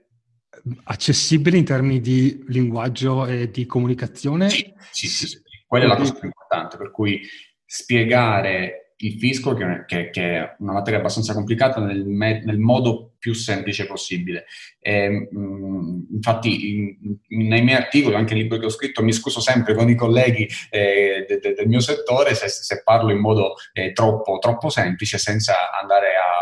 accessibile 0.84 1.56
in 1.56 1.64
termini 1.64 2.00
di 2.00 2.44
linguaggio 2.48 3.26
e 3.26 3.50
di 3.50 3.66
comunicazione? 3.66 4.48
Sì, 4.50 4.72
sì, 4.90 5.08
sì, 5.08 5.42
quella 5.66 5.84
è 5.84 5.88
la 5.88 5.96
cosa 5.96 6.12
più 6.12 6.26
importante, 6.26 6.76
per 6.76 6.90
cui 6.90 7.20
spiegare 7.64 8.84
il 8.98 9.18
fisco, 9.18 9.54
che, 9.54 9.84
che, 9.86 10.10
che, 10.10 10.22
è 10.22 10.56
una 10.60 10.72
materia 10.72 10.98
abbastanza 10.98 11.34
complicata, 11.34 11.80
nel, 11.80 12.04
me, 12.04 12.42
nel 12.44 12.58
modo 12.58 13.14
più 13.18 13.34
semplice 13.34 13.86
possibile. 13.86 14.44
E, 14.78 15.28
mh, 15.30 16.06
infatti, 16.12 16.76
in, 16.76 17.18
in, 17.28 17.48
nei 17.48 17.62
miei 17.62 17.76
articoli, 17.76 18.14
anche 18.14 18.34
nei 18.34 18.44
libri 18.44 18.60
che 18.60 18.66
ho 18.66 18.70
scritto, 18.70 19.02
mi 19.02 19.12
scuso 19.12 19.40
sempre 19.40 19.74
con 19.74 19.88
i 19.88 19.94
colleghi 19.94 20.48
eh, 20.70 21.24
de, 21.28 21.38
de, 21.38 21.54
del 21.54 21.66
mio 21.66 21.80
settore 21.80 22.34
se, 22.34 22.48
se 22.48 22.82
parlo 22.82 23.10
in 23.10 23.18
modo 23.18 23.54
eh, 23.72 23.92
troppo, 23.92 24.38
troppo, 24.38 24.68
semplice, 24.68 25.18
senza 25.18 25.54
andare 25.80 26.08
a, 26.08 26.33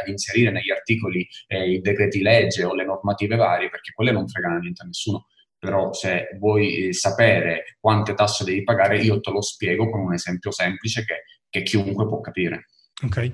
ad 0.00 0.08
inserire 0.08 0.50
negli 0.50 0.70
articoli 0.70 1.26
eh, 1.46 1.70
i 1.72 1.80
decreti 1.80 2.22
legge 2.22 2.64
o 2.64 2.74
le 2.74 2.84
normative 2.84 3.36
varie, 3.36 3.70
perché 3.70 3.92
quelle 3.92 4.12
non 4.12 4.28
fregano 4.28 4.58
niente 4.58 4.82
a 4.82 4.86
nessuno 4.86 5.26
però 5.58 5.92
se 5.94 6.28
vuoi 6.38 6.88
eh, 6.88 6.92
sapere 6.92 7.76
quante 7.80 8.12
tasse 8.14 8.44
devi 8.44 8.62
pagare, 8.62 9.00
io 9.00 9.20
te 9.20 9.30
lo 9.32 9.40
spiego 9.40 9.88
con 9.88 10.00
un 10.00 10.12
esempio 10.12 10.52
semplice 10.52 11.02
che 11.04 11.24
che 11.56 11.62
chiunque 11.62 12.06
può 12.06 12.20
capire. 12.20 12.66
Ok. 13.02 13.30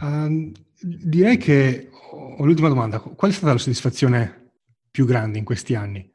Um, 0.00 0.52
direi 0.80 1.36
che 1.36 1.90
ho 1.92 2.44
l'ultima 2.44 2.68
domanda. 2.68 3.00
Qual 3.00 3.30
è 3.30 3.34
stata 3.34 3.52
la 3.52 3.58
soddisfazione 3.58 4.52
più 4.90 5.04
grande 5.06 5.38
in 5.38 5.44
questi 5.44 5.74
anni? 5.74 6.08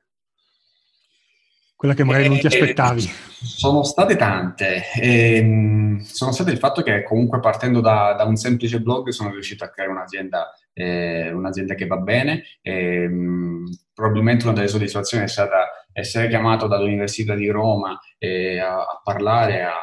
Quella 1.83 1.97
che 1.97 2.05
magari 2.05 2.29
non 2.29 2.39
ti 2.39 2.45
eh, 2.45 2.47
aspettavi? 2.47 3.11
sono 3.43 3.83
state 3.83 4.15
tante. 4.15 4.83
Eh, 4.95 5.97
sono 6.01 6.31
state 6.31 6.51
il 6.51 6.57
fatto 6.57 6.81
che 6.81 7.03
comunque 7.03 7.41
partendo 7.41 7.81
da, 7.81 8.13
da, 8.13 8.23
un 8.23 8.37
semplice 8.37 8.79
blog 8.79 9.09
sono 9.09 9.31
riuscito 9.31 9.65
a 9.65 9.67
creare 9.67 9.91
un'azienda, 9.91 10.53
eh, 10.71 11.29
un'azienda 11.33 11.75
che 11.75 11.85
va 11.85 11.97
bene. 11.97 12.43
Ehm, 12.61 13.65
probabilmente 13.93 14.45
una 14.45 14.53
delle 14.53 14.69
soddisfazioni 14.69 15.25
è 15.25 15.27
stata 15.27 15.71
essere 15.91 16.29
chiamato 16.29 16.67
dall'Università 16.67 17.35
di 17.35 17.49
Roma 17.49 17.99
eh, 18.17 18.59
a, 18.59 18.77
a, 18.77 19.01
parlare 19.03 19.63
a, 19.63 19.73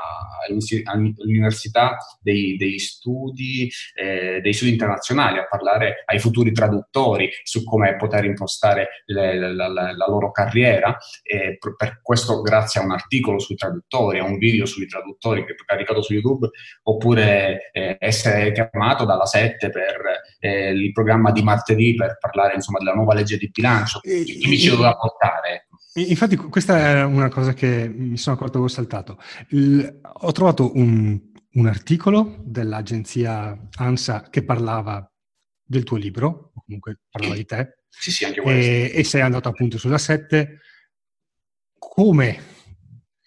all'Università 0.85 1.97
dei, 2.21 2.57
dei, 2.57 2.79
studi, 2.79 3.71
eh, 3.95 4.41
dei, 4.41 4.53
studi, 4.53 4.73
internazionali, 4.73 5.39
a 5.39 5.47
parlare 5.47 6.03
ai 6.07 6.19
futuri 6.19 6.53
traduttori 6.53 7.31
su 7.43 7.65
come 7.65 7.97
poter 7.97 8.25
impostare 8.25 9.03
le, 9.07 9.39
la, 9.39 9.69
la, 9.69 9.69
la, 9.69 10.07
loro 10.09 10.31
carriera. 10.31 10.97
E 11.23 11.59
per 11.59 12.01
questo 12.03 12.41
grazie 12.41 12.81
a 12.81 12.85
un 12.85 12.93
articolo 12.93 13.39
sui 13.39 13.57
traduttori, 13.57 14.19
a 14.19 14.25
un 14.25 14.39
video 14.39 14.67
sui 14.67 14.87
traduttori 14.87 15.45
che 15.45 15.53
ho 15.53 15.65
caricato 15.65 16.03
su 16.03 16.13
YouTube, 16.13 16.49
oppure 16.85 17.71
eh, 17.73 17.97
essere 17.99 18.53
chiamato 18.53 19.05
dalla 19.05 19.27
7 19.27 19.71
per 19.71 20.21
eh, 20.39 20.71
il 20.71 20.93
programma 20.93 21.31
di 21.31 21.43
martedì 21.43 21.95
per 21.95 22.17
parlare 22.19 22.55
insomma, 22.55 22.79
della 22.79 22.95
nuova 22.95 23.15
legge 23.15 23.37
di 23.37 23.51
bilancio. 23.51 24.01
Chi 24.01 24.47
mi 24.47 24.59
ci 24.59 24.71
doveva 24.71 24.97
portare? 24.97 25.67
Infatti 25.95 26.37
questa 26.37 26.79
è 26.79 27.05
una 27.05 27.29
cosa 27.29 27.53
che 27.53 27.89
mi 27.89 28.17
sono 28.17 28.37
accorto 28.37 28.53
che 28.53 28.59
avevo 28.59 28.73
saltato. 28.73 29.19
Il, 29.49 30.01
ho 30.03 30.33
trovato 30.33 30.77
un, 30.77 31.21
un, 31.53 31.67
articolo 31.67 32.37
dell'agenzia 32.45 33.69
ANSA 33.77 34.29
che 34.31 34.45
parlava 34.45 35.11
del 35.65 35.83
tuo 35.83 35.97
libro, 35.97 36.53
comunque 36.65 37.01
parlava 37.11 37.35
di 37.35 37.45
te. 37.45 37.79
Sì, 37.89 38.13
sì, 38.13 38.25
anche 38.25 38.41
questo. 38.41 38.71
E, 38.71 38.93
e 38.95 39.05
sei 39.05 39.21
andato 39.21 39.49
appunto 39.49 39.79
sulla 39.79 39.99
7. 39.99 40.61
Come 41.77 42.39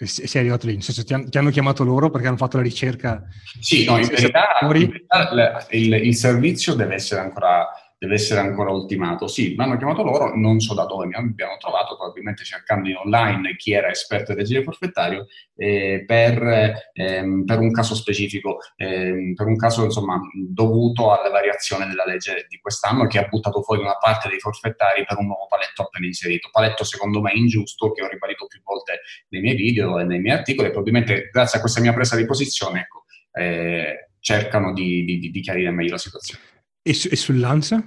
sei 0.05 0.41
arrivato 0.41 0.68
lì? 0.68 0.74
Nel 0.74 0.84
senso, 0.84 1.03
ti, 1.03 1.38
hanno 1.38 1.49
chiamato 1.49 1.84
loro 1.84 2.09
perché 2.09 2.28
hanno 2.28 2.38
fatto 2.38 2.57
la 2.57 2.64
ricerca? 2.64 3.24
Sì, 3.59 3.84
no, 3.84 3.97
in 3.97 4.07
verità, 4.07 4.45
in 4.61 4.68
verità 4.70 5.68
il, 5.72 5.93
il, 6.05 6.16
servizio 6.16 6.76
deve 6.76 6.95
essere 6.95 7.22
ancora 7.22 7.68
deve 8.04 8.16
essere 8.16 8.41
ancora 8.41 8.70
ultimato. 8.70 9.28
Sì, 9.28 9.56
mi 9.56 9.64
hanno 9.64 9.78
chiamato 9.78 10.04
loro, 10.04 10.36
non 10.36 10.60
so 10.60 10.74
da 10.74 10.84
dove 10.86 11.06
mi 11.06 11.14
abbiano 11.14 11.56
trovato, 11.58 11.95
probabilmente 11.95 12.43
cercando 12.43 12.89
in 12.89 12.97
online 12.97 13.56
chi 13.56 13.72
era 13.72 13.89
esperto 13.89 14.34
di 14.34 14.39
regime 14.39 14.62
forfettario, 14.62 15.28
eh, 15.56 16.04
per, 16.06 16.91
ehm, 16.91 17.45
per, 17.45 17.60
un 17.60 17.72
caso 17.72 17.95
specifico, 17.95 18.58
ehm, 18.76 19.34
per 19.36 19.47
un 19.47 19.56
caso 19.56 19.86
insomma 19.86 20.20
dovuto 20.34 21.14
alla 21.18 21.30
variazione 21.30 21.88
della 21.88 22.04
legge 22.06 22.45
di 22.49 22.60
quest'anno 22.60 23.08
che 23.08 23.20
ha 23.20 23.28
buttato 23.30 23.62
fuori 23.62 23.82
una 23.82 23.97
parte 23.97 24.28
dei 24.28 24.39
forfettari 24.39 25.06
per 25.06 25.18
un 25.20 25.28
nuovo 25.28 25.47
paletto 25.47 25.84
appena 25.84 26.06
inserito. 26.06 26.49
Paletto 26.51 26.84
secondo 26.84 27.22
me 27.22 27.32
ingiusto 27.34 27.91
che 27.93 28.04
ho 28.04 28.10
ribadito 28.10 28.47
più 28.47 28.60
volte 28.66 28.99
nei 29.30 29.39
miei 29.39 29.56
video 29.56 29.97
e 29.99 30.04
nei 30.04 30.20
miei 30.20 30.36
articoli 30.36 30.72
probabilmente 30.72 31.30
grazie 31.32 31.58
a 31.58 31.62
questa 31.62 31.80
mia 31.80 31.93
presa 31.93 32.18
di 32.18 32.26
posizione 32.26 32.82
ecco, 32.82 33.06
eh, 33.32 34.10
cercano 34.20 34.74
di, 34.74 35.06
di, 35.06 35.32
di 35.32 35.39
chiarire 35.39 35.72
meglio 35.72 35.91
la 35.91 35.97
situazione. 35.97 36.51
E, 36.86 36.94
su, 36.94 37.08
e 37.10 37.16
sull'ANSA? 37.16 37.82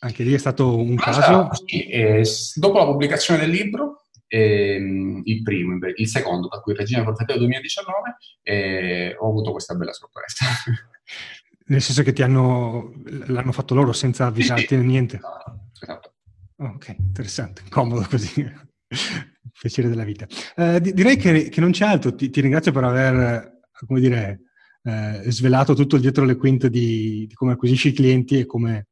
Anche 0.00 0.24
lì 0.24 0.32
è 0.32 0.38
stato 0.38 0.76
un 0.76 0.96
ah, 0.98 1.02
caso? 1.02 1.64
Sì, 1.64 1.86
eh, 1.86 2.24
dopo 2.56 2.78
la 2.78 2.86
pubblicazione 2.86 3.38
del 3.38 3.50
libro, 3.50 4.02
eh, 4.26 5.22
il 5.22 5.42
primo, 5.42 5.78
il 5.94 6.08
secondo, 6.08 6.48
per 6.48 6.60
cui 6.60 6.74
Regina 6.74 7.04
Forfettario 7.04 7.42
2019, 7.42 8.16
eh, 8.42 9.16
ho 9.16 9.28
avuto 9.28 9.52
questa 9.52 9.74
bella 9.76 9.92
sorpresa. 9.92 10.44
Nel 11.66 11.80
senso 11.80 12.02
che 12.02 12.12
ti 12.12 12.22
hanno, 12.22 12.92
l'hanno 13.26 13.52
fatto 13.52 13.76
loro 13.76 13.92
senza 13.92 14.26
avvisarti 14.26 14.66
sì, 14.66 14.76
niente? 14.76 15.20
Esatto. 15.80 16.14
ok, 16.56 16.96
interessante, 16.98 17.62
comodo 17.68 18.04
così. 18.08 18.44
Piacere 19.56 19.88
della 19.88 20.02
vita. 20.02 20.26
Eh, 20.56 20.80
direi 20.80 21.16
che, 21.16 21.48
che, 21.48 21.60
non 21.60 21.70
c'è 21.70 21.86
altro, 21.86 22.12
ti, 22.12 22.28
ti 22.28 22.40
ringrazio 22.40 22.72
per 22.72 22.82
aver, 22.82 23.60
come 23.86 24.00
dire, 24.00 24.51
eh, 24.82 25.30
svelato 25.30 25.74
tutto 25.74 25.96
il 25.96 26.02
dietro 26.02 26.24
le 26.24 26.36
quinte 26.36 26.70
di, 26.70 27.26
di 27.26 27.34
come 27.34 27.52
acquisisci 27.52 27.88
i 27.88 27.92
clienti 27.92 28.38
e 28.38 28.46
come 28.46 28.88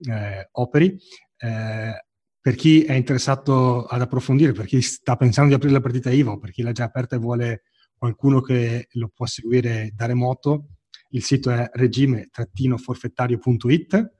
eh, 0.00 0.48
operi. 0.52 0.96
Eh, 1.36 2.04
per 2.40 2.54
chi 2.54 2.84
è 2.84 2.94
interessato 2.94 3.84
ad 3.84 4.00
approfondire, 4.00 4.52
per 4.52 4.64
chi 4.66 4.80
sta 4.80 5.16
pensando 5.16 5.50
di 5.50 5.56
aprire 5.56 5.74
la 5.74 5.80
partita 5.80 6.10
IVA 6.10 6.30
o 6.32 6.38
per 6.38 6.50
chi 6.50 6.62
l'ha 6.62 6.72
già 6.72 6.84
aperta 6.84 7.16
e 7.16 7.18
vuole 7.18 7.64
qualcuno 7.96 8.40
che 8.40 8.88
lo 8.92 9.10
può 9.14 9.26
seguire 9.26 9.92
da 9.94 10.06
remoto, 10.06 10.68
il 11.10 11.22
sito 11.22 11.50
è 11.50 11.70
regime-forfettario.it. 11.72 14.12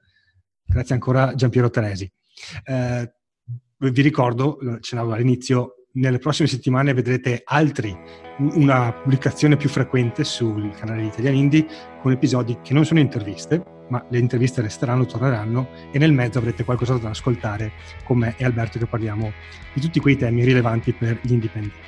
Grazie 0.63 0.93
ancora 0.93 1.33
Giampiero 1.33 1.69
Teresi. 1.69 2.09
Eh, 2.63 3.13
vi 3.77 4.01
ricordo, 4.01 4.57
ce 4.61 4.69
accennavo 4.69 5.13
all'inizio, 5.13 5.78
nelle 5.93 6.19
prossime 6.19 6.47
settimane 6.47 6.93
vedrete 6.93 7.41
altri, 7.43 7.97
una 8.37 8.93
pubblicazione 8.93 9.57
più 9.57 9.69
frequente 9.69 10.23
sul 10.23 10.71
canale 10.75 11.01
di 11.01 11.07
Italian 11.07 11.35
Indie 11.35 11.65
con 12.01 12.11
episodi 12.11 12.59
che 12.63 12.73
non 12.73 12.85
sono 12.85 12.99
interviste, 12.99 13.61
ma 13.89 14.05
le 14.09 14.19
interviste 14.19 14.61
resteranno, 14.61 15.05
torneranno 15.05 15.69
e 15.91 15.97
nel 15.97 16.13
mezzo 16.13 16.37
avrete 16.37 16.63
qualcosa 16.63 16.97
da 16.97 17.09
ascoltare 17.09 17.71
con 18.03 18.19
me 18.19 18.35
e 18.37 18.45
Alberto 18.45 18.77
che 18.77 18.85
parliamo 18.85 19.33
di 19.73 19.81
tutti 19.81 19.99
quei 19.99 20.15
temi 20.15 20.43
rilevanti 20.43 20.93
per 20.93 21.19
gli 21.21 21.33
indipendenti. 21.33 21.79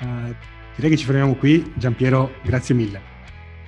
Uh, 0.00 0.34
direi 0.74 0.90
che 0.90 0.96
ci 0.96 1.04
fermiamo 1.04 1.36
qui. 1.36 1.72
Giampiero, 1.76 2.34
grazie 2.42 2.74
mille. 2.74 3.14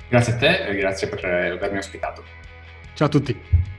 Grazie 0.09 0.32
a 0.32 0.36
te 0.36 0.66
e 0.66 0.76
grazie 0.76 1.09
per 1.09 1.24
avermi 1.24 1.78
ospitato. 1.78 2.24
Ciao 2.95 3.07
a 3.07 3.11
tutti. 3.11 3.78